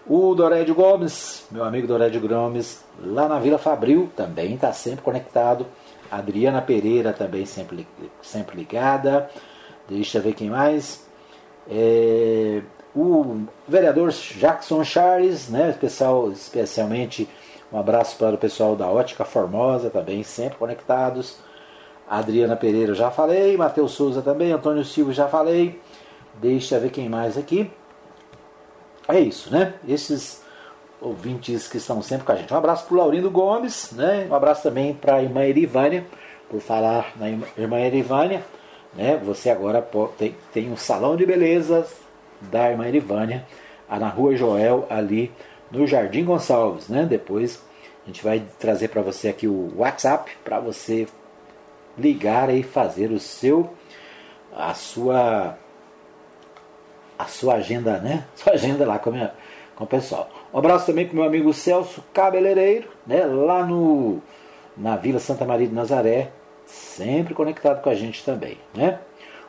O 0.09 0.35
Dorédio 0.35 0.75
Gomes, 0.75 1.47
meu 1.51 1.63
amigo 1.63 1.87
Dorédio 1.87 2.27
Gomes, 2.27 2.83
lá 2.99 3.29
na 3.29 3.39
Vila 3.39 3.59
Fabril, 3.59 4.11
também 4.17 4.55
está 4.55 4.73
sempre 4.73 5.03
conectado. 5.03 5.67
Adriana 6.11 6.63
Pereira 6.63 7.13
também 7.13 7.45
sempre, 7.45 7.87
sempre 8.23 8.57
ligada. 8.57 9.29
Deixa 9.87 10.17
eu 10.17 10.23
ver 10.23 10.33
quem 10.33 10.49
mais. 10.49 11.07
É, 11.71 12.63
o 12.97 13.43
vereador 13.69 14.11
Jackson 14.11 14.83
Charles, 14.83 15.51
né, 15.51 15.69
especial, 15.69 16.33
especialmente 16.33 17.29
um 17.71 17.79
abraço 17.79 18.17
para 18.17 18.35
o 18.35 18.39
pessoal 18.39 18.75
da 18.75 18.89
Ótica 18.89 19.27
Formosa, 19.27 19.91
também 19.91 20.23
sempre 20.23 20.57
conectados. 20.57 21.37
Adriana 22.09 22.57
Pereira 22.57 22.95
já 22.95 23.11
falei, 23.11 23.59
Matheus 23.59 23.93
Souza 23.93 24.23
também, 24.23 24.53
Antônio 24.53 24.87
Silva 24.87 25.13
já 25.13 25.29
falei. 25.29 25.79
Deixa 26.41 26.77
eu 26.77 26.81
ver 26.81 26.91
quem 26.91 27.11
mais 27.11 27.37
aqui. 27.37 27.71
É 29.09 29.19
isso, 29.19 29.51
né? 29.51 29.73
Esses 29.89 30.43
ouvintes 31.01 31.67
que 31.67 31.79
estão 31.79 32.03
sempre 32.03 32.27
com 32.27 32.33
a 32.33 32.37
gente. 32.37 32.53
Um 32.53 32.57
abraço 32.59 32.85
para 32.85 32.95
o 32.95 32.99
Laurindo 32.99 33.31
Gomes, 33.31 33.91
né? 33.93 34.27
Um 34.31 34.35
abraço 34.35 34.63
também 34.63 34.93
para 34.93 35.15
a 35.15 35.23
irmã 35.23 35.45
Erivânia, 35.45 36.07
por 36.51 36.61
falar 36.61 37.15
na 37.17 37.31
irmã 37.31 37.81
Erivânia. 37.81 38.45
Né? 38.95 39.17
Você 39.25 39.49
agora 39.49 39.81
tem, 40.19 40.37
tem 40.53 40.71
um 40.71 40.77
salão 40.77 41.17
de 41.17 41.25
belezas 41.25 41.91
da 42.43 42.71
irmã 42.71 42.87
Erivânia, 42.87 43.47
na 43.89 44.09
rua 44.09 44.37
Joel, 44.37 44.87
ali 44.91 45.33
no 45.71 45.87
Jardim 45.87 46.25
Gonçalves. 46.25 46.89
Né? 46.89 47.07
Depois 47.07 47.63
a 48.05 48.07
gente 48.09 48.23
vai 48.23 48.43
trazer 48.59 48.89
para 48.89 49.01
você 49.01 49.29
aqui 49.29 49.49
o 49.49 49.73
WhatsApp 49.79 50.31
para 50.45 50.61
você 50.61 51.09
ligar 51.97 52.55
e 52.55 52.63
fazer 52.63 53.11
o 53.11 53.19
seu 53.19 53.73
a 54.55 54.75
sua 54.75 55.57
a 57.19 57.25
sua 57.25 57.55
agenda, 57.55 57.99
né? 57.99 58.25
Sua 58.37 58.53
agenda 58.53 58.87
lá 58.87 58.99
com, 58.99 59.11
minha, 59.11 59.33
com 59.75 59.85
o 59.85 59.87
pessoal. 59.87 60.31
Um 60.53 60.59
abraço 60.59 60.87
também 60.87 61.07
para 61.07 61.15
o 61.15 61.17
meu 61.17 61.25
amigo 61.25 61.53
Celso 61.53 62.03
Cabeleireiro, 62.15 62.89
né? 63.07 63.25
Lá 63.27 63.65
no, 63.65 64.23
na 64.77 64.97
Vila 64.97 65.19
Santa 65.19 65.45
Maria 65.45 65.67
de 65.67 65.75
Nazaré, 65.75 66.31
sempre 66.65 67.35
conectado 67.35 67.83
com 67.83 67.91
a 67.91 67.95
gente 67.95 68.25
também, 68.25 68.57
né? 68.75 68.99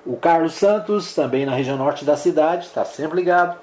O 0.06 0.18
Carlos 0.18 0.54
Santos, 0.54 1.14
também 1.14 1.46
na 1.46 1.54
região 1.54 1.78
norte 1.78 2.04
da 2.04 2.18
cidade, 2.18 2.66
está 2.66 2.84
sempre 2.84 3.18
ligado. 3.18 3.60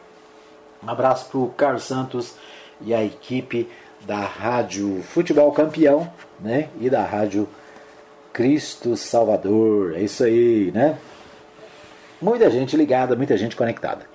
Um 0.82 0.88
abraço 0.88 1.28
para 1.28 1.38
o 1.38 1.48
Carlos 1.48 1.82
Santos 1.82 2.36
e 2.80 2.94
a 2.94 3.02
equipe 3.02 3.68
da 4.02 4.20
Rádio 4.20 5.02
Futebol 5.02 5.50
Campeão, 5.52 6.10
né? 6.38 6.68
E 6.80 6.88
da 6.88 7.02
Rádio 7.02 7.48
Cristo 8.32 8.96
Salvador. 8.96 9.94
É 9.96 10.02
isso 10.02 10.22
aí, 10.22 10.70
né? 10.72 10.98
Muita 12.20 12.50
gente 12.50 12.76
ligada, 12.76 13.14
muita 13.14 13.36
gente 13.36 13.54
conectada. 13.54 14.06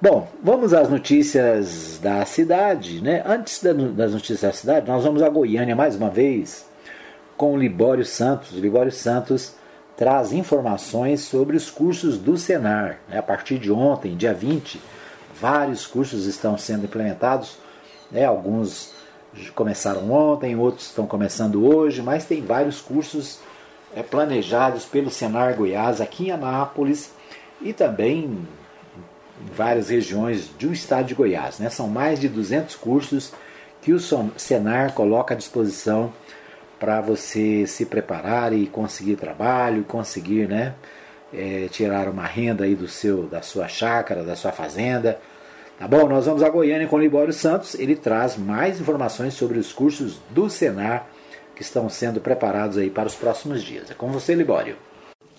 Bom, 0.00 0.28
vamos 0.42 0.72
às 0.72 0.88
notícias 0.88 1.98
da 2.00 2.24
cidade, 2.24 3.02
né? 3.02 3.22
Antes 3.26 3.60
das 3.62 4.12
notícias 4.12 4.40
da 4.40 4.52
cidade, 4.52 4.88
nós 4.88 5.02
vamos 5.02 5.20
a 5.20 5.28
Goiânia 5.28 5.74
mais 5.74 5.96
uma 5.96 6.08
vez 6.08 6.64
com 7.36 7.54
o 7.54 7.58
Libório 7.58 8.04
Santos. 8.04 8.52
O 8.52 8.60
Libório 8.60 8.92
Santos 8.92 9.56
traz 9.96 10.32
informações 10.32 11.22
sobre 11.22 11.56
os 11.56 11.70
cursos 11.70 12.18
do 12.18 12.38
Senar. 12.38 13.00
Né? 13.08 13.18
A 13.18 13.22
partir 13.22 13.58
de 13.58 13.72
ontem, 13.72 14.16
dia 14.16 14.32
20, 14.32 14.80
vários 15.34 15.86
cursos 15.86 16.26
estão 16.26 16.56
sendo 16.56 16.84
implementados. 16.84 17.58
Né? 18.12 18.24
Alguns 18.24 18.94
começaram 19.56 20.10
ontem, 20.12 20.56
outros 20.56 20.86
estão 20.86 21.04
começando 21.04 21.66
hoje, 21.66 22.00
mas 22.00 22.24
tem 22.24 22.42
vários 22.42 22.80
cursos 22.80 23.40
é, 23.94 24.04
planejados 24.04 24.84
pelo 24.84 25.10
Senar 25.10 25.56
Goiás 25.56 26.00
aqui 26.00 26.28
em 26.28 26.30
Anápolis 26.30 27.18
e 27.60 27.72
também 27.72 28.24
em 28.24 29.54
várias 29.54 29.88
regiões 29.88 30.48
do 30.48 30.72
estado 30.72 31.06
de 31.06 31.14
Goiás. 31.14 31.58
Né? 31.58 31.70
São 31.70 31.88
mais 31.88 32.20
de 32.20 32.28
200 32.28 32.76
cursos 32.76 33.32
que 33.80 33.92
o 33.92 33.98
Senar 34.36 34.92
coloca 34.92 35.34
à 35.34 35.36
disposição 35.36 36.12
para 36.78 37.00
você 37.00 37.66
se 37.66 37.84
preparar 37.84 38.52
e 38.52 38.66
conseguir 38.66 39.16
trabalho, 39.16 39.84
conseguir 39.84 40.48
né, 40.48 40.74
é, 41.32 41.68
tirar 41.70 42.08
uma 42.08 42.24
renda 42.24 42.64
aí 42.64 42.74
do 42.74 42.88
seu, 42.88 43.24
da 43.24 43.42
sua 43.42 43.68
chácara, 43.68 44.22
da 44.22 44.36
sua 44.36 44.52
fazenda. 44.52 45.18
Tá 45.78 45.88
bom? 45.88 46.06
Nós 46.08 46.26
vamos 46.26 46.42
a 46.42 46.48
Goiânia 46.48 46.86
com 46.86 46.96
o 46.96 47.00
Libório 47.00 47.32
Santos. 47.32 47.74
Ele 47.74 47.96
traz 47.96 48.36
mais 48.36 48.80
informações 48.80 49.34
sobre 49.34 49.58
os 49.58 49.72
cursos 49.72 50.20
do 50.30 50.50
Senar 50.50 51.06
que 51.54 51.62
estão 51.62 51.88
sendo 51.88 52.20
preparados 52.20 52.76
aí 52.78 52.90
para 52.90 53.06
os 53.06 53.14
próximos 53.14 53.62
dias. 53.62 53.90
É 53.90 53.94
com 53.94 54.10
você, 54.10 54.34
Libório. 54.34 54.76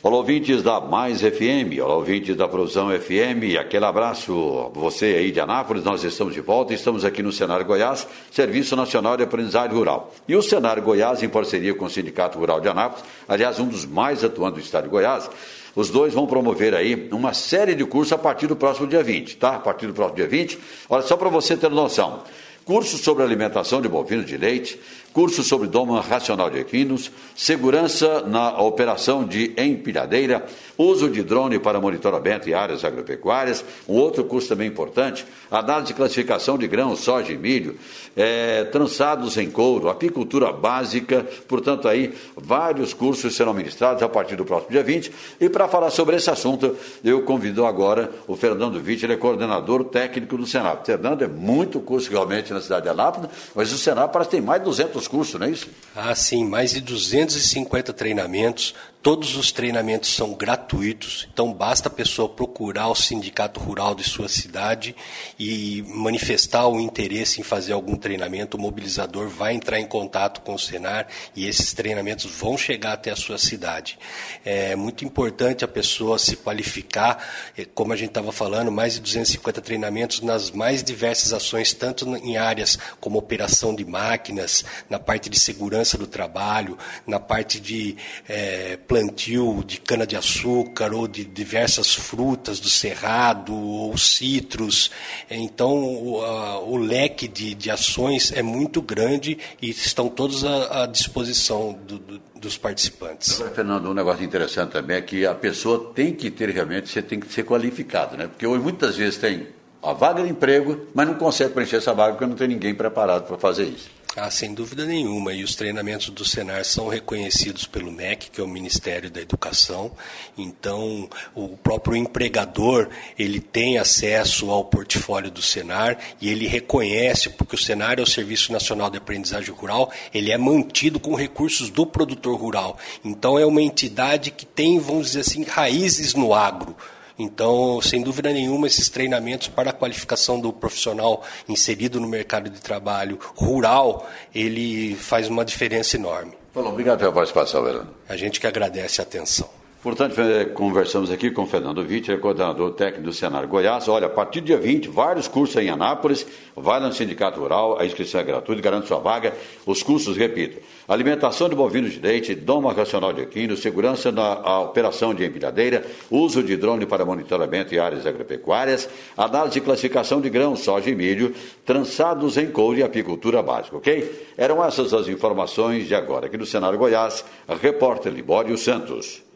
Olá, 0.04 0.18
ouvintes 0.18 0.64
da 0.64 0.82
Mais 0.82 1.22
FM, 1.22 1.78
olá, 1.80 1.94
ouvintes 1.94 2.36
da 2.36 2.48
Produção 2.48 2.90
FM, 2.90 3.56
aquele 3.60 3.86
abraço 3.86 4.72
você 4.74 5.06
aí 5.06 5.32
de 5.32 5.40
Anápolis, 5.40 5.84
nós 5.84 6.04
estamos 6.04 6.34
de 6.34 6.42
volta, 6.42 6.74
estamos 6.74 7.06
aqui 7.06 7.22
no 7.22 7.32
Cenário 7.32 7.64
Goiás, 7.64 8.08
Serviço 8.32 8.76
Nacional 8.76 9.16
de 9.16 9.22
Aprendizagem 9.22 9.78
Rural. 9.78 10.12
E 10.28 10.36
o 10.36 10.42
Cenário 10.42 10.82
Goiás, 10.82 11.22
em 11.22 11.30
parceria 11.30 11.76
com 11.76 11.86
o 11.86 11.90
Sindicato 11.90 12.40
Rural 12.40 12.60
de 12.60 12.68
Anápolis, 12.68 13.06
aliás, 13.30 13.60
um 13.60 13.68
dos 13.68 13.86
mais 13.86 14.24
atuantes 14.24 14.64
do 14.64 14.66
estado 14.66 14.86
de 14.86 14.90
Goiás, 14.90 15.30
os 15.76 15.92
dois 15.92 16.16
vão 16.16 16.26
promover 16.26 16.74
aí 16.74 17.08
uma 17.12 17.36
série 17.36 17.76
de 17.76 17.86
cursos 17.86 18.12
a 18.12 18.18
partir 18.18 18.48
do 18.48 18.56
próximo 18.56 18.88
dia 18.88 19.04
20, 19.04 19.38
tá? 19.38 19.58
A 19.58 19.60
partir 19.60 19.86
do 19.86 19.94
próximo 19.94 20.16
dia 20.16 20.28
20. 20.28 20.58
Olha, 20.90 21.04
só 21.04 21.16
para 21.16 21.30
você 21.30 21.56
ter 21.56 21.70
noção, 21.70 22.24
cursos 22.66 23.02
sobre 23.02 23.24
alimentação 23.24 23.80
de 23.80 23.88
bovinos 23.88 24.26
de 24.26 24.36
leite, 24.36 24.80
curso 25.14 25.44
sobre 25.44 25.68
doma 25.68 26.02
racional 26.02 26.50
de 26.50 26.60
equinos, 26.60 27.12
segurança 27.36 28.22
na 28.22 28.62
operação 28.62 29.26
de 29.26 29.54
empilhadeira, 29.58 30.46
uso 30.78 31.10
de 31.10 31.22
drone 31.22 31.60
para 31.60 31.80
monitoramento 31.80 32.50
em 32.50 32.54
áreas 32.54 32.84
agropecuárias, 32.86 33.64
um 33.88 33.96
outro 33.96 34.24
curso 34.24 34.48
também 34.48 34.68
importante, 34.68 35.26
análise 35.50 35.88
de 35.88 35.94
classificação 35.94 36.58
de 36.58 36.68
grãos, 36.68 37.02
soja 37.02 37.34
e 37.34 37.38
milho, 37.38 37.78
é, 38.16 38.64
trançados 38.66 39.38
em 39.38 39.50
couro, 39.50 39.90
apicultura 39.90 40.52
básica, 40.52 41.26
portanto 41.48 41.88
aí 41.88 42.14
vários 42.36 42.94
cursos 42.94 43.36
serão 43.36 43.54
ministrados 43.54 44.02
a 44.02 44.10
partir 44.10 44.36
do 44.36 44.46
próximo 44.46 44.72
dia 44.72 44.84
20, 44.84 45.12
e 45.40 45.50
para 45.50 45.68
falar 45.68 45.92
sobre 45.92 46.16
esse 46.16 46.30
assunto, 46.30 46.76
eu 47.04 47.22
convido 47.24 47.66
agora 47.66 48.10
o 48.28 48.36
Fernando 48.36 48.80
Vitti, 48.80 49.06
ele 49.06 49.14
é 49.14 49.18
coordenador 49.18 49.84
técnico 49.86 50.38
do 50.38 50.48
Senado. 50.48 50.86
Fernando, 50.86 51.22
é 51.22 51.28
muito 51.28 51.80
curso 51.80 52.10
realmente 52.10 52.54
na 52.54 52.62
cidade 52.62 52.84
de 52.84 52.90
Anápolis, 52.90 53.30
mas 53.54 53.72
o 53.72 53.78
Senado 53.78 54.12
parece 54.12 54.30
que 54.30 54.38
tem 54.38 54.46
mais 54.46 54.62
de 54.62 54.66
200 54.66 55.01
os 55.01 55.01
cursos, 55.08 55.40
não 55.40 55.48
é 55.48 55.52
isso? 55.52 55.68
Ah, 55.96 56.14
sim, 56.16 56.46
mais 56.46 56.72
de 56.72 56.82
250 56.82 57.94
treinamentos, 57.94 58.74
Todos 59.02 59.36
os 59.36 59.52
treinamentos 59.52 60.14
são 60.14 60.36
gratuitos, 60.36 61.28
então 61.34 61.52
basta 61.52 61.88
a 61.88 61.92
pessoa 61.92 62.30
procurar 62.30 62.88
o 62.88 62.94
sindicato 62.94 63.60
rural 63.60 63.96
de 63.96 64.04
sua 64.04 64.30
cidade 64.30 64.96
e 65.40 65.84
manifestar 65.88 66.68
o 66.68 66.80
interesse 66.80 67.42
em 67.42 67.44
fazer 67.44 67.74
algum 67.74 67.96
treinamento. 67.96 68.58
O 68.58 68.60
mobilizador 68.60 69.28
vai 69.28 69.56
entrar 69.56 69.80
em 69.80 69.88
contato 69.88 70.42
com 70.42 70.54
o 70.54 70.60
Senar 70.60 71.08
e 71.36 71.48
esses 71.48 71.74
treinamentos 71.74 72.26
vão 72.26 72.56
chegar 72.56 72.94
até 72.94 73.10
a 73.10 73.16
sua 73.16 73.40
cidade. 73.40 73.98
É 74.46 74.76
muito 74.76 75.04
importante 75.04 75.66
a 75.66 75.68
pessoa 75.68 76.20
se 76.20 76.36
qualificar, 76.36 77.28
é, 77.58 77.66
como 77.66 77.94
a 77.94 77.96
gente 77.96 78.10
estava 78.10 78.32
falando, 78.32 78.72
mais 78.72 78.94
de 78.94 79.00
250 79.00 79.62
treinamentos 79.62 80.22
nas 80.22 80.52
mais 80.52 80.84
diversas 80.84 81.34
ações, 81.34 81.74
tanto 81.74 82.06
em 82.18 82.38
áreas 82.38 82.78
como 83.00 83.18
operação 83.18 83.74
de 83.74 83.84
máquinas, 83.84 84.64
na 84.88 85.00
parte 85.00 85.28
de 85.28 85.40
segurança 85.40 85.98
do 85.98 86.06
trabalho, 86.06 86.78
na 87.08 87.20
parte 87.20 87.60
de 87.60 87.98
é, 88.30 88.78
plantio 88.92 89.64
de 89.66 89.80
cana-de-açúcar 89.80 90.94
ou 90.94 91.08
de 91.08 91.24
diversas 91.24 91.96
frutas 91.96 92.60
do 92.60 92.68
cerrado 92.68 93.56
ou 93.56 93.98
citros. 93.98 94.92
Então, 95.30 95.72
o, 95.82 96.22
a, 96.22 96.60
o 96.60 96.76
leque 96.76 97.26
de, 97.26 97.56
de, 97.56 97.72
ações 97.72 98.34
é 98.34 98.44
muito 98.44 98.82
grande 98.82 99.38
e 99.62 99.70
estão 99.70 100.10
todos 100.10 100.44
à, 100.44 100.84
à 100.84 100.86
disposição 100.86 101.80
do, 101.88 101.98
do, 101.98 102.22
dos 102.36 102.58
participantes. 102.58 103.40
Agora, 103.40 103.56
Fernando, 103.56 103.90
um 103.90 103.94
negócio 103.94 104.26
interessante 104.26 104.72
também 104.72 104.98
é 104.98 105.02
que 105.02 105.26
a 105.26 105.34
pessoa 105.34 105.94
tem 105.96 106.14
que 106.14 106.30
ter 106.30 106.50
realmente, 106.50 106.90
você 106.90 107.02
tem 107.02 107.18
que 107.18 107.32
ser 107.32 107.46
qualificado, 107.46 108.18
né? 108.18 108.28
Porque 108.28 108.46
hoje 108.46 108.62
muitas 108.62 108.98
vezes 108.98 109.18
tem 109.18 109.48
a 109.82 109.94
vaga 109.94 110.22
de 110.22 110.30
emprego, 110.30 110.88
mas 110.94 111.08
não 111.08 111.16
consegue 111.16 111.54
preencher 111.54 111.78
essa 111.78 111.94
vaga 111.94 112.12
porque 112.12 112.26
não 112.26 112.36
tem 112.36 112.50
ninguém 112.50 112.76
preparado 112.76 113.26
para 113.26 113.38
fazer 113.38 113.64
isso. 113.64 113.90
Ah, 114.18 114.30
sem 114.30 114.54
dúvida 114.54 114.86
nenhuma. 114.86 115.34
E 115.34 115.42
os 115.42 115.56
treinamentos 115.56 116.10
do 116.10 116.26
Senar 116.26 116.66
são 116.66 116.90
reconhecidos 116.90 117.66
pelo 117.66 117.92
MEC, 117.92 118.30
que 118.30 118.42
é 118.42 118.44
o 118.44 118.48
Ministério 118.48 119.10
da 119.10 119.22
Educação. 119.22 119.92
Então, 120.38 121.10
o 121.34 121.50
próprio 121.50 121.96
empregador, 121.96 122.90
ele 123.18 123.40
tem 123.40 123.78
acesso 123.78 124.52
ao 124.52 124.66
portfólio 124.66 125.32
do 125.32 125.42
Senar 125.42 125.98
e 126.20 126.30
ele 126.30 126.46
reconhece, 126.46 127.30
porque 127.30 127.56
o 127.56 127.58
Senar 127.58 128.00
é 128.00 128.02
o 128.02 128.08
Serviço 128.08 128.52
Nacional 128.52 128.90
de 128.90 128.98
Aprendizagem 128.98 129.54
Rural, 129.54 129.90
ele 130.14 130.32
é 130.32 130.38
mantido 130.38 131.00
com 131.00 131.16
recursos 131.16 131.70
do 131.70 131.86
produtor 131.86 132.38
rural. 132.38 132.78
Então, 133.06 133.40
é 133.40 133.46
uma 133.46 133.62
entidade 133.62 134.30
que 134.32 134.46
tem, 134.46 134.78
vamos 134.78 135.08
dizer 135.08 135.22
assim, 135.22 135.44
raízes 135.44 136.14
no 136.16 136.34
agro. 136.34 136.76
Então, 137.22 137.80
sem 137.82 138.02
dúvida 138.02 138.32
nenhuma, 138.34 138.66
esses 138.66 138.90
treinamentos 138.90 139.48
para 139.48 139.70
a 139.70 139.74
qualificação 139.74 140.40
do 140.40 140.52
profissional 140.52 141.24
inserido 141.48 142.00
no 142.00 142.08
mercado 142.08 142.50
de 142.50 142.60
trabalho 142.60 143.20
rural, 143.36 144.10
ele 144.34 144.96
faz 144.96 145.28
uma 145.28 145.46
diferença 145.46 145.96
enorme. 145.96 146.34
Falou, 146.52 146.72
obrigado 146.72 147.00
pela 147.00 147.12
participação, 147.12 147.64
Verano. 147.64 147.90
A 148.10 148.18
gente 148.18 148.40
que 148.40 148.48
agradece 148.48 149.00
a 149.00 149.04
atenção. 149.04 149.61
Portanto, 149.82 150.22
eh, 150.22 150.46
conversamos 150.46 151.10
aqui 151.10 151.32
com 151.32 151.48
Fernando 151.48 151.84
Vitti, 151.84 152.16
coordenador 152.18 152.74
técnico 152.74 153.06
do 153.06 153.12
Senar 153.12 153.48
Goiás. 153.48 153.88
Olha, 153.88 154.06
a 154.06 154.10
partir 154.12 154.40
do 154.40 154.46
dia 154.46 154.58
20, 154.60 154.88
vários 154.88 155.28
cursos 155.28 155.56
em 155.56 155.72
Anápolis, 155.72 156.24
vai 156.56 156.80
no 156.80 156.94
Sindicato 156.94 157.40
Rural, 157.40 157.80
a 157.80 157.84
inscrição 157.84 158.22
é 158.22 158.24
gratuita, 158.24 158.62
garante 158.62 158.88
sua 158.88 159.00
vaga. 159.00 159.34
Os 159.66 159.82
cursos, 159.82 160.16
repito, 160.16 160.62
alimentação 160.88 161.50
de 161.50 161.56
bovinos 161.56 161.94
de 161.94 162.00
leite, 162.00 162.36
doma 162.36 162.72
racional 162.74 163.12
de 163.12 163.22
equino, 163.22 163.58
segurança 163.58 164.12
na 164.12 164.60
operação 164.60 165.16
de 165.16 165.26
empilhadeira, 165.26 165.84
uso 166.12 166.44
de 166.44 166.56
drone 166.56 166.86
para 166.86 167.04
monitoramento 167.04 167.74
em 167.74 167.80
áreas 167.80 168.06
agropecuárias, 168.06 168.88
análise 169.18 169.58
e 169.58 169.62
classificação 169.62 170.22
de 170.22 170.30
grãos, 170.30 170.60
soja 170.60 170.92
e 170.92 170.96
milho, 170.96 171.34
trançados 171.66 172.38
em 172.38 172.52
couro 172.52 172.78
e 172.78 172.84
apicultura 172.84 173.42
básica, 173.42 173.78
ok? 173.78 174.28
Eram 174.38 174.64
essas 174.64 174.94
as 174.94 175.08
informações 175.08 175.88
de 175.88 175.96
agora 175.96 176.28
aqui 176.28 176.38
do 176.38 176.46
Senar 176.46 176.78
Goiás, 176.78 177.26
repórter 177.60 178.14
Libório 178.14 178.56
Santos. 178.60 179.31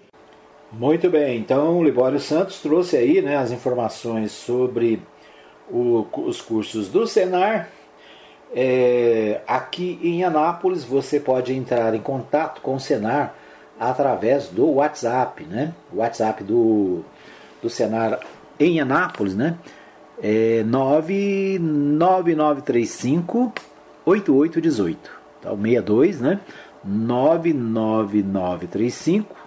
Muito 0.77 1.09
bem, 1.09 1.39
então 1.39 1.79
o 1.79 1.83
Libório 1.83 2.19
Santos 2.19 2.59
trouxe 2.59 2.97
aí 2.97 3.21
né, 3.21 3.37
as 3.37 3.49
informações 3.49 4.33
sobre 4.33 5.01
o, 5.71 6.05
os 6.25 6.41
cursos 6.41 6.89
do 6.89 7.07
Senar. 7.07 7.69
É, 8.53 9.39
aqui 9.47 9.97
em 10.03 10.25
Anápolis 10.25 10.83
você 10.83 11.17
pode 11.17 11.53
entrar 11.53 11.95
em 11.95 12.01
contato 12.01 12.59
com 12.59 12.75
o 12.75 12.79
Senar 12.79 13.33
através 13.79 14.49
do 14.49 14.69
WhatsApp, 14.69 15.45
né? 15.45 15.73
O 15.93 15.99
WhatsApp 15.99 16.43
do, 16.43 17.05
do 17.61 17.69
Senar 17.69 18.19
em 18.59 18.81
Anápolis, 18.81 19.33
né? 19.33 19.57
É 20.21 20.61
99935 20.65 23.53
8818. 24.05 25.09
Então 25.39 25.55
62, 25.55 26.19
né? 26.19 26.41
99935 26.83 29.44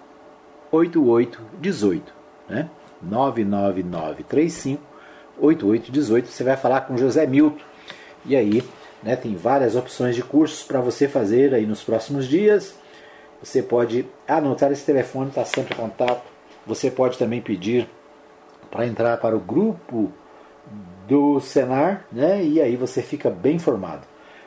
8818, 0.70 2.12
né? 2.48 2.68
99935 3.02 4.82
8818. 5.40 6.28
Você 6.28 6.44
vai 6.44 6.56
falar 6.56 6.82
com 6.82 6.96
José 6.96 7.26
Milton. 7.26 7.62
E 8.26 8.36
aí, 8.36 8.62
né, 9.02 9.16
tem 9.16 9.34
várias 9.36 9.76
opções 9.76 10.14
de 10.14 10.22
cursos 10.22 10.62
para 10.62 10.80
você 10.80 11.08
fazer 11.08 11.54
aí 11.54 11.66
nos 11.66 11.82
próximos 11.82 12.26
dias. 12.26 12.74
Você 13.42 13.62
pode 13.62 14.04
anotar 14.26 14.72
esse 14.72 14.84
telefone, 14.84 15.28
está 15.28 15.44
sempre 15.44 15.74
em 15.74 15.76
contato. 15.76 16.22
Você 16.66 16.90
pode 16.90 17.16
também 17.16 17.40
pedir 17.40 17.88
para 18.70 18.86
entrar 18.86 19.16
para 19.18 19.36
o 19.36 19.40
grupo 19.40 20.12
do 21.06 21.40
Senar, 21.40 22.04
né? 22.12 22.44
E 22.44 22.60
aí 22.60 22.76
você 22.76 23.00
fica 23.00 23.30
bem 23.30 23.56
informado. 23.56 24.02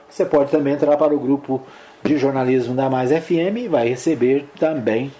Você 0.09 0.25
pode 0.25 0.51
também 0.51 0.73
entrar 0.73 0.97
para 0.97 1.15
o 1.15 1.19
grupo 1.19 1.61
de 2.03 2.17
jornalismo 2.17 2.75
da 2.75 2.89
Mais 2.89 3.11
FM 3.11 3.57
e 3.57 3.67
vai 3.67 3.87
receber 3.87 4.45
também 4.59 5.11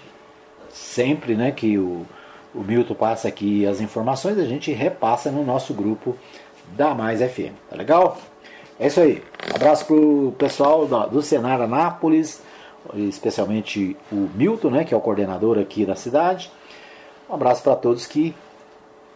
sempre 0.72 1.34
né, 1.34 1.52
que 1.52 1.78
o, 1.78 2.06
o 2.54 2.60
Milton 2.62 2.94
passa 2.94 3.28
aqui 3.28 3.66
as 3.66 3.80
informações, 3.80 4.38
a 4.38 4.44
gente 4.44 4.72
repassa 4.72 5.30
no 5.30 5.44
nosso 5.44 5.74
grupo 5.74 6.16
da 6.76 6.94
Mais 6.94 7.20
FM. 7.20 7.52
Tá 7.68 7.76
legal? 7.76 8.18
É 8.80 8.86
isso 8.86 9.00
aí. 9.00 9.22
Abraço 9.54 9.86
pro 9.86 10.34
pessoal 10.38 10.86
do, 10.86 11.06
do 11.06 11.22
Senar 11.22 11.60
Anápolis, 11.60 12.42
especialmente 12.94 13.96
o 14.10 14.28
Milton, 14.34 14.70
né, 14.70 14.84
que 14.84 14.94
é 14.94 14.96
o 14.96 15.00
coordenador 15.00 15.58
aqui 15.58 15.84
da 15.84 15.94
cidade. 15.94 16.50
Um 17.28 17.34
abraço 17.34 17.62
para 17.62 17.76
todos 17.76 18.06
que 18.06 18.34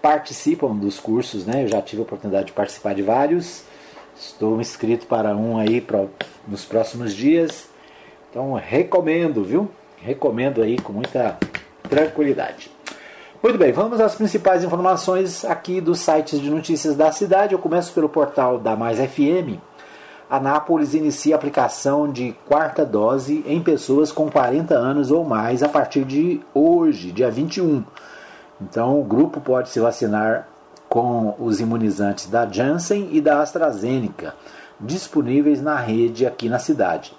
participam 0.01 0.75
dos 0.77 1.01
cursos, 1.01 1.45
né? 1.45 1.65
Eu 1.65 1.69
já 1.69 1.83
tive 1.83 2.01
a 2.01 2.05
oportunidade 2.05 2.47
de 2.47 2.53
participar 2.53 2.95
de 2.95 3.03
vários. 3.03 3.65
Estou 4.17 4.61
inscrito 4.61 5.05
para 5.07 5.37
um 5.37 5.59
aí 5.59 5.81
pra, 5.81 6.07
nos 6.47 6.65
próximos 6.65 7.13
dias. 7.13 7.69
Então 8.31 8.53
recomendo, 8.55 9.43
viu? 9.43 9.69
Recomendo 10.07 10.63
aí 10.63 10.79
com 10.79 10.93
muita 10.93 11.37
tranquilidade. 11.91 12.71
Muito 13.43 13.59
bem, 13.59 13.73
vamos 13.73 14.01
às 14.01 14.15
principais 14.15 14.63
informações 14.63 15.45
aqui 15.45 15.81
dos 15.81 15.99
sites 15.99 16.41
de 16.41 16.49
notícias 16.49 16.95
da 16.95 17.11
cidade. 17.11 17.55
Eu 17.55 17.59
começo 17.59 17.93
pelo 17.93 18.09
portal 18.09 18.57
da 18.57 18.77
Mais 18.77 19.01
FM. 19.01 19.59
Anápolis 20.31 20.95
inicia 20.95 21.35
a 21.35 21.39
aplicação 21.39 22.09
de 22.09 22.37
quarta 22.47 22.85
dose 22.85 23.45
em 23.49 23.61
pessoas 23.61 24.13
com 24.13 24.31
40 24.31 24.77
anos 24.77 25.11
ou 25.11 25.25
mais 25.25 25.61
a 25.65 25.69
partir 25.69 26.05
de 26.05 26.41
hoje, 26.55 27.11
dia 27.11 27.29
21. 27.29 27.83
Então, 28.61 29.01
o 29.01 29.05
grupo 29.05 29.41
pode 29.41 29.71
se 29.71 29.81
vacinar 29.81 30.47
com 30.89 31.35
os 31.41 31.59
imunizantes 31.59 32.27
da 32.27 32.47
Janssen 32.47 33.09
e 33.11 33.21
da 33.21 33.41
AstraZeneca, 33.41 34.37
disponíveis 34.81 35.61
na 35.61 35.75
rede 35.75 36.25
aqui 36.25 36.49
na 36.49 36.61
cidade. 36.61 37.13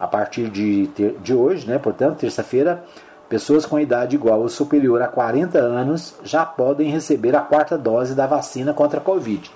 A 0.00 0.08
partir 0.08 0.48
de, 0.48 0.88
ter, 0.96 1.16
de 1.22 1.34
hoje, 1.34 1.68
né, 1.68 1.78
portanto, 1.78 2.18
terça-feira, 2.18 2.82
Pessoas 3.30 3.64
com 3.64 3.78
idade 3.78 4.16
igual 4.16 4.40
ou 4.40 4.48
superior 4.48 5.00
a 5.00 5.06
40 5.06 5.56
anos 5.56 6.16
já 6.24 6.44
podem 6.44 6.90
receber 6.90 7.36
a 7.36 7.40
quarta 7.40 7.78
dose 7.78 8.12
da 8.12 8.26
vacina 8.26 8.74
contra 8.74 8.98
a 8.98 9.00
Covid. 9.00 9.48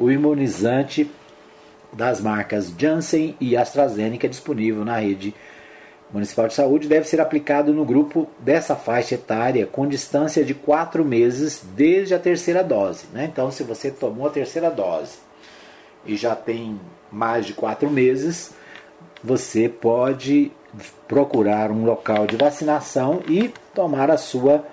O 0.00 0.10
imunizante 0.10 1.10
das 1.92 2.22
marcas 2.22 2.72
Janssen 2.74 3.36
e 3.38 3.54
AstraZeneca 3.54 4.26
disponível 4.26 4.82
na 4.82 4.96
rede 4.96 5.34
municipal 6.10 6.48
de 6.48 6.54
saúde 6.54 6.88
deve 6.88 7.06
ser 7.06 7.20
aplicado 7.20 7.74
no 7.74 7.84
grupo 7.84 8.26
dessa 8.38 8.74
faixa 8.74 9.16
etária 9.16 9.66
com 9.66 9.86
distância 9.86 10.42
de 10.42 10.54
4 10.54 11.04
meses 11.04 11.62
desde 11.76 12.14
a 12.14 12.18
terceira 12.18 12.64
dose. 12.64 13.04
Né? 13.12 13.28
Então, 13.30 13.50
se 13.50 13.62
você 13.62 13.90
tomou 13.90 14.26
a 14.26 14.30
terceira 14.30 14.70
dose 14.70 15.18
e 16.06 16.16
já 16.16 16.34
tem 16.34 16.80
mais 17.10 17.44
de 17.44 17.52
4 17.52 17.90
meses, 17.90 18.54
você 19.22 19.68
pode 19.68 20.50
procurar 21.06 21.70
um 21.70 21.84
local 21.84 22.26
de 22.26 22.36
vacinação 22.36 23.22
e 23.28 23.52
tomar 23.74 24.10
a 24.10 24.16
sua, 24.16 24.64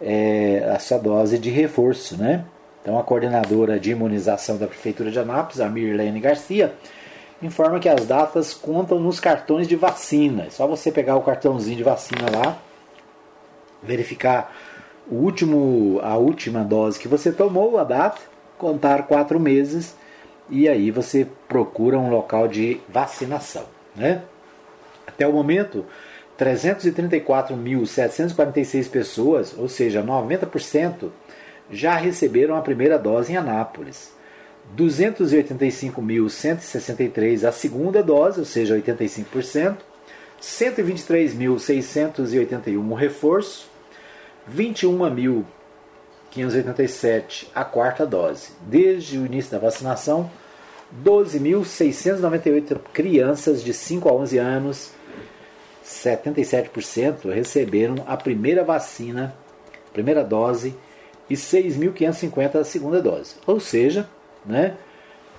é, 0.00 0.68
a 0.74 0.78
sua 0.78 0.98
dose 0.98 1.38
de 1.38 1.50
reforço. 1.50 2.16
Né? 2.16 2.44
Então, 2.82 2.98
a 2.98 3.04
coordenadora 3.04 3.78
de 3.78 3.92
imunização 3.92 4.56
da 4.58 4.66
Prefeitura 4.66 5.10
de 5.10 5.18
Anápolis, 5.18 5.60
a 5.60 5.68
Mirlene 5.68 6.20
Garcia, 6.20 6.74
informa 7.42 7.78
que 7.78 7.88
as 7.88 8.06
datas 8.06 8.54
contam 8.54 8.98
nos 8.98 9.20
cartões 9.20 9.68
de 9.68 9.76
vacina. 9.76 10.44
É 10.44 10.50
só 10.50 10.66
você 10.66 10.90
pegar 10.90 11.16
o 11.16 11.22
cartãozinho 11.22 11.76
de 11.76 11.82
vacina 11.82 12.26
lá, 12.32 12.58
verificar 13.82 14.52
o 15.08 15.14
último, 15.14 16.00
a 16.02 16.16
última 16.16 16.64
dose 16.64 16.98
que 16.98 17.06
você 17.08 17.30
tomou, 17.30 17.78
a 17.78 17.84
data, 17.84 18.20
contar 18.58 19.06
quatro 19.06 19.38
meses 19.38 19.94
e 20.48 20.68
aí 20.68 20.90
você 20.90 21.26
procura 21.48 21.98
um 21.98 22.10
local 22.10 22.48
de 22.48 22.80
vacinação. 22.88 23.75
Né? 23.96 24.22
Até 25.06 25.26
o 25.26 25.32
momento, 25.32 25.86
334.746 26.38 28.90
pessoas, 28.90 29.54
ou 29.56 29.68
seja, 29.68 30.02
90%, 30.02 31.10
já 31.70 31.96
receberam 31.96 32.56
a 32.56 32.62
primeira 32.62 32.98
dose 32.98 33.32
em 33.32 33.36
Anápolis. 33.36 34.14
285.163 34.76 37.44
a 37.44 37.52
segunda 37.52 38.02
dose, 38.02 38.40
ou 38.40 38.46
seja, 38.46 38.76
85%. 38.76 39.76
123.681 40.40 42.90
o 42.90 42.94
reforço. 42.94 43.68
21.587 44.54 47.48
a 47.54 47.64
quarta 47.64 48.04
dose. 48.06 48.52
Desde 48.60 49.18
o 49.18 49.26
início 49.26 49.50
da 49.50 49.58
vacinação, 49.58 50.30
12.698 51.04 52.78
crianças 52.92 53.62
de 53.62 53.72
5 53.72 54.08
a 54.08 54.12
11 54.12 54.38
anos 54.38 54.90
77% 55.84 57.32
receberam 57.32 57.96
a 58.06 58.16
primeira 58.16 58.64
vacina, 58.64 59.34
primeira 59.92 60.24
dose, 60.24 60.74
e 61.30 61.34
6.550 61.34 62.56
a 62.56 62.64
segunda 62.64 63.00
dose. 63.00 63.36
Ou 63.46 63.60
seja, 63.60 64.08
né, 64.44 64.74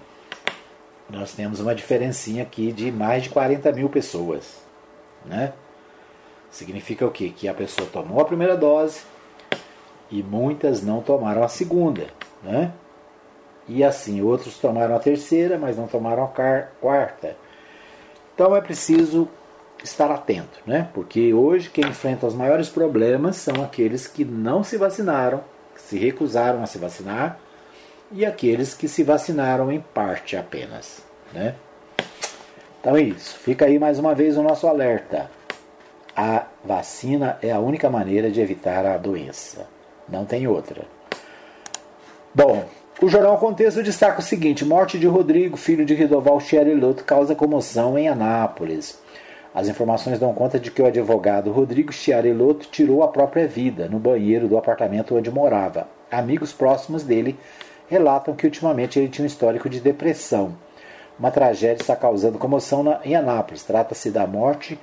nós 1.08 1.32
temos 1.32 1.60
uma 1.60 1.74
diferencinha 1.74 2.42
aqui 2.42 2.72
de 2.72 2.90
mais 2.90 3.24
de 3.24 3.30
40 3.30 3.70
mil 3.72 3.88
pessoas. 3.88 4.56
Né? 5.24 5.52
Significa 6.50 7.06
o 7.06 7.10
quê? 7.10 7.32
Que 7.34 7.48
a 7.48 7.54
pessoa 7.54 7.88
tomou 7.88 8.20
a 8.20 8.24
primeira 8.24 8.56
dose 8.56 9.02
e 10.10 10.22
muitas 10.22 10.82
não 10.82 11.00
tomaram 11.00 11.42
a 11.42 11.48
segunda. 11.48 12.06
Se 25.86 25.96
recusaram 25.96 26.64
a 26.64 26.66
se 26.66 26.78
vacinar, 26.78 27.38
e 28.10 28.26
aqueles 28.26 28.74
que 28.74 28.88
se 28.88 29.04
vacinaram 29.04 29.70
em 29.70 29.78
parte 29.80 30.36
apenas, 30.36 31.00
né? 31.32 31.54
Então 32.80 32.96
é 32.96 33.02
isso. 33.02 33.38
Fica 33.38 33.66
aí 33.66 33.78
mais 33.78 33.96
uma 33.96 34.12
vez 34.12 34.36
o 34.36 34.42
nosso 34.42 34.66
alerta. 34.66 35.30
A 36.16 36.46
vacina 36.64 37.38
é 37.40 37.52
a 37.52 37.60
única 37.60 37.88
maneira 37.88 38.32
de 38.32 38.40
evitar 38.40 38.84
a 38.84 38.96
doença. 38.96 39.68
Não 40.08 40.24
tem 40.24 40.48
outra. 40.48 40.82
Bom, 42.34 42.64
o 43.00 43.08
jornal 43.08 43.38
Contexto 43.38 43.80
destaca 43.80 44.18
o 44.18 44.24
seguinte: 44.24 44.64
morte 44.64 44.98
de 44.98 45.06
Rodrigo, 45.06 45.56
filho 45.56 45.86
de 45.86 45.94
Ridoval 45.94 46.40
Chiariloto, 46.40 47.04
causa 47.04 47.32
comoção 47.32 47.96
em 47.96 48.08
Anápolis. 48.08 48.98
As 49.56 49.68
informações 49.68 50.18
dão 50.18 50.34
conta 50.34 50.60
de 50.60 50.70
que 50.70 50.82
o 50.82 50.86
advogado 50.86 51.50
Rodrigo 51.50 51.90
Chiariloto 51.90 52.68
tirou 52.70 53.02
a 53.02 53.08
própria 53.08 53.48
vida 53.48 53.88
no 53.88 53.98
banheiro 53.98 54.46
do 54.46 54.58
apartamento 54.58 55.16
onde 55.16 55.30
morava. 55.30 55.88
Amigos 56.10 56.52
próximos 56.52 57.02
dele 57.02 57.38
relatam 57.88 58.36
que 58.36 58.44
ultimamente 58.44 58.98
ele 58.98 59.08
tinha 59.08 59.22
um 59.22 59.26
histórico 59.26 59.70
de 59.70 59.80
depressão. 59.80 60.54
Uma 61.18 61.30
tragédia 61.30 61.80
está 61.80 61.96
causando 61.96 62.36
comoção 62.36 62.82
na, 62.82 63.00
em 63.02 63.14
Anápolis. 63.14 63.62
Trata-se 63.62 64.10
da 64.10 64.26
morte 64.26 64.78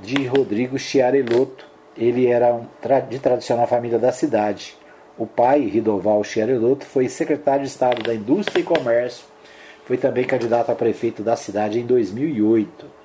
de 0.00 0.24
Rodrigo 0.24 0.78
Chiariloto. 0.78 1.66
Ele 1.96 2.28
era 2.28 2.54
um, 2.54 2.64
de 3.08 3.18
tradicional 3.18 3.66
família 3.66 3.98
da 3.98 4.12
cidade. 4.12 4.76
O 5.18 5.26
pai, 5.26 5.62
Ridoval 5.62 6.22
Chiareloto, 6.22 6.86
foi 6.86 7.08
secretário 7.08 7.64
de 7.64 7.70
Estado 7.70 8.04
da 8.04 8.14
Indústria 8.14 8.60
e 8.60 8.64
Comércio. 8.64 9.24
Foi 9.84 9.96
também 9.96 10.22
candidato 10.22 10.70
a 10.70 10.76
prefeito 10.76 11.24
da 11.24 11.34
cidade 11.34 11.80
em 11.80 11.84
2008. 11.84 13.01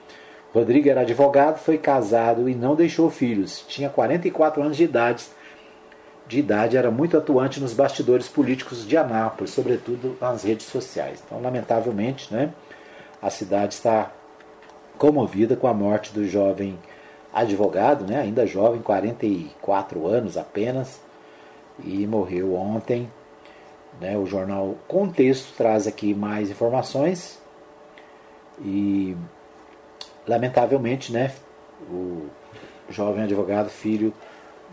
Rodrigo 0.57 0.89
era 0.89 1.01
advogado, 1.01 1.59
foi 1.59 1.77
casado 1.77 2.49
e 2.49 2.55
não 2.55 2.75
deixou 2.75 3.11
filhos. 3.11 3.63
Tinha 3.67 3.89
44 3.89 4.63
anos 4.63 4.75
de 4.75 4.83
idade. 4.83 5.27
De 6.27 6.39
idade, 6.39 6.75
era 6.75 6.89
muito 6.89 7.15
atuante 7.15 7.59
nos 7.59 7.73
bastidores 7.73 8.27
políticos 8.27 8.85
de 8.85 8.97
Anápolis, 8.97 9.51
sobretudo 9.51 10.17
nas 10.19 10.43
redes 10.43 10.65
sociais. 10.65 11.23
Então, 11.23 11.39
lamentavelmente, 11.39 12.33
né, 12.33 12.51
a 13.21 13.29
cidade 13.29 13.75
está 13.75 14.11
comovida 14.97 15.55
com 15.55 15.67
a 15.67 15.73
morte 15.73 16.11
do 16.11 16.27
jovem 16.27 16.77
advogado, 17.31 18.03
né, 18.05 18.19
ainda 18.19 18.45
jovem, 18.47 18.81
44 18.81 20.07
anos 20.07 20.37
apenas, 20.37 20.99
e 21.83 22.07
morreu 22.07 22.55
ontem. 22.55 23.09
Né? 24.01 24.17
O 24.17 24.25
jornal 24.25 24.75
Contexto 24.87 25.55
traz 25.55 25.85
aqui 25.85 26.15
mais 26.15 26.49
informações 26.49 27.39
e 28.59 29.15
lamentavelmente, 30.27 31.11
né, 31.11 31.31
o 31.89 32.27
jovem 32.89 33.23
advogado, 33.23 33.69
filho 33.69 34.13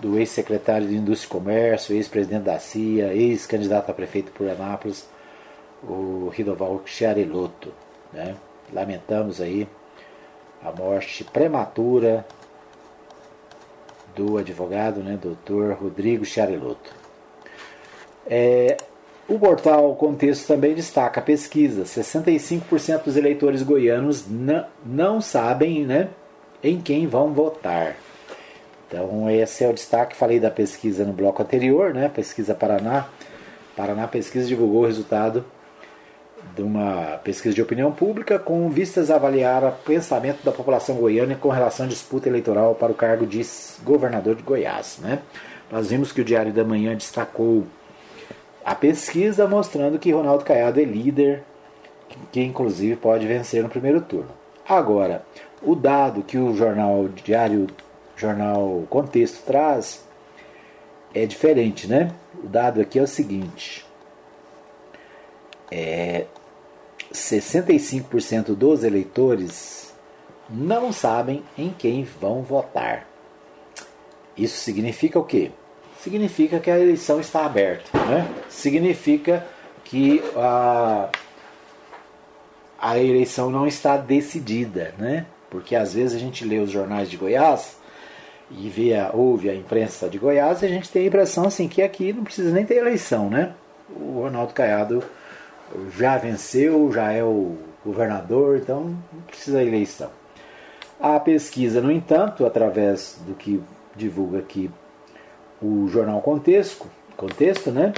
do 0.00 0.18
ex-secretário 0.18 0.88
de 0.88 0.96
Indústria 0.96 1.28
e 1.28 1.30
Comércio, 1.30 1.94
ex-presidente 1.94 2.44
da 2.44 2.58
CIA, 2.58 3.14
ex-candidato 3.14 3.90
a 3.90 3.94
prefeito 3.94 4.32
por 4.32 4.48
Anápolis, 4.48 5.08
o 5.82 6.28
Ridoval 6.32 6.82
Chiarelotto. 6.84 7.72
Né? 8.12 8.34
Lamentamos 8.72 9.40
aí 9.40 9.68
a 10.62 10.72
morte 10.72 11.22
prematura 11.24 12.26
do 14.16 14.38
advogado, 14.38 15.00
né, 15.00 15.18
doutor 15.20 15.74
Rodrigo 15.74 16.24
Chiarelotto. 16.24 16.90
É, 18.26 18.76
o 19.28 19.38
portal 19.38 19.94
Contexto 19.96 20.46
também 20.46 20.74
destaca 20.74 21.20
a 21.20 21.22
pesquisa: 21.22 21.84
65% 21.84 23.04
dos 23.04 23.16
eleitores 23.16 23.62
goianos 23.62 24.26
não, 24.28 24.66
não 24.84 25.20
sabem 25.20 25.84
né, 25.84 26.08
em 26.62 26.80
quem 26.80 27.06
vão 27.06 27.32
votar. 27.32 27.96
Então, 28.86 29.28
esse 29.30 29.64
é 29.64 29.68
o 29.68 29.72
destaque. 29.72 30.16
Falei 30.16 30.38
da 30.38 30.50
pesquisa 30.50 31.04
no 31.04 31.12
bloco 31.12 31.42
anterior, 31.42 31.92
né? 31.92 32.08
Pesquisa 32.08 32.54
Paraná. 32.54 33.06
Paraná 33.74 34.06
Pesquisa 34.06 34.46
divulgou 34.46 34.82
o 34.82 34.86
resultado 34.86 35.44
de 36.54 36.62
uma 36.62 37.18
pesquisa 37.24 37.54
de 37.54 37.62
opinião 37.62 37.90
pública 37.90 38.38
com 38.38 38.68
vistas 38.68 39.10
a 39.10 39.16
avaliar 39.16 39.64
o 39.64 39.72
pensamento 39.72 40.44
da 40.44 40.52
população 40.52 40.96
goiana 40.96 41.34
com 41.34 41.48
relação 41.48 41.86
à 41.86 41.88
disputa 41.88 42.28
eleitoral 42.28 42.74
para 42.74 42.92
o 42.92 42.94
cargo 42.94 43.26
de 43.26 43.42
governador 43.82 44.36
de 44.36 44.42
Goiás. 44.42 44.98
Né? 45.00 45.20
Nós 45.72 45.90
vimos 45.90 46.12
que 46.12 46.20
o 46.20 46.24
Diário 46.24 46.52
da 46.52 46.62
Manhã 46.62 46.94
destacou 46.94 47.64
a 48.64 48.74
pesquisa 48.74 49.46
mostrando 49.46 49.98
que 49.98 50.12
Ronaldo 50.12 50.44
Caiado 50.44 50.80
é 50.80 50.84
líder, 50.84 51.42
que 52.32 52.40
inclusive 52.40 52.96
pode 52.96 53.26
vencer 53.26 53.62
no 53.62 53.68
primeiro 53.68 54.00
turno. 54.00 54.30
Agora, 54.66 55.24
o 55.62 55.74
dado 55.74 56.22
que 56.22 56.38
o 56.38 56.54
jornal 56.54 57.08
Diário 57.08 57.66
Jornal 58.16 58.84
Contexto 58.88 59.44
traz 59.44 60.04
é 61.12 61.26
diferente, 61.26 61.86
né? 61.86 62.10
O 62.42 62.48
dado 62.48 62.80
aqui 62.80 62.98
é 62.98 63.02
o 63.02 63.06
seguinte: 63.06 63.84
é, 65.70 66.26
65% 67.12 68.54
dos 68.54 68.82
eleitores 68.82 69.94
não 70.48 70.92
sabem 70.92 71.42
em 71.56 71.70
quem 71.70 72.04
vão 72.04 72.42
votar. 72.42 73.06
Isso 74.36 74.58
significa 74.58 75.18
o 75.18 75.24
quê? 75.24 75.52
Significa 76.04 76.60
que 76.60 76.70
a 76.70 76.78
eleição 76.78 77.18
está 77.18 77.46
aberta. 77.46 77.98
Né? 77.98 78.28
Significa 78.50 79.46
que 79.82 80.22
a, 80.36 81.08
a 82.78 82.98
eleição 82.98 83.48
não 83.48 83.66
está 83.66 83.96
decidida. 83.96 84.94
Né? 84.98 85.24
Porque 85.48 85.74
às 85.74 85.94
vezes 85.94 86.14
a 86.14 86.18
gente 86.18 86.44
lê 86.44 86.58
os 86.58 86.70
jornais 86.70 87.10
de 87.10 87.16
Goiás 87.16 87.78
e 88.50 88.68
vê 88.68 88.90
ouve 89.14 89.48
a 89.48 89.54
imprensa 89.54 90.06
de 90.06 90.18
Goiás 90.18 90.60
e 90.60 90.66
a 90.66 90.68
gente 90.68 90.90
tem 90.90 91.04
a 91.04 91.06
impressão 91.06 91.46
assim, 91.46 91.66
que 91.68 91.80
aqui 91.80 92.12
não 92.12 92.22
precisa 92.22 92.52
nem 92.52 92.66
ter 92.66 92.76
eleição. 92.76 93.30
Né? 93.30 93.54
O 93.88 94.20
Ronaldo 94.24 94.52
Caiado 94.52 95.02
já 95.96 96.18
venceu, 96.18 96.92
já 96.92 97.12
é 97.12 97.24
o 97.24 97.56
governador, 97.82 98.58
então 98.58 98.94
não 99.10 99.22
precisa 99.22 99.62
eleição. 99.62 100.10
A 101.00 101.18
pesquisa, 101.18 101.80
no 101.80 101.90
entanto, 101.90 102.44
através 102.44 103.18
do 103.26 103.34
que 103.34 103.58
divulga 103.96 104.40
aqui 104.40 104.70
o 105.64 105.88
jornal 105.88 106.20
Contexto, 106.20 106.86
Contexto 107.16 107.70
né? 107.70 107.92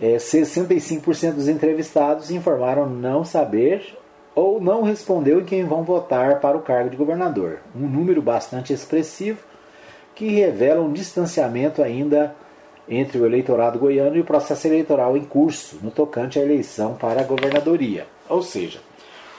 É, 0.00 0.16
65% 0.16 1.32
dos 1.32 1.48
entrevistados 1.48 2.30
informaram 2.30 2.86
não 2.86 3.24
saber 3.24 3.96
ou 4.34 4.60
não 4.60 4.82
respondeu 4.82 5.40
em 5.40 5.44
quem 5.44 5.64
vão 5.64 5.82
votar 5.82 6.40
para 6.40 6.56
o 6.56 6.60
cargo 6.60 6.90
de 6.90 6.96
governador. 6.96 7.60
Um 7.74 7.88
número 7.88 8.20
bastante 8.20 8.74
expressivo 8.74 9.38
que 10.14 10.28
revela 10.28 10.82
um 10.82 10.92
distanciamento 10.92 11.82
ainda 11.82 12.34
entre 12.86 13.18
o 13.18 13.24
eleitorado 13.24 13.78
goiano 13.78 14.16
e 14.16 14.20
o 14.20 14.24
processo 14.24 14.66
eleitoral 14.66 15.16
em 15.16 15.24
curso 15.24 15.78
no 15.82 15.90
tocante 15.90 16.38
à 16.38 16.42
eleição 16.42 16.94
para 16.94 17.20
a 17.22 17.24
governadoria. 17.24 18.06
Ou 18.28 18.42
seja, 18.42 18.80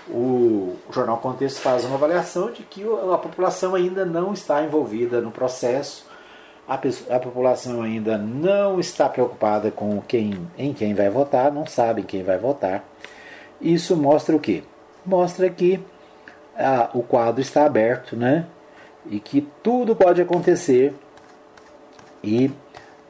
o 0.10 0.76
Jornal 0.92 1.18
Contexto 1.18 1.60
faz 1.60 1.86
uma 1.86 1.96
avaliação 1.96 2.52
de 2.52 2.64
que 2.64 2.84
a 2.84 3.18
população 3.18 3.76
ainda 3.76 4.06
não 4.06 4.34
está 4.34 4.64
envolvida 4.64 5.22
no 5.22 5.32
processo, 5.32 6.07
a, 6.68 6.76
a 7.16 7.20
população 7.20 7.82
ainda 7.82 8.18
não 8.18 8.80
está 8.80 9.08
preocupada 9.08 9.72
com 9.72 10.02
quem, 10.02 10.48
em 10.58 10.74
quem 10.74 10.94
vai 10.94 11.10
votar, 11.10 11.52
não 11.52 11.66
sabe 11.66 12.04
quem 12.04 12.24
vai 12.24 12.38
votar. 12.38 12.84
Isso 13.62 13.96
mostra 13.96 14.36
o 14.36 14.40
quê? 14.40 14.64
Mostra 15.06 15.50
que 15.50 15.80
ah, 16.58 16.90
o 16.94 17.02
quadro 17.02 17.42
está 17.42 17.66
aberto, 17.66 18.16
né? 18.16 18.46
E 19.10 19.20
que 19.20 19.48
tudo 19.64 19.96
pode 19.96 20.22
acontecer 20.22 20.94
e 22.22 22.52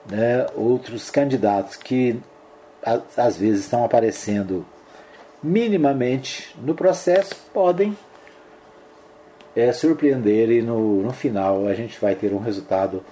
né, 0.10 0.46
outros 0.56 1.10
candidatos 1.10 1.76
que 1.76 2.20
às 3.18 3.38
vezes 3.38 3.62
estão 3.62 3.84
aparecendo 3.84 4.66
minimamente 5.42 6.56
no 6.62 6.74
processo 6.74 7.36
podem 7.54 7.98
é, 9.56 9.74
surpreender 9.74 10.52
e 10.52 10.62
no, 10.62 11.02
no 11.02 11.12
final 11.12 11.68
a 11.68 11.74
gente 11.74 12.00
vai 12.00 12.16
ter 12.16 12.32
um 12.34 12.40
resultado 12.40 13.04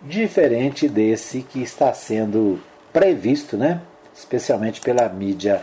diferente 0.00 0.88
desse 0.88 1.42
que 1.42 1.62
está 1.62 1.92
sendo 1.92 2.60
previsto, 2.92 3.56
né? 3.56 3.80
especialmente 4.14 4.80
pela 4.80 5.08
mídia, 5.08 5.62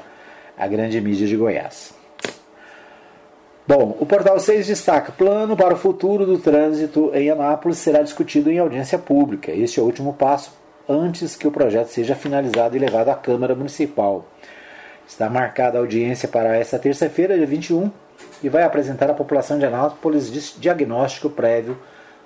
a 0.57 0.67
grande 0.67 0.99
mídia 1.01 1.27
de 1.27 1.35
Goiás. 1.35 1.93
Bom, 3.67 3.97
o 3.99 4.05
Portal 4.05 4.39
6 4.39 4.67
destaca: 4.67 5.11
plano 5.11 5.57
para 5.57 5.73
o 5.73 5.77
futuro 5.77 6.25
do 6.25 6.37
trânsito 6.37 7.11
em 7.13 7.29
Anápolis 7.29 7.79
será 7.79 8.01
discutido 8.01 8.51
em 8.51 8.59
audiência 8.59 8.97
pública. 8.97 9.51
Este 9.51 9.79
é 9.79 9.83
o 9.83 9.85
último 9.85 10.13
passo 10.13 10.53
antes 10.87 11.35
que 11.35 11.47
o 11.47 11.51
projeto 11.51 11.87
seja 11.87 12.15
finalizado 12.15 12.75
e 12.75 12.79
levado 12.79 13.09
à 13.09 13.15
Câmara 13.15 13.55
Municipal. 13.55 14.25
Está 15.07 15.29
marcada 15.29 15.77
a 15.77 15.81
audiência 15.81 16.27
para 16.27 16.55
esta 16.55 16.79
terça-feira, 16.79 17.37
dia 17.37 17.45
21, 17.45 17.91
e 18.43 18.49
vai 18.49 18.63
apresentar 18.63 19.09
à 19.09 19.13
população 19.13 19.57
de 19.57 19.65
Anápolis 19.65 20.55
diagnóstico 20.59 21.29
prévio 21.29 21.77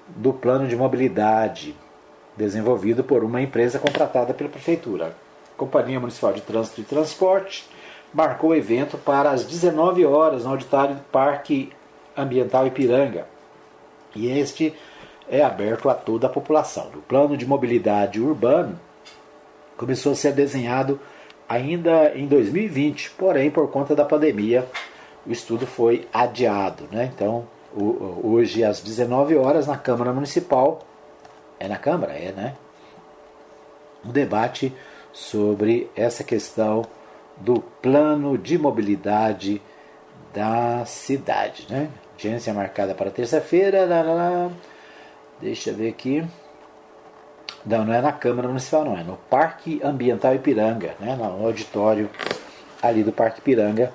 do 0.07 0.33
plano 0.33 0.67
de 0.67 0.75
mobilidade 0.75 1.75
desenvolvido 2.39 3.03
por 3.03 3.23
uma 3.23 3.41
empresa 3.41 3.77
contratada 3.77 4.33
pela 4.33 4.49
Prefeitura. 4.49 5.13
A 5.53 5.57
Companhia 5.57 5.99
Municipal 5.99 6.31
de 6.31 6.41
Trânsito 6.41 6.79
e 6.79 6.85
Transporte 6.85 7.69
marcou 8.13 8.51
o 8.51 8.55
evento 8.55 8.97
para 8.97 9.29
as 9.29 9.43
19 9.43 10.05
horas 10.05 10.45
no 10.45 10.51
auditório 10.51 10.95
do 10.95 11.01
Parque 11.11 11.71
Ambiental 12.17 12.65
Ipiranga. 12.65 13.27
E 14.15 14.27
este 14.29 14.73
é 15.29 15.43
aberto 15.43 15.89
a 15.89 15.93
toda 15.93 16.27
a 16.27 16.29
população. 16.29 16.89
O 16.95 17.01
plano 17.01 17.35
de 17.35 17.45
mobilidade 17.45 18.21
urbano 18.21 18.79
começou 19.77 20.13
a 20.13 20.15
ser 20.15 20.31
desenhado 20.31 20.99
ainda 21.47 22.13
em 22.15 22.25
2020, 22.25 23.11
porém, 23.11 23.51
por 23.51 23.69
conta 23.69 23.95
da 23.95 24.05
pandemia, 24.05 24.65
o 25.27 25.31
estudo 25.31 25.67
foi 25.67 26.07
adiado. 26.13 26.85
Né? 26.89 27.11
Então, 27.13 27.45
hoje, 28.23 28.63
às 28.63 28.79
19 28.81 29.35
horas, 29.35 29.67
na 29.67 29.77
Câmara 29.77 30.13
Municipal, 30.13 30.79
é 31.59 31.67
na 31.67 31.77
Câmara? 31.77 32.13
É, 32.13 32.31
né? 32.31 32.55
O 34.03 34.09
debate 34.09 34.73
sobre 35.11 35.89
essa 35.95 36.23
questão 36.23 36.83
do 37.37 37.61
plano 37.81 38.37
de 38.37 38.57
mobilidade 38.57 39.61
da 40.33 40.85
cidade. 40.85 41.67
Né? 41.69 41.89
Audiência 42.11 42.53
marcada 42.53 42.93
para 42.93 43.11
terça-feira. 43.11 43.87
Deixa 45.41 45.71
eu 45.71 45.75
ver 45.75 45.89
aqui. 45.89 46.23
Não, 47.65 47.83
não 47.83 47.93
é 47.93 48.01
na 48.01 48.11
Câmara 48.11 48.47
Municipal, 48.47 48.85
não. 48.85 48.97
É 48.97 49.03
no 49.03 49.17
Parque 49.29 49.81
Ambiental 49.83 50.35
Ipiranga, 50.35 50.95
né? 50.99 51.15
no 51.15 51.45
auditório 51.45 52.09
ali 52.81 53.03
do 53.03 53.11
Parque 53.11 53.39
Ipiranga. 53.39 53.91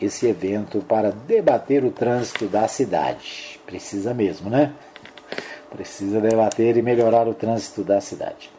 Esse 0.00 0.28
evento 0.28 0.80
para 0.80 1.10
debater 1.10 1.84
o 1.84 1.90
trânsito 1.90 2.46
da 2.46 2.68
cidade. 2.68 3.60
Precisa 3.66 4.14
mesmo, 4.14 4.48
né? 4.48 4.72
Precisa 5.70 6.20
debater 6.20 6.76
e 6.76 6.82
melhorar 6.82 7.28
o 7.28 7.34
trânsito 7.34 7.82
da 7.84 8.00
cidade. 8.00 8.50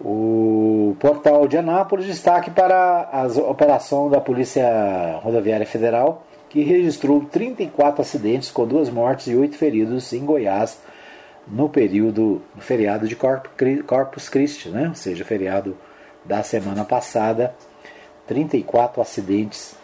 O 0.00 0.96
portal 1.00 1.48
de 1.48 1.56
Anápolis 1.56 2.06
destaque 2.06 2.50
para 2.50 3.08
a 3.12 3.26
operação 3.50 4.10
da 4.10 4.20
Polícia 4.20 5.18
Rodoviária 5.22 5.66
Federal, 5.66 6.26
que 6.48 6.62
registrou 6.62 7.20
34 7.24 8.02
acidentes 8.02 8.50
com 8.50 8.66
duas 8.66 8.90
mortes 8.90 9.28
e 9.28 9.36
oito 9.36 9.56
feridos 9.56 10.12
em 10.12 10.24
Goiás 10.24 10.78
no 11.46 11.68
período 11.68 12.42
no 12.54 12.60
feriado 12.60 13.06
de 13.06 13.16
Corpus 13.16 14.28
Christi, 14.28 14.68
né? 14.68 14.88
ou 14.88 14.94
seja, 14.94 15.24
feriado 15.24 15.76
da 16.24 16.42
semana 16.42 16.84
passada. 16.84 17.54
34 18.26 19.00
acidentes 19.00 19.76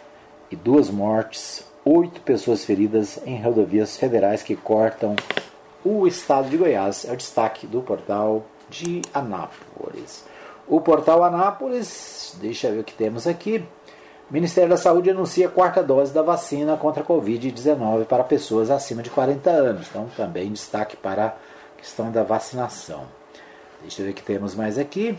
e 0.51 0.55
duas 0.55 0.89
mortes, 0.89 1.65
oito 1.85 2.19
pessoas 2.21 2.65
feridas 2.65 3.19
em 3.25 3.41
rodovias 3.41 3.97
federais 3.97 4.43
que 4.43 4.55
cortam 4.55 5.15
o 5.83 6.07
estado 6.07 6.49
de 6.49 6.57
Goiás. 6.57 7.05
É 7.05 7.11
o 7.11 7.17
destaque 7.17 7.67
do 7.67 7.81
portal 7.81 8.45
de 8.69 9.01
Anápolis. 9.13 10.25
O 10.67 10.79
portal 10.81 11.23
Anápolis, 11.23 12.35
deixa 12.39 12.67
eu 12.67 12.73
ver 12.73 12.79
o 12.79 12.83
que 12.83 12.93
temos 12.93 13.27
aqui. 13.27 13.65
Ministério 14.29 14.69
da 14.69 14.77
Saúde 14.77 15.11
anuncia 15.11 15.47
a 15.47 15.51
quarta 15.51 15.83
dose 15.83 16.13
da 16.13 16.21
vacina 16.21 16.77
contra 16.77 17.03
a 17.03 17.05
Covid-19 17.05 18.05
para 18.05 18.23
pessoas 18.23 18.71
acima 18.71 19.03
de 19.03 19.09
40 19.09 19.49
anos. 19.49 19.87
Então, 19.89 20.09
também 20.15 20.51
destaque 20.51 20.95
para 20.95 21.27
a 21.27 21.33
questão 21.77 22.11
da 22.11 22.23
vacinação. 22.23 23.05
Deixa 23.81 24.01
eu 24.01 24.05
ver 24.05 24.11
o 24.11 24.15
que 24.15 24.23
temos 24.23 24.55
mais 24.55 24.77
aqui. 24.77 25.17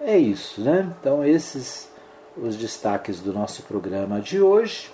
É 0.00 0.16
isso, 0.16 0.60
né? 0.60 0.90
Então, 0.98 1.24
esses 1.24 1.90
os 2.36 2.56
destaques 2.56 3.20
do 3.20 3.32
nosso 3.32 3.62
programa 3.64 4.20
de 4.20 4.40
hoje. 4.40 4.90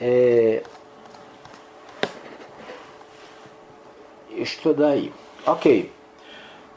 É... 0.00 0.62
Isto 4.44 4.72
daí. 4.74 5.10
Ok. 5.46 5.90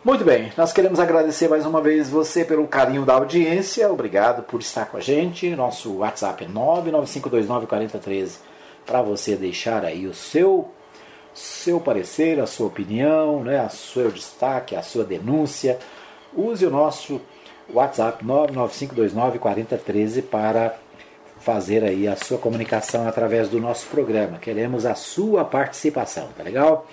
Muito 0.02 0.24
bem, 0.24 0.54
nós 0.56 0.72
queremos 0.72 1.02
agradecer 1.02 1.50
mais 1.50 1.66
uma 1.66 1.82
vez 1.82 2.10
você 2.10 2.46
pelo 2.46 2.66
carinho 2.66 3.04
da 3.04 3.16
audiência. 3.16 3.92
Obrigado 3.92 4.44
por 4.44 4.62
estar 4.62 4.86
com 4.86 4.96
a 4.96 5.02
gente. 5.02 5.54
Nosso 5.54 5.98
WhatsApp 5.98 6.46
é 6.46 6.48
995294013 6.48 8.38
para 8.86 9.02
você 9.02 9.36
deixar 9.36 9.84
aí 9.84 10.08
o 10.08 10.14
seu 10.14 10.70
seu 11.34 11.82
parecer, 11.82 12.40
a 12.40 12.48
sua 12.48 12.68
opinião, 12.68 13.44
né, 13.44 13.66
o 13.66 13.70
seu 13.70 14.10
destaque, 14.12 14.74
a 14.74 14.82
sua 14.82 15.04
denúncia. 15.04 15.78
Use 16.34 16.66
o 16.66 16.72
nosso 16.72 17.20
WhatsApp 17.70 18.24
995294013 18.24 20.24
para 20.24 20.74
fazer 21.42 21.84
aí 21.84 22.08
a 22.08 22.16
sua 22.16 22.38
comunicação 22.38 23.10
através 23.10 23.50
do 23.50 23.60
nosso 23.60 23.88
programa. 23.88 24.38
Queremos 24.38 24.86
a 24.86 24.96
sua 24.96 25.44
participação, 25.44 26.30
tá 26.38 26.44
legal? 26.44 26.88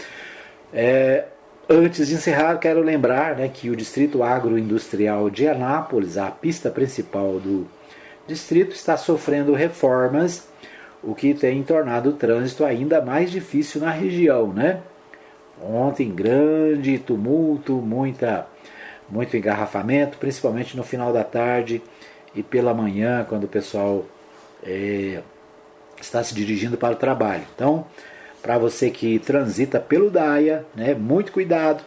É, 0.75 1.25
Antes 1.68 2.09
de 2.09 2.14
encerrar, 2.14 2.59
quero 2.59 2.83
lembrar 2.83 3.37
né, 3.37 3.49
que 3.49 3.70
o 3.70 3.77
Distrito 3.77 4.22
Agroindustrial 4.22 5.31
de 5.31 5.49
Anápolis, 5.49 6.18
a 6.18 6.31
pista 6.31 6.70
principal 6.70 7.41
do 7.41 7.66
distrito, 8.27 8.75
está 8.75 8.99
sofrendo 8.99 9.55
reformas, 9.55 10.47
o 11.03 11.14
que 11.14 11.33
tem 11.33 11.62
tornado 11.62 12.11
o 12.11 12.12
trânsito 12.12 12.66
ainda 12.66 13.01
mais 13.01 13.31
difícil 13.31 13.81
na 13.81 13.91
região. 13.91 14.49
Né? 14.49 14.81
Ontem, 15.62 16.14
grande 16.14 16.99
tumulto, 16.99 17.72
muita, 17.77 18.47
muito 19.09 19.35
engarrafamento, 19.35 20.18
principalmente 20.18 20.77
no 20.77 20.85
final 20.85 21.14
da 21.14 21.25
tarde 21.25 21.81
e 22.35 22.43
pela 22.43 22.75
manhã, 22.75 23.25
quando 23.27 23.45
o 23.45 23.49
pessoal 23.49 24.05
é, 24.62 25.22
está 25.99 26.22
se 26.22 26.35
dirigindo 26.35 26.77
para 26.77 26.93
o 26.93 26.97
trabalho. 26.97 27.45
Então, 27.55 27.87
para 28.45 28.59
você 28.59 28.90
que 28.90 29.18
transita 29.18 29.80
pelo 29.80 30.11
DAIA, 30.11 30.66
né, 30.74 30.95
muito 30.95 31.32
cuidado, 31.32 31.82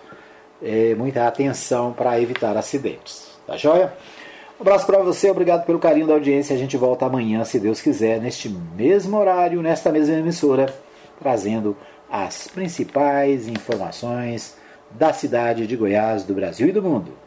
é, 0.59 0.95
muita 0.95 1.27
atenção 1.27 1.93
para 1.93 2.19
evitar 2.19 2.57
acidentes. 2.57 3.37
Tá 3.45 3.55
joia? 3.55 3.93
Um 4.59 4.63
abraço 4.63 4.87
para 4.87 4.97
você, 4.97 5.29
obrigado 5.29 5.67
pelo 5.67 5.77
carinho 5.77 6.07
da 6.07 6.15
audiência. 6.15 6.55
A 6.55 6.57
gente 6.57 6.75
volta 6.75 7.05
amanhã, 7.05 7.45
se 7.45 7.59
Deus 7.59 7.79
quiser, 7.79 8.19
neste 8.19 8.49
mesmo 8.49 9.15
horário, 9.19 9.61
nesta 9.61 9.91
mesma 9.91 10.15
emissora, 10.15 10.73
trazendo 11.19 11.77
as 12.09 12.47
principais 12.47 13.47
informações 13.47 14.57
da 14.89 15.13
cidade 15.13 15.67
de 15.67 15.75
Goiás, 15.75 16.23
do 16.23 16.33
Brasil 16.33 16.67
e 16.69 16.71
do 16.71 16.81
mundo. 16.81 17.26